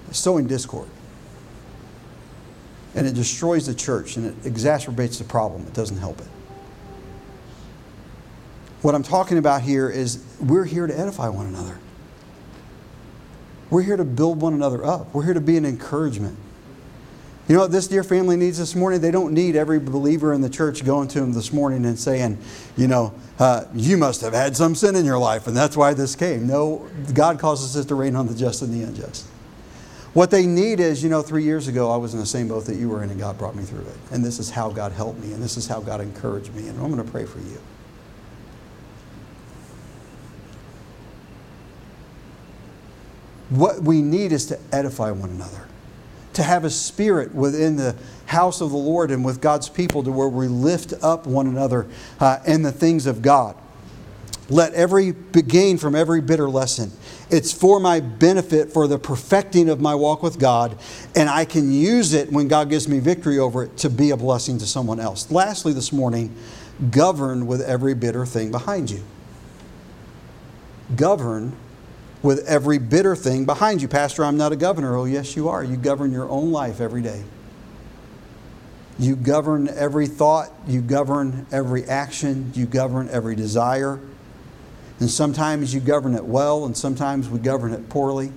It's 0.08 0.18
sowing 0.18 0.46
discord. 0.46 0.88
And 2.94 3.06
it 3.06 3.14
destroys 3.14 3.66
the 3.66 3.74
church 3.74 4.16
and 4.16 4.26
it 4.26 4.42
exacerbates 4.42 5.18
the 5.18 5.24
problem. 5.24 5.62
It 5.62 5.74
doesn't 5.74 5.98
help 5.98 6.20
it. 6.20 6.26
What 8.82 8.94
I'm 8.94 9.02
talking 9.02 9.38
about 9.38 9.62
here 9.62 9.88
is 9.88 10.24
we're 10.40 10.64
here 10.64 10.86
to 10.86 10.98
edify 10.98 11.28
one 11.28 11.46
another. 11.46 11.78
We're 13.70 13.82
here 13.82 13.96
to 13.96 14.04
build 14.04 14.40
one 14.40 14.52
another 14.52 14.84
up. 14.84 15.14
We're 15.14 15.24
here 15.24 15.34
to 15.34 15.40
be 15.40 15.56
an 15.56 15.64
encouragement. 15.64 16.36
You 17.48 17.56
know 17.56 17.62
what 17.62 17.72
this 17.72 17.88
dear 17.88 18.04
family 18.04 18.36
needs 18.36 18.58
this 18.58 18.76
morning? 18.76 19.00
They 19.00 19.10
don't 19.10 19.32
need 19.32 19.56
every 19.56 19.80
believer 19.80 20.32
in 20.32 20.40
the 20.40 20.50
church 20.50 20.84
going 20.84 21.08
to 21.08 21.20
them 21.20 21.32
this 21.32 21.52
morning 21.52 21.84
and 21.84 21.98
saying, 21.98 22.38
you 22.76 22.86
know, 22.86 23.12
uh, 23.40 23.64
you 23.74 23.96
must 23.96 24.20
have 24.20 24.34
had 24.34 24.56
some 24.56 24.76
sin 24.76 24.94
in 24.94 25.04
your 25.04 25.18
life 25.18 25.48
and 25.48 25.56
that's 25.56 25.76
why 25.76 25.92
this 25.92 26.14
came. 26.14 26.46
No, 26.46 26.88
God 27.12 27.40
causes 27.40 27.74
it 27.74 27.88
to 27.88 27.96
rain 27.96 28.14
on 28.14 28.28
the 28.28 28.34
just 28.34 28.62
and 28.62 28.72
the 28.72 28.86
unjust. 28.86 29.26
What 30.12 30.30
they 30.30 30.46
need 30.46 30.78
is, 30.78 31.02
you 31.02 31.10
know, 31.10 31.22
three 31.22 31.42
years 31.42 31.66
ago 31.66 31.90
I 31.90 31.96
was 31.96 32.14
in 32.14 32.20
the 32.20 32.26
same 32.26 32.46
boat 32.46 32.66
that 32.66 32.76
you 32.76 32.88
were 32.88 33.02
in 33.02 33.10
and 33.10 33.18
God 33.18 33.36
brought 33.36 33.56
me 33.56 33.64
through 33.64 33.80
it. 33.80 33.96
And 34.12 34.24
this 34.24 34.38
is 34.38 34.50
how 34.50 34.70
God 34.70 34.92
helped 34.92 35.18
me 35.18 35.32
and 35.32 35.42
this 35.42 35.56
is 35.56 35.66
how 35.66 35.80
God 35.80 36.00
encouraged 36.00 36.54
me. 36.54 36.68
And 36.68 36.80
I'm 36.80 36.92
going 36.92 37.04
to 37.04 37.10
pray 37.10 37.24
for 37.26 37.38
you. 37.38 37.60
What 43.50 43.82
we 43.82 44.00
need 44.00 44.32
is 44.32 44.46
to 44.46 44.58
edify 44.72 45.10
one 45.10 45.30
another, 45.30 45.66
to 46.34 46.42
have 46.42 46.64
a 46.64 46.70
spirit 46.70 47.34
within 47.34 47.76
the 47.76 47.96
house 48.26 48.60
of 48.60 48.70
the 48.70 48.76
Lord 48.76 49.10
and 49.10 49.24
with 49.24 49.40
God's 49.40 49.68
people 49.68 50.04
to 50.04 50.12
where 50.12 50.28
we 50.28 50.46
lift 50.46 50.94
up 51.02 51.26
one 51.26 51.48
another 51.48 51.86
uh, 52.20 52.38
in 52.46 52.62
the 52.62 52.72
things 52.72 53.06
of 53.06 53.22
God. 53.22 53.56
Let 54.48 54.72
every 54.74 55.12
gain 55.12 55.78
from 55.78 55.94
every 55.94 56.20
bitter 56.20 56.48
lesson. 56.48 56.90
It's 57.30 57.52
for 57.52 57.78
my 57.78 58.00
benefit, 58.00 58.72
for 58.72 58.88
the 58.88 58.98
perfecting 58.98 59.68
of 59.68 59.80
my 59.80 59.94
walk 59.94 60.24
with 60.24 60.40
God, 60.40 60.76
and 61.14 61.28
I 61.28 61.44
can 61.44 61.72
use 61.72 62.12
it 62.14 62.32
when 62.32 62.48
God 62.48 62.68
gives 62.68 62.88
me 62.88 62.98
victory 62.98 63.38
over 63.38 63.64
it 63.64 63.76
to 63.78 63.90
be 63.90 64.10
a 64.10 64.16
blessing 64.16 64.58
to 64.58 64.66
someone 64.66 64.98
else. 64.98 65.30
Lastly, 65.30 65.72
this 65.72 65.92
morning, 65.92 66.34
govern 66.90 67.46
with 67.46 67.60
every 67.60 67.94
bitter 67.94 68.26
thing 68.26 68.50
behind 68.50 68.90
you. 68.90 69.04
Govern 70.96 71.56
with 72.22 72.46
every 72.46 72.78
bitter 72.78 73.16
thing 73.16 73.44
behind 73.44 73.80
you. 73.80 73.88
Pastor, 73.88 74.24
I'm 74.24 74.36
not 74.36 74.52
a 74.52 74.56
governor. 74.56 74.96
Oh, 74.96 75.04
yes, 75.04 75.36
you 75.36 75.48
are. 75.48 75.64
You 75.64 75.76
govern 75.76 76.12
your 76.12 76.28
own 76.28 76.52
life 76.52 76.80
every 76.80 77.02
day. 77.02 77.24
You 78.98 79.16
govern 79.16 79.68
every 79.68 80.06
thought, 80.06 80.50
you 80.66 80.82
govern 80.82 81.46
every 81.50 81.84
action, 81.84 82.52
you 82.54 82.66
govern 82.66 83.08
every 83.08 83.34
desire. 83.34 83.98
And 84.98 85.10
sometimes 85.10 85.72
you 85.72 85.80
govern 85.80 86.14
it 86.14 86.24
well, 86.24 86.66
and 86.66 86.76
sometimes 86.76 87.28
we 87.28 87.38
govern 87.38 87.72
it 87.72 87.88
poorly. 87.88 88.30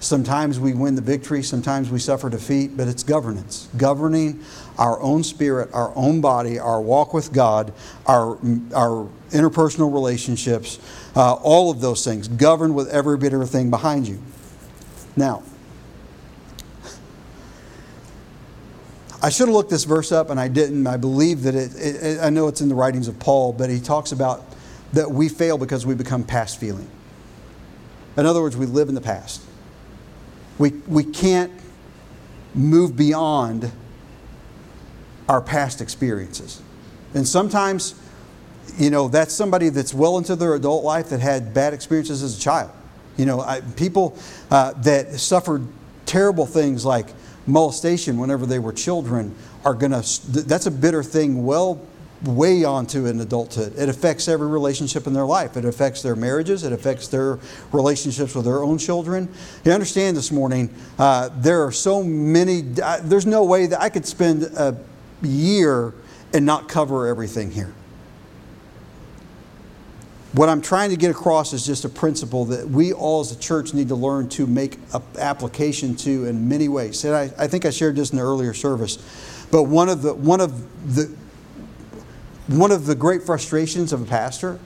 Sometimes 0.00 0.60
we 0.60 0.74
win 0.74 0.96
the 0.96 1.02
victory, 1.02 1.42
sometimes 1.42 1.90
we 1.90 1.98
suffer 1.98 2.28
defeat, 2.28 2.76
but 2.76 2.88
it's 2.88 3.02
governance. 3.02 3.68
Governing 3.76 4.44
our 4.76 5.00
own 5.00 5.24
spirit, 5.24 5.70
our 5.72 5.96
own 5.96 6.20
body, 6.20 6.58
our 6.58 6.80
walk 6.80 7.14
with 7.14 7.32
God, 7.32 7.72
our, 8.06 8.38
our 8.74 9.08
interpersonal 9.30 9.92
relationships, 9.92 10.78
uh, 11.16 11.34
all 11.34 11.70
of 11.70 11.80
those 11.80 12.04
things, 12.04 12.28
governed 12.28 12.74
with 12.74 12.88
every 12.88 13.16
bit 13.16 13.30
bitter 13.30 13.46
thing 13.46 13.70
behind 13.70 14.06
you. 14.06 14.20
Now, 15.16 15.42
I 19.22 19.30
should 19.30 19.48
have 19.48 19.54
looked 19.54 19.70
this 19.70 19.84
verse 19.84 20.12
up 20.12 20.28
and 20.28 20.38
I 20.38 20.48
didn't. 20.48 20.86
I 20.86 20.98
believe 20.98 21.44
that 21.44 21.54
it, 21.54 21.74
it, 21.76 22.20
I 22.20 22.28
know 22.28 22.46
it's 22.46 22.60
in 22.60 22.68
the 22.68 22.74
writings 22.74 23.08
of 23.08 23.18
Paul, 23.18 23.54
but 23.54 23.70
he 23.70 23.80
talks 23.80 24.12
about 24.12 24.44
that 24.92 25.10
we 25.10 25.30
fail 25.30 25.56
because 25.56 25.86
we 25.86 25.94
become 25.94 26.24
past 26.24 26.60
feeling. 26.60 26.90
In 28.16 28.26
other 28.26 28.42
words, 28.42 28.56
we 28.56 28.66
live 28.66 28.90
in 28.90 28.94
the 28.94 29.00
past. 29.00 29.43
We, 30.58 30.70
we 30.86 31.04
can't 31.04 31.52
move 32.54 32.96
beyond 32.96 33.72
our 35.28 35.40
past 35.40 35.80
experiences. 35.80 36.60
And 37.14 37.26
sometimes 37.26 37.94
you 38.78 38.90
know, 38.90 39.08
that's 39.08 39.32
somebody 39.32 39.68
that's 39.68 39.94
well 39.94 40.18
into 40.18 40.36
their 40.36 40.54
adult 40.54 40.84
life 40.84 41.10
that 41.10 41.20
had 41.20 41.54
bad 41.54 41.74
experiences 41.74 42.22
as 42.22 42.36
a 42.36 42.40
child. 42.40 42.70
You 43.16 43.26
know, 43.26 43.40
I, 43.40 43.60
people 43.60 44.16
uh, 44.50 44.72
that 44.82 45.12
suffered 45.14 45.66
terrible 46.06 46.46
things 46.46 46.84
like 46.84 47.06
molestation 47.46 48.18
whenever 48.18 48.46
they 48.46 48.58
were 48.58 48.72
children 48.72 49.34
are 49.64 49.74
going 49.74 49.92
to, 49.92 50.42
that's 50.42 50.66
a 50.66 50.70
bitter 50.70 51.02
thing 51.02 51.44
well 51.44 51.80
way 52.26 52.64
onto 52.64 53.06
an 53.06 53.20
adulthood. 53.20 53.74
It 53.76 53.88
affects 53.88 54.28
every 54.28 54.48
relationship 54.48 55.06
in 55.06 55.12
their 55.12 55.24
life. 55.24 55.56
It 55.56 55.64
affects 55.64 56.02
their 56.02 56.16
marriages. 56.16 56.64
It 56.64 56.72
affects 56.72 57.08
their 57.08 57.38
relationships 57.72 58.34
with 58.34 58.44
their 58.44 58.62
own 58.62 58.78
children. 58.78 59.28
You 59.64 59.72
understand 59.72 60.16
this 60.16 60.30
morning, 60.32 60.74
uh, 60.98 61.30
there 61.36 61.64
are 61.64 61.72
so 61.72 62.02
many, 62.02 62.64
uh, 62.82 63.00
there's 63.02 63.26
no 63.26 63.44
way 63.44 63.66
that 63.66 63.80
I 63.80 63.88
could 63.88 64.06
spend 64.06 64.42
a 64.42 64.76
year 65.22 65.94
and 66.32 66.44
not 66.44 66.68
cover 66.68 67.06
everything 67.06 67.50
here. 67.50 67.72
What 70.32 70.48
I'm 70.48 70.60
trying 70.60 70.90
to 70.90 70.96
get 70.96 71.12
across 71.12 71.52
is 71.52 71.64
just 71.64 71.84
a 71.84 71.88
principle 71.88 72.44
that 72.46 72.68
we 72.68 72.92
all 72.92 73.20
as 73.20 73.30
a 73.30 73.38
church 73.38 73.72
need 73.72 73.86
to 73.88 73.94
learn 73.94 74.28
to 74.30 74.48
make 74.48 74.78
application 75.16 75.94
to 75.96 76.24
in 76.24 76.48
many 76.48 76.66
ways. 76.66 77.04
And 77.04 77.14
I, 77.14 77.30
I 77.38 77.46
think 77.46 77.64
I 77.64 77.70
shared 77.70 77.94
this 77.94 78.10
in 78.10 78.16
the 78.16 78.24
earlier 78.24 78.52
service. 78.52 78.98
But 79.52 79.64
one 79.64 79.88
of 79.88 80.02
the 80.02 80.12
one 80.12 80.40
of 80.40 80.96
the 80.96 81.14
one 82.46 82.70
of 82.70 82.86
the 82.86 82.94
great 82.94 83.22
frustrations 83.22 83.92
of 83.92 84.02
a 84.02 84.04
pastor 84.04 84.58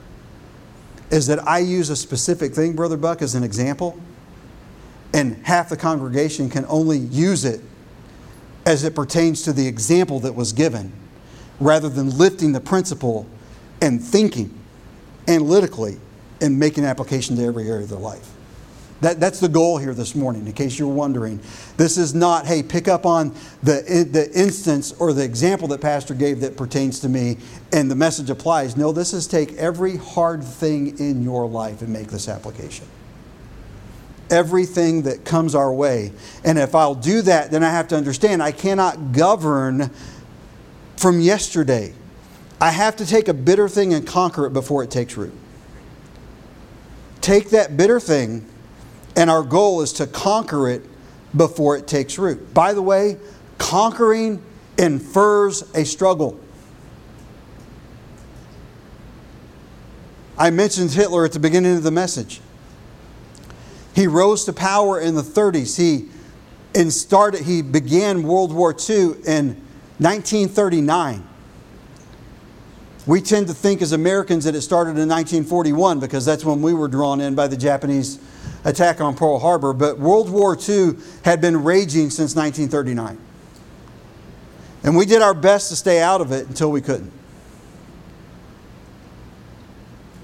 is 1.11 1.27
that 1.27 1.47
I 1.47 1.59
use 1.59 1.89
a 1.89 1.95
specific 1.95 2.53
thing, 2.53 2.75
Brother 2.75 2.97
Buck, 2.97 3.21
as 3.21 3.35
an 3.35 3.43
example, 3.43 3.99
and 5.13 5.35
half 5.45 5.69
the 5.69 5.77
congregation 5.77 6.49
can 6.49 6.65
only 6.67 6.99
use 6.99 7.45
it 7.45 7.61
as 8.65 8.83
it 8.83 8.93
pertains 8.93 9.41
to 9.43 9.53
the 9.53 9.65
example 9.65 10.19
that 10.19 10.33
was 10.33 10.53
given, 10.53 10.91
rather 11.59 11.89
than 11.89 12.15
lifting 12.17 12.51
the 12.51 12.59
principle 12.59 13.25
and 13.81 14.03
thinking 14.03 14.53
analytically 15.27 15.97
and 16.41 16.59
making 16.59 16.85
application 16.85 17.35
to 17.37 17.43
every 17.43 17.67
area 17.67 17.83
of 17.83 17.89
their 17.89 17.99
life. 17.99 18.29
That, 19.01 19.19
that's 19.19 19.39
the 19.39 19.47
goal 19.47 19.77
here 19.77 19.93
this 19.93 20.13
morning, 20.13 20.45
in 20.45 20.53
case 20.53 20.77
you're 20.77 20.89
wondering. 20.89 21.39
This 21.77 21.97
is 21.97 22.13
not, 22.13 22.45
hey, 22.45 22.61
pick 22.61 22.89
up 22.89 23.05
on 23.05 23.33
the, 23.63 24.07
the 24.09 24.29
instance 24.37 24.91
or 24.99 25.13
the 25.13 25.23
example 25.23 25.69
that 25.69 25.79
Pastor 25.79 26.13
gave 26.13 26.41
that 26.41 26.57
pertains 26.57 26.99
to 27.01 27.09
me 27.09 27.37
and 27.71 27.89
the 27.89 27.95
message 27.95 28.29
applies. 28.29 28.75
No, 28.75 28.91
this 28.91 29.13
is 29.13 29.25
take 29.25 29.53
every 29.53 29.95
hard 29.95 30.43
thing 30.43 30.99
in 30.99 31.23
your 31.23 31.47
life 31.47 31.81
and 31.81 31.93
make 31.93 32.07
this 32.07 32.27
application. 32.27 32.85
Everything 34.29 35.03
that 35.03 35.23
comes 35.23 35.55
our 35.55 35.73
way. 35.73 36.11
And 36.43 36.59
if 36.59 36.75
I'll 36.75 36.93
do 36.93 37.21
that, 37.21 37.51
then 37.51 37.63
I 37.63 37.69
have 37.69 37.87
to 37.89 37.95
understand 37.95 38.43
I 38.43 38.51
cannot 38.51 39.13
govern 39.13 39.91
from 40.97 41.21
yesterday. 41.21 41.93
I 42.59 42.71
have 42.71 42.97
to 42.97 43.05
take 43.05 43.29
a 43.29 43.33
bitter 43.33 43.69
thing 43.69 43.93
and 43.93 44.05
conquer 44.05 44.45
it 44.45 44.51
before 44.51 44.83
it 44.83 44.91
takes 44.91 45.15
root. 45.15 45.33
Take 47.21 47.51
that 47.51 47.77
bitter 47.77 48.01
thing 48.01 48.45
and 49.19 49.29
our 49.29 49.43
goal 49.43 49.81
is 49.81 49.91
to 49.91 50.07
conquer 50.07 50.69
it 50.69 50.81
before 51.35 51.75
it 51.75 51.87
takes 51.87 52.17
root. 52.17 52.53
By 52.53 52.71
the 52.71 52.81
way, 52.81 53.17
conquering 53.57 54.41
infers 54.77 55.61
a 55.75 55.83
struggle. 55.83 56.39
I 60.37 60.51
mentioned 60.51 60.91
Hitler 60.91 61.25
at 61.25 61.33
the 61.33 61.39
beginning 61.39 61.75
of 61.75 61.83
the 61.83 61.91
message. 61.91 62.39
He 63.93 64.07
rose 64.07 64.45
to 64.45 64.53
power 64.53 65.01
in 65.01 65.15
the 65.15 65.21
30s. 65.21 65.75
He 65.75 66.07
and 66.73 66.93
started 66.93 67.41
he 67.41 67.61
began 67.61 68.23
World 68.23 68.53
War 68.53 68.71
II 68.71 69.15
in 69.25 69.57
1939. 69.97 71.27
We 73.05 73.19
tend 73.19 73.47
to 73.47 73.53
think 73.53 73.81
as 73.81 73.91
Americans 73.91 74.45
that 74.45 74.55
it 74.55 74.61
started 74.61 74.91
in 74.91 75.09
1941 75.09 75.99
because 75.99 76.23
that's 76.23 76.45
when 76.45 76.61
we 76.61 76.73
were 76.73 76.87
drawn 76.87 77.19
in 77.19 77.35
by 77.35 77.47
the 77.47 77.57
Japanese 77.57 78.17
attack 78.63 79.01
on 79.01 79.15
Pearl 79.15 79.39
Harbor, 79.39 79.73
but 79.73 79.99
World 79.99 80.29
War 80.29 80.57
II 80.57 80.95
had 81.23 81.41
been 81.41 81.63
raging 81.63 82.09
since 82.09 82.35
1939. 82.35 83.17
And 84.83 84.95
we 84.95 85.05
did 85.05 85.21
our 85.21 85.33
best 85.33 85.69
to 85.69 85.75
stay 85.75 86.01
out 86.01 86.21
of 86.21 86.31
it 86.31 86.47
until 86.47 86.71
we 86.71 86.81
couldn't. 86.81 87.11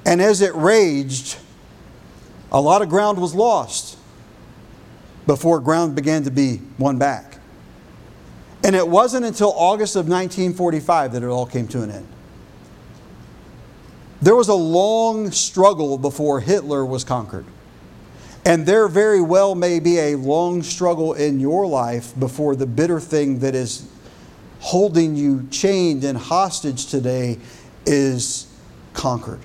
And 0.06 0.22
as 0.22 0.42
it 0.42 0.54
raged, 0.56 1.38
a 2.52 2.62
lot 2.62 2.82
of 2.82 2.90
ground 2.90 3.20
was 3.20 3.34
lost 3.34 3.98
before 5.26 5.60
ground 5.60 5.96
began 5.96 6.24
to 6.24 6.32
be 6.32 6.62
won 6.78 6.98
back. 6.98 7.40
And 8.64 8.76
it 8.76 8.88
wasn't 8.88 9.26
until 9.26 9.52
August 9.56 9.96
of 9.96 10.08
1945 10.08 11.14
that 11.14 11.24
it 11.24 11.28
all 11.28 11.46
came 11.46 11.68
to 11.70 11.82
an 11.82 11.92
end. 11.92 12.08
There 14.22 14.36
was 14.36 14.48
a 14.48 14.56
long 14.56 15.32
struggle 15.32 15.98
before 15.98 16.40
Hitler 16.40 16.86
was 16.86 17.04
conquered. 17.04 17.46
And 18.46 18.66
there 18.66 18.88
very 18.88 19.22
well 19.22 19.56
may 19.56 19.80
be 19.80 19.98
a 19.98 20.16
long 20.16 20.62
struggle 20.62 21.14
in 21.14 21.40
your 21.40 21.66
life 21.66 22.18
before 22.20 22.56
the 22.56 22.68
bitter 22.68 23.00
thing 23.00 23.40
that 23.40 23.56
is 23.56 23.90
holding 24.60 25.16
you 25.16 25.48
chained 25.50 26.04
and 26.04 26.18
hostage 26.18 26.86
today 26.86 27.40
is 27.88 28.48
conquered. 28.94 29.40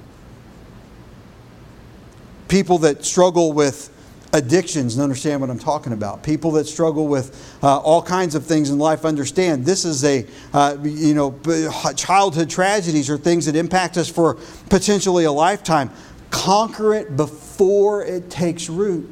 People 2.49 2.79
that 2.79 3.05
struggle 3.05 3.53
with 3.53 3.91
addictions 4.33 4.95
and 4.95 5.03
understand 5.03 5.41
what 5.41 5.51
I'm 5.51 5.59
talking 5.59 5.93
about. 5.93 6.23
People 6.23 6.53
that 6.53 6.67
struggle 6.67 7.09
with 7.09 7.59
uh, 7.63 7.79
all 7.79 8.03
kinds 8.03 8.35
of 8.35 8.47
things 8.47 8.71
in 8.71 8.79
life 8.79 9.05
understand 9.05 9.65
this 9.65 9.85
is 9.85 10.05
a, 10.05 10.27
uh, 10.53 10.77
you 10.83 11.15
know, 11.15 11.39
childhood 11.97 12.49
tragedies 12.49 13.11
or 13.11 13.19
things 13.19 13.47
that 13.47 13.57
impact 13.57 13.97
us 13.97 14.09
for 14.09 14.37
potentially 14.69 15.25
a 15.25 15.33
lifetime. 15.33 15.91
Conquer 16.31 16.95
it 16.95 17.17
before 17.17 18.05
it 18.05 18.31
takes 18.31 18.69
root. 18.69 19.09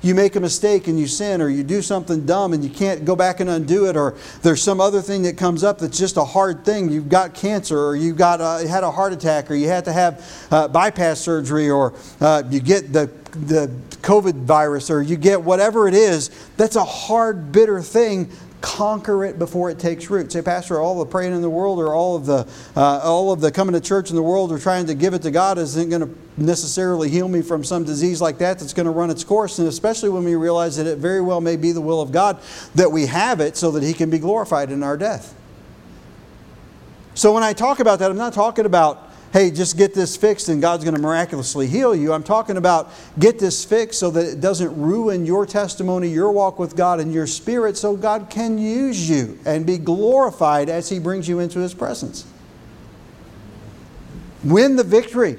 You 0.00 0.14
make 0.14 0.36
a 0.36 0.40
mistake 0.40 0.86
and 0.86 0.98
you 0.98 1.08
sin, 1.08 1.42
or 1.42 1.48
you 1.48 1.64
do 1.64 1.82
something 1.82 2.24
dumb 2.24 2.52
and 2.52 2.62
you 2.62 2.70
can't 2.70 3.04
go 3.04 3.16
back 3.16 3.40
and 3.40 3.50
undo 3.50 3.86
it, 3.86 3.96
or 3.96 4.14
there's 4.42 4.62
some 4.62 4.80
other 4.80 5.02
thing 5.02 5.22
that 5.22 5.36
comes 5.36 5.64
up 5.64 5.78
that's 5.78 5.98
just 5.98 6.16
a 6.16 6.24
hard 6.24 6.64
thing. 6.64 6.88
You've 6.88 7.08
got 7.08 7.34
cancer, 7.34 7.78
or 7.78 7.96
you've 7.96 8.16
got 8.16 8.40
uh, 8.40 8.58
had 8.58 8.84
a 8.84 8.90
heart 8.92 9.12
attack, 9.12 9.50
or 9.50 9.54
you 9.54 9.66
had 9.66 9.84
to 9.86 9.92
have 9.92 10.48
uh, 10.52 10.68
bypass 10.68 11.20
surgery, 11.20 11.68
or 11.68 11.94
uh, 12.20 12.44
you 12.48 12.60
get 12.60 12.92
the 12.92 13.10
the 13.32 13.70
COVID 14.02 14.44
virus, 14.44 14.88
or 14.88 15.02
you 15.02 15.16
get 15.16 15.42
whatever 15.42 15.88
it 15.88 15.94
is. 15.94 16.30
That's 16.56 16.76
a 16.76 16.84
hard, 16.84 17.50
bitter 17.50 17.82
thing 17.82 18.30
conquer 18.60 19.24
it 19.24 19.38
before 19.38 19.70
it 19.70 19.78
takes 19.78 20.10
root. 20.10 20.32
Say, 20.32 20.42
Pastor, 20.42 20.80
all 20.80 20.98
the 20.98 21.06
praying 21.06 21.32
in 21.32 21.42
the 21.42 21.50
world 21.50 21.78
or 21.78 21.94
all 21.94 22.16
of 22.16 22.26
the 22.26 22.46
uh, 22.76 23.00
all 23.02 23.32
of 23.32 23.40
the 23.40 23.52
coming 23.52 23.72
to 23.74 23.80
church 23.80 24.10
in 24.10 24.16
the 24.16 24.22
world 24.22 24.50
or 24.50 24.58
trying 24.58 24.86
to 24.86 24.94
give 24.94 25.14
it 25.14 25.22
to 25.22 25.30
God 25.30 25.58
isn't 25.58 25.90
going 25.90 26.02
to 26.02 26.14
necessarily 26.36 27.08
heal 27.08 27.28
me 27.28 27.42
from 27.42 27.62
some 27.62 27.84
disease 27.84 28.20
like 28.20 28.38
that 28.38 28.58
that's 28.58 28.72
going 28.72 28.86
to 28.86 28.92
run 28.92 29.10
its 29.10 29.24
course. 29.24 29.58
And 29.58 29.68
especially 29.68 30.08
when 30.08 30.24
we 30.24 30.34
realize 30.34 30.76
that 30.76 30.86
it 30.86 30.98
very 30.98 31.20
well 31.20 31.40
may 31.40 31.56
be 31.56 31.72
the 31.72 31.80
will 31.80 32.00
of 32.00 32.10
God 32.10 32.40
that 32.74 32.90
we 32.90 33.06
have 33.06 33.40
it 33.40 33.56
so 33.56 33.70
that 33.72 33.82
He 33.82 33.92
can 33.92 34.10
be 34.10 34.18
glorified 34.18 34.70
in 34.70 34.82
our 34.82 34.96
death. 34.96 35.34
So 37.14 37.32
when 37.32 37.42
I 37.42 37.52
talk 37.52 37.80
about 37.80 37.98
that, 37.98 38.10
I'm 38.10 38.16
not 38.16 38.32
talking 38.32 38.64
about 38.64 39.07
hey, 39.32 39.50
just 39.50 39.76
get 39.76 39.94
this 39.94 40.16
fixed 40.16 40.48
and 40.48 40.60
God's 40.60 40.84
going 40.84 40.94
to 40.94 41.00
miraculously 41.00 41.66
heal 41.66 41.94
you. 41.94 42.12
I'm 42.12 42.22
talking 42.22 42.56
about 42.56 42.90
get 43.18 43.38
this 43.38 43.64
fixed 43.64 44.00
so 44.00 44.10
that 44.10 44.26
it 44.26 44.40
doesn't 44.40 44.80
ruin 44.80 45.26
your 45.26 45.44
testimony, 45.44 46.08
your 46.08 46.32
walk 46.32 46.58
with 46.58 46.76
God, 46.76 47.00
and 47.00 47.12
your 47.12 47.26
spirit 47.26 47.76
so 47.76 47.96
God 47.96 48.30
can 48.30 48.58
use 48.58 49.08
you 49.08 49.38
and 49.44 49.66
be 49.66 49.78
glorified 49.78 50.68
as 50.68 50.88
He 50.88 50.98
brings 50.98 51.28
you 51.28 51.40
into 51.40 51.58
His 51.58 51.74
presence. 51.74 52.26
Win 54.44 54.76
the 54.76 54.84
victory, 54.84 55.38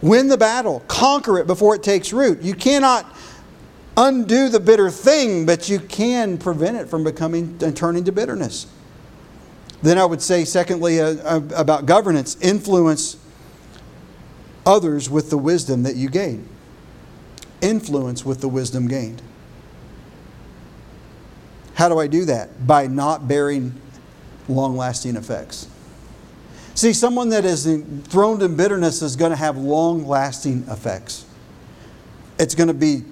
win 0.00 0.28
the 0.28 0.38
battle, 0.38 0.80
conquer 0.88 1.38
it 1.38 1.46
before 1.46 1.74
it 1.74 1.82
takes 1.82 2.12
root. 2.12 2.40
You 2.42 2.54
cannot 2.54 3.06
undo 3.96 4.48
the 4.48 4.60
bitter 4.60 4.90
thing, 4.90 5.44
but 5.44 5.68
you 5.68 5.80
can 5.80 6.38
prevent 6.38 6.76
it 6.76 6.88
from 6.88 7.04
becoming 7.04 7.58
and 7.62 7.76
turning 7.76 8.04
to 8.04 8.12
bitterness. 8.12 8.66
Then 9.82 9.98
I 9.98 10.06
would 10.06 10.22
say, 10.22 10.44
secondly, 10.44 11.00
uh, 11.00 11.16
uh 11.16 11.40
about 11.54 11.86
governance, 11.86 12.36
influence 12.40 13.18
others 14.66 15.08
with 15.08 15.30
the 15.30 15.38
wisdom 15.38 15.84
that 15.84 15.96
you 15.96 16.10
gain. 16.10 16.48
Influence 17.62 18.24
with 18.24 18.40
the 18.40 18.48
wisdom 18.48 18.88
gained. 18.88 19.22
How 21.74 21.88
do 21.88 21.98
I 21.98 22.06
do 22.06 22.24
that? 22.26 22.66
By 22.66 22.86
not 22.86 23.28
bearing 23.28 23.80
long 24.48 24.76
lasting 24.76 25.16
effects. 25.16 25.68
See, 26.74 26.92
someone 26.92 27.30
that 27.30 27.46
is 27.46 27.66
enthroned 27.66 28.42
in 28.42 28.56
bitterness 28.56 29.00
is 29.00 29.16
going 29.16 29.30
to 29.30 29.36
have 29.36 29.56
long 29.56 30.06
lasting 30.06 30.66
effects. 30.68 31.24
It's 32.38 32.54
going 32.54 32.68
to 32.68 32.74
be 32.74 33.02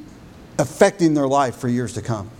affecting 0.58 1.14
their 1.14 1.26
life 1.26 1.56
for 1.56 1.68
years 1.68 1.94
to 1.94 2.02
come. 2.02 2.30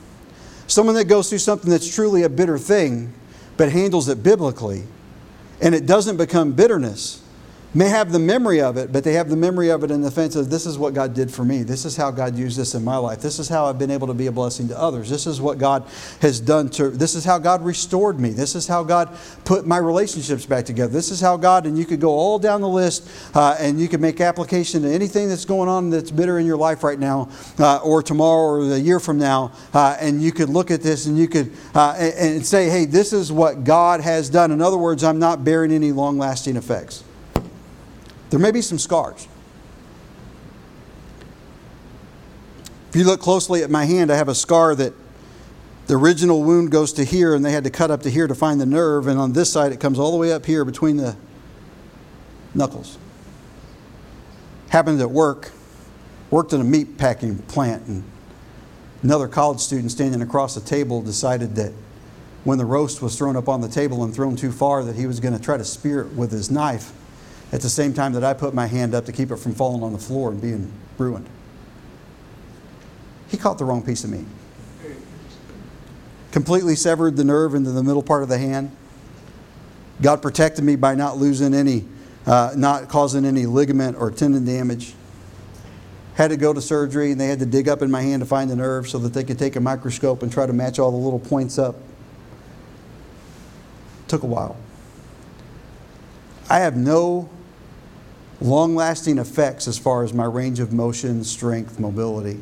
Someone 0.67 0.95
that 0.97 1.07
goes 1.07 1.31
through 1.31 1.39
something 1.39 1.71
that's 1.71 1.93
truly 1.93 2.23
a 2.23 2.29
bitter 2.29 2.59
thing, 2.59 3.13
but 3.57 3.71
handles 3.71 4.09
it 4.09 4.23
biblically, 4.23 4.85
and 5.63 5.75
it 5.75 5.87
doesn't 5.87 6.19
become 6.19 6.53
bitterness, 6.53 7.23
may 7.75 7.89
have 7.89 8.13
the 8.13 8.19
memory 8.19 8.61
of 8.61 8.77
it, 8.77 8.93
but 8.93 9.03
they 9.03 9.15
have 9.15 9.29
the 9.29 9.37
memory 9.37 9.69
of 9.69 9.83
it 9.83 9.91
in 9.91 10.01
the 10.01 10.11
sense 10.11 10.37
of 10.37 10.49
this 10.49 10.65
is 10.65 10.79
what 10.79 10.95
God 10.95 11.13
did 11.13 11.31
for 11.31 11.45
me. 11.45 11.65
This 11.65 11.85
is 11.85 11.97
how 11.97 12.11
God 12.11 12.37
used 12.37 12.57
this 12.57 12.75
in 12.75 12.85
my 12.85 12.97
life. 12.97 13.21
This 13.21 13.39
is 13.39 13.49
how 13.49 13.67
I've 13.67 13.79
been 13.79 13.91
able 13.91 14.07
to 14.07 14.15
be 14.15 14.29
a 14.29 14.33
blessing 14.33 14.69
to 14.69 14.79
others. 14.79 15.11
This 15.11 15.27
is 15.27 15.41
what 15.41 15.59
God 15.59 15.85
has 16.21 16.39
done 16.39 16.69
to, 16.71 16.91
this 16.91 17.15
is 17.15 17.25
how 17.25 17.39
God 17.39 17.65
restored 17.65 18.21
me. 18.21 18.31
This 18.31 18.55
is 18.55 18.69
how 18.69 18.85
God 18.85 19.17
put 19.45 19.67
my 19.67 19.79
relationships 19.79 20.47
back 20.47 20.65
together. 20.65 20.93
This 20.93 21.11
is 21.11 21.21
how 21.21 21.37
God, 21.37 21.67
and 21.67 21.77
you 21.77 21.85
could 21.85 22.01
go 22.01 22.11
all 22.11 22.39
down 22.39 22.61
the 22.61 22.69
list 22.69 23.09
uh, 23.35 23.57
and 23.59 23.81
you 23.81 23.89
could 23.89 24.01
make 24.01 24.21
application 24.21 24.83
to 24.83 24.89
anything 24.93 25.29
that's 25.29 25.45
going 25.45 25.69
on 25.69 25.91
that's 25.91 26.11
bitter 26.11 26.39
in 26.39 26.47
your 26.47 26.57
life 26.57 26.85
right 26.85 26.99
now 26.99 27.29
uh, 27.59 27.79
or 27.79 28.03
tomorrow 28.03 28.65
or 28.65 28.75
a 28.75 28.79
year 28.79 29.01
from 29.01 29.19
now. 29.19 29.53
Uh, 29.73 29.97
and 30.01 30.23
you 30.23 30.31
could 30.31 30.49
look 30.49 30.71
at 30.71 30.83
this 30.83 31.07
and 31.07 31.19
you 31.19 31.27
could 31.27 31.53
uh, 31.75 31.97
and, 31.99 32.37
and 32.37 32.47
say, 32.47 32.69
hey, 32.69 32.85
this 32.85 33.13
is 33.13 33.33
what 33.33 33.65
God 33.65 34.01
has 34.01 34.31
done. 34.31 34.53
In 34.53 34.61
other 34.61 34.79
words, 34.79 35.03
I'm 35.03 35.19
not 35.19 35.45
bearing 35.45 35.73
any 35.73 35.93
long 35.93 36.19
lasting 36.19 36.57
effects. 36.57 37.03
There 38.35 38.41
may 38.41 38.51
be 38.51 38.63
some 38.63 38.81
scars. 38.81 39.29
If 42.89 42.97
you 42.97 43.05
look 43.05 43.21
closely 43.21 43.63
at 43.63 43.71
my 43.71 43.85
hand, 43.85 44.11
I 44.11 44.17
have 44.17 44.27
a 44.27 44.35
scar 44.35 44.75
that 44.75 44.93
the 45.87 45.95
original 45.95 46.43
wound 46.43 46.73
goes 46.73 46.93
to 46.95 47.05
here, 47.05 47.37
and 47.37 47.45
they 47.45 47.53
had 47.53 47.63
to 47.63 47.71
cut 47.71 47.93
up 47.93 48.03
to 48.03 48.11
here 48.11 48.27
to 48.27 48.35
find 48.35 48.61
the 48.61 48.67
nerve. 48.67 49.07
And 49.07 49.21
on 49.21 49.35
this 49.35 49.53
side, 49.53 49.71
it 49.71 49.79
comes 49.79 50.01
all 50.01 50.11
the 50.11 50.17
way 50.17 50.33
up 50.33 50.47
here 50.47 50.65
between 50.65 50.97
the 50.97 51.15
knuckles. 52.55 52.99
Happened 54.71 55.01
at 55.01 55.13
work, 55.13 55.53
worked 56.29 56.53
in 56.53 56.61
a 56.61 56.65
meat 56.65 56.99
packing 56.99 57.39
plant, 57.39 57.87
and 57.87 58.03
another 59.05 59.29
college 59.29 59.61
student 59.61 59.93
standing 59.93 60.23
across 60.23 60.57
the 60.57 60.61
table 60.61 61.03
decided 61.03 61.55
that 61.55 61.73
when 62.43 62.59
the 62.59 62.65
roast 62.65 63.01
was 63.01 63.17
thrown 63.17 63.37
up 63.37 63.49
on 63.49 63.61
the 63.61 63.69
table 63.69 64.03
and 64.03 64.13
thrown 64.13 64.35
too 64.35 64.51
far, 64.51 64.83
that 64.83 64.97
he 64.97 65.07
was 65.07 65.21
going 65.21 65.37
to 65.37 65.41
try 65.41 65.57
to 65.57 65.65
spear 65.65 66.01
it 66.01 66.13
with 66.15 66.33
his 66.33 66.51
knife 66.51 66.93
at 67.55 67.61
the 67.61 67.71
same 67.71 67.95
time 67.95 68.13
that 68.15 68.25
I 68.25 68.35
put 68.35 68.53
my 68.53 68.67
hand 68.67 68.97
up 68.97 69.05
to 69.05 69.13
keep 69.13 69.31
it 69.31 69.37
from 69.37 69.55
falling 69.55 69.85
on 69.85 69.93
the 69.93 69.99
floor 69.99 70.33
and 70.33 70.43
being 70.43 70.73
ruined. 70.99 71.29
He 73.29 73.37
caught 73.37 73.59
the 73.59 73.65
wrong 73.65 73.81
piece 73.81 74.03
of 74.03 74.11
meat. 74.11 74.27
Completely 76.33 76.75
severed 76.75 77.17
the 77.17 77.23
nerve 77.23 77.55
into 77.55 77.71
the 77.71 77.85
middle 77.85 78.03
part 78.03 78.25
of 78.25 78.29
the 78.29 78.39
hand. 78.39 78.75
God 80.03 80.21
protected 80.21 80.65
me 80.65 80.75
by 80.75 80.97
not 80.97 81.17
losing 81.17 81.55
any, 81.55 81.85
uh, 82.27 82.55
not 82.57 82.89
causing 82.89 83.25
any 83.25 83.47
ligament 83.47 83.97
or 83.99 84.11
tendon 84.11 84.45
damage. 84.45 84.95
had 86.17 86.31
to 86.31 86.37
go 86.37 86.53
to 86.53 86.61
surgery 86.61 87.13
and 87.13 87.21
they 87.21 87.29
had 87.29 87.39
to 87.39 87.47
dig 87.47 87.69
up 87.69 87.83
in 87.83 87.91
my 87.91 88.03
hand 88.03 88.21
to 88.21 88.27
find 88.27 88.51
the 88.51 88.57
nerve 88.57 88.89
so 88.89 88.99
that 88.99 89.15
they 89.15 89.23
could 89.23 89.39
take 89.39 89.55
a 89.55 89.61
microscope 89.61 90.25
and 90.25 90.33
try 90.33 90.45
to 90.45 90.53
match 90.53 90.81
all 90.81 90.91
the 90.91 90.97
little 90.97 91.21
points 91.21 91.57
up. 91.57 91.77
Took 94.09 94.25
a 94.25 94.27
while. 94.27 94.57
I 96.51 96.59
have 96.59 96.77
no 96.77 97.31
long 98.45 98.75
lasting 98.75 99.17
effects 99.17 99.67
as 99.67 99.79
far 99.79 100.05
as 100.05 100.13
my 100.13 100.27
range 100.27 100.61
of 100.61 100.73
motion, 100.73 101.25
strength, 101.25 101.81
mobility. 101.81 102.39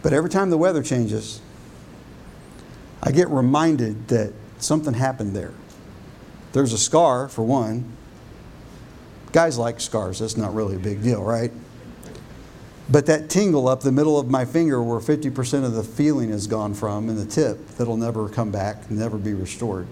But 0.00 0.12
every 0.12 0.30
time 0.30 0.50
the 0.50 0.56
weather 0.56 0.82
changes, 0.82 1.40
I 3.02 3.10
get 3.10 3.28
reminded 3.28 4.06
that 4.08 4.32
something 4.58 4.94
happened 4.94 5.34
there. 5.34 5.52
There's 6.52 6.72
a 6.72 6.78
scar, 6.78 7.28
for 7.28 7.42
one. 7.42 7.92
Guys 9.32 9.58
like 9.58 9.80
scars, 9.80 10.20
that's 10.20 10.36
not 10.36 10.54
really 10.54 10.76
a 10.76 10.78
big 10.80 11.02
deal, 11.02 11.22
right? 11.22 11.50
But 12.88 13.06
that 13.06 13.28
tingle 13.28 13.68
up 13.68 13.80
the 13.80 13.92
middle 13.92 14.18
of 14.18 14.30
my 14.30 14.44
finger 14.44 14.82
where 14.82 15.00
50% 15.00 15.64
of 15.64 15.74
the 15.74 15.82
feeling 15.82 16.30
is 16.30 16.46
gone 16.46 16.74
from 16.74 17.08
and 17.08 17.18
the 17.18 17.26
tip 17.26 17.66
that'll 17.76 17.96
never 17.96 18.28
come 18.28 18.52
back, 18.52 18.88
never 18.88 19.18
be 19.18 19.34
restored. 19.34 19.88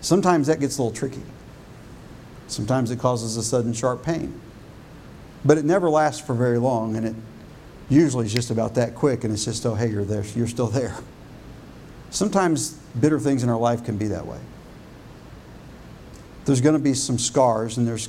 Sometimes 0.00 0.48
that 0.48 0.58
gets 0.58 0.76
a 0.76 0.82
little 0.82 0.94
tricky. 0.94 1.22
Sometimes 2.50 2.90
it 2.90 2.98
causes 2.98 3.36
a 3.36 3.42
sudden 3.42 3.72
sharp 3.72 4.02
pain. 4.02 4.40
But 5.44 5.58
it 5.58 5.64
never 5.64 5.88
lasts 5.88 6.20
for 6.24 6.34
very 6.34 6.58
long 6.58 6.96
and 6.96 7.06
it 7.06 7.14
usually 7.88 8.26
is 8.26 8.32
just 8.32 8.50
about 8.50 8.74
that 8.74 8.94
quick 8.94 9.24
and 9.24 9.32
it's 9.32 9.44
just, 9.44 9.64
oh, 9.64 9.74
hey, 9.74 9.88
you're 9.88 10.04
there, 10.04 10.24
you're 10.34 10.46
still 10.46 10.66
there. 10.66 10.96
Sometimes 12.10 12.72
bitter 13.00 13.18
things 13.18 13.42
in 13.42 13.48
our 13.48 13.58
life 13.58 13.84
can 13.84 13.96
be 13.96 14.08
that 14.08 14.26
way. 14.26 14.38
There's 16.44 16.60
going 16.60 16.76
to 16.76 16.82
be 16.82 16.94
some 16.94 17.18
scars 17.18 17.78
and 17.78 17.86
there's 17.86 18.08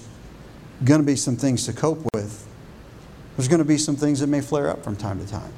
going 0.83 0.99
to 0.99 1.05
be 1.05 1.15
some 1.15 1.35
things 1.35 1.65
to 1.65 1.73
cope 1.73 2.03
with. 2.13 2.47
There's 3.37 3.47
going 3.47 3.59
to 3.59 3.65
be 3.65 3.77
some 3.77 3.95
things 3.95 4.19
that 4.19 4.27
may 4.27 4.41
flare 4.41 4.69
up 4.69 4.83
from 4.83 4.95
time 4.95 5.23
to 5.23 5.31
time. 5.31 5.53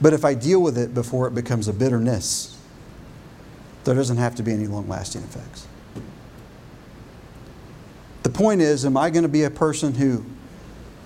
But 0.00 0.12
if 0.12 0.24
I 0.24 0.34
deal 0.34 0.60
with 0.60 0.76
it 0.76 0.92
before 0.92 1.26
it 1.26 1.34
becomes 1.34 1.68
a 1.68 1.72
bitterness, 1.72 2.58
there 3.84 3.94
doesn't 3.94 4.18
have 4.18 4.34
to 4.34 4.42
be 4.42 4.52
any 4.52 4.66
long 4.66 4.88
lasting 4.88 5.22
effects. 5.22 5.66
The 8.26 8.32
point 8.32 8.60
is, 8.60 8.84
am 8.84 8.96
I 8.96 9.10
going 9.10 9.22
to 9.22 9.28
be 9.28 9.44
a 9.44 9.50
person 9.50 9.94
who 9.94 10.26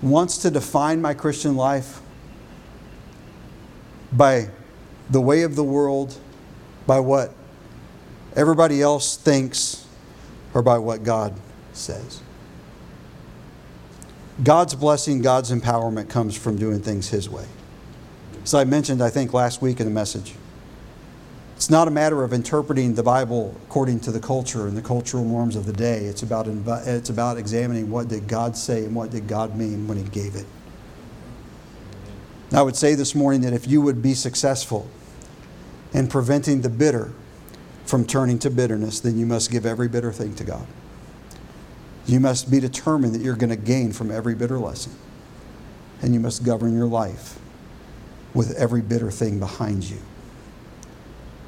wants 0.01 0.39
to 0.39 0.49
define 0.49 1.03
my 1.03 1.13
Christian 1.13 1.55
life 1.55 2.01
by 4.11 4.49
the 5.07 5.21
way 5.21 5.43
of 5.43 5.55
the 5.55 5.63
world, 5.63 6.17
by 6.87 6.99
what 6.99 7.35
everybody 8.35 8.81
else 8.81 9.17
thinks, 9.17 9.85
or 10.55 10.63
by 10.63 10.79
what 10.79 11.03
God 11.03 11.39
says? 11.73 12.23
God's 14.43 14.73
blessing, 14.73 15.21
God's 15.21 15.51
empowerment 15.51 16.09
comes 16.09 16.35
from 16.35 16.57
doing 16.57 16.81
things 16.81 17.09
His 17.09 17.29
way. 17.29 17.45
As 18.41 18.55
I 18.55 18.63
mentioned, 18.63 18.99
I 18.99 19.11
think, 19.11 19.31
last 19.31 19.61
week 19.61 19.79
in 19.79 19.85
the 19.85 19.93
message, 19.93 20.33
it's 21.61 21.69
not 21.69 21.87
a 21.87 21.91
matter 21.91 22.23
of 22.23 22.33
interpreting 22.33 22.95
the 22.95 23.03
Bible 23.03 23.55
according 23.67 23.99
to 23.99 24.11
the 24.11 24.19
culture 24.19 24.65
and 24.65 24.75
the 24.75 24.81
cultural 24.81 25.23
norms 25.23 25.55
of 25.55 25.67
the 25.67 25.71
day. 25.71 26.05
It's 26.05 26.23
about, 26.23 26.47
it's 26.47 27.11
about 27.11 27.37
examining 27.37 27.91
what 27.91 28.07
did 28.07 28.27
God 28.27 28.57
say 28.57 28.83
and 28.83 28.95
what 28.95 29.11
did 29.11 29.27
God 29.27 29.55
mean 29.55 29.87
when 29.87 29.95
He 29.99 30.03
gave 30.05 30.35
it. 30.35 30.47
I 32.51 32.63
would 32.63 32.75
say 32.75 32.95
this 32.95 33.13
morning 33.13 33.41
that 33.41 33.53
if 33.53 33.67
you 33.67 33.79
would 33.79 34.01
be 34.01 34.15
successful 34.15 34.89
in 35.93 36.07
preventing 36.07 36.61
the 36.61 36.69
bitter 36.69 37.11
from 37.85 38.07
turning 38.07 38.39
to 38.39 38.49
bitterness, 38.49 38.99
then 38.99 39.19
you 39.19 39.27
must 39.27 39.51
give 39.51 39.63
every 39.63 39.87
bitter 39.87 40.11
thing 40.11 40.33
to 40.37 40.43
God. 40.43 40.65
You 42.07 42.19
must 42.19 42.49
be 42.49 42.59
determined 42.59 43.13
that 43.13 43.21
you're 43.21 43.35
going 43.35 43.51
to 43.51 43.55
gain 43.55 43.91
from 43.91 44.09
every 44.09 44.33
bitter 44.33 44.57
lesson. 44.57 44.93
And 46.01 46.15
you 46.15 46.19
must 46.19 46.43
govern 46.43 46.75
your 46.75 46.87
life 46.87 47.37
with 48.33 48.55
every 48.55 48.81
bitter 48.81 49.11
thing 49.11 49.37
behind 49.37 49.83
you. 49.83 49.99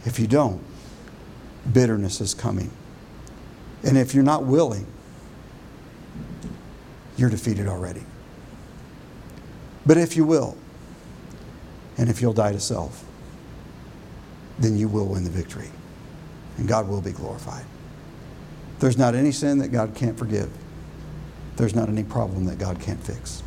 If 0.05 0.19
you 0.19 0.27
don't, 0.27 0.61
bitterness 1.71 2.21
is 2.21 2.33
coming. 2.33 2.71
And 3.83 3.97
if 3.97 4.13
you're 4.13 4.23
not 4.23 4.45
willing, 4.45 4.85
you're 7.17 7.29
defeated 7.29 7.67
already. 7.67 8.03
But 9.85 9.97
if 9.97 10.15
you 10.15 10.25
will, 10.25 10.57
and 11.97 12.09
if 12.09 12.21
you'll 12.21 12.33
die 12.33 12.53
to 12.53 12.59
self, 12.59 13.05
then 14.59 14.77
you 14.77 14.87
will 14.87 15.07
win 15.07 15.23
the 15.23 15.29
victory. 15.29 15.69
And 16.57 16.67
God 16.67 16.87
will 16.87 17.01
be 17.01 17.11
glorified. 17.11 17.65
There's 18.79 18.97
not 18.97 19.15
any 19.15 19.31
sin 19.31 19.59
that 19.59 19.69
God 19.69 19.95
can't 19.95 20.17
forgive. 20.17 20.51
There's 21.55 21.75
not 21.75 21.89
any 21.89 22.03
problem 22.03 22.45
that 22.45 22.57
God 22.57 22.79
can't 22.79 23.01
fix 23.03 23.43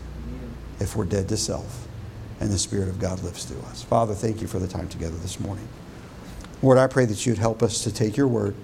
if 0.79 0.97
we're 0.97 1.05
dead 1.05 1.29
to 1.29 1.37
self 1.37 1.87
and 2.41 2.51
the 2.51 2.59
Spirit 2.59 2.89
of 2.89 3.01
God 3.01 3.23
lives 3.23 3.45
through 3.45 3.61
us. 3.71 3.83
Father, 3.83 4.15
thank 4.15 4.41
you 4.41 4.47
for 4.47 4.59
the 4.59 4.69
time 4.69 4.89
together 4.89 5.17
this 5.17 5.41
morning. 5.41 5.67
Lord, 6.63 6.79
I 6.79 6.87
pray 6.87 7.05
that 7.05 7.27
you'd 7.27 7.39
help 7.39 7.63
us 7.63 7.85
to 7.85 7.93
take 7.93 8.17
your 8.17 8.29
word 8.29 8.55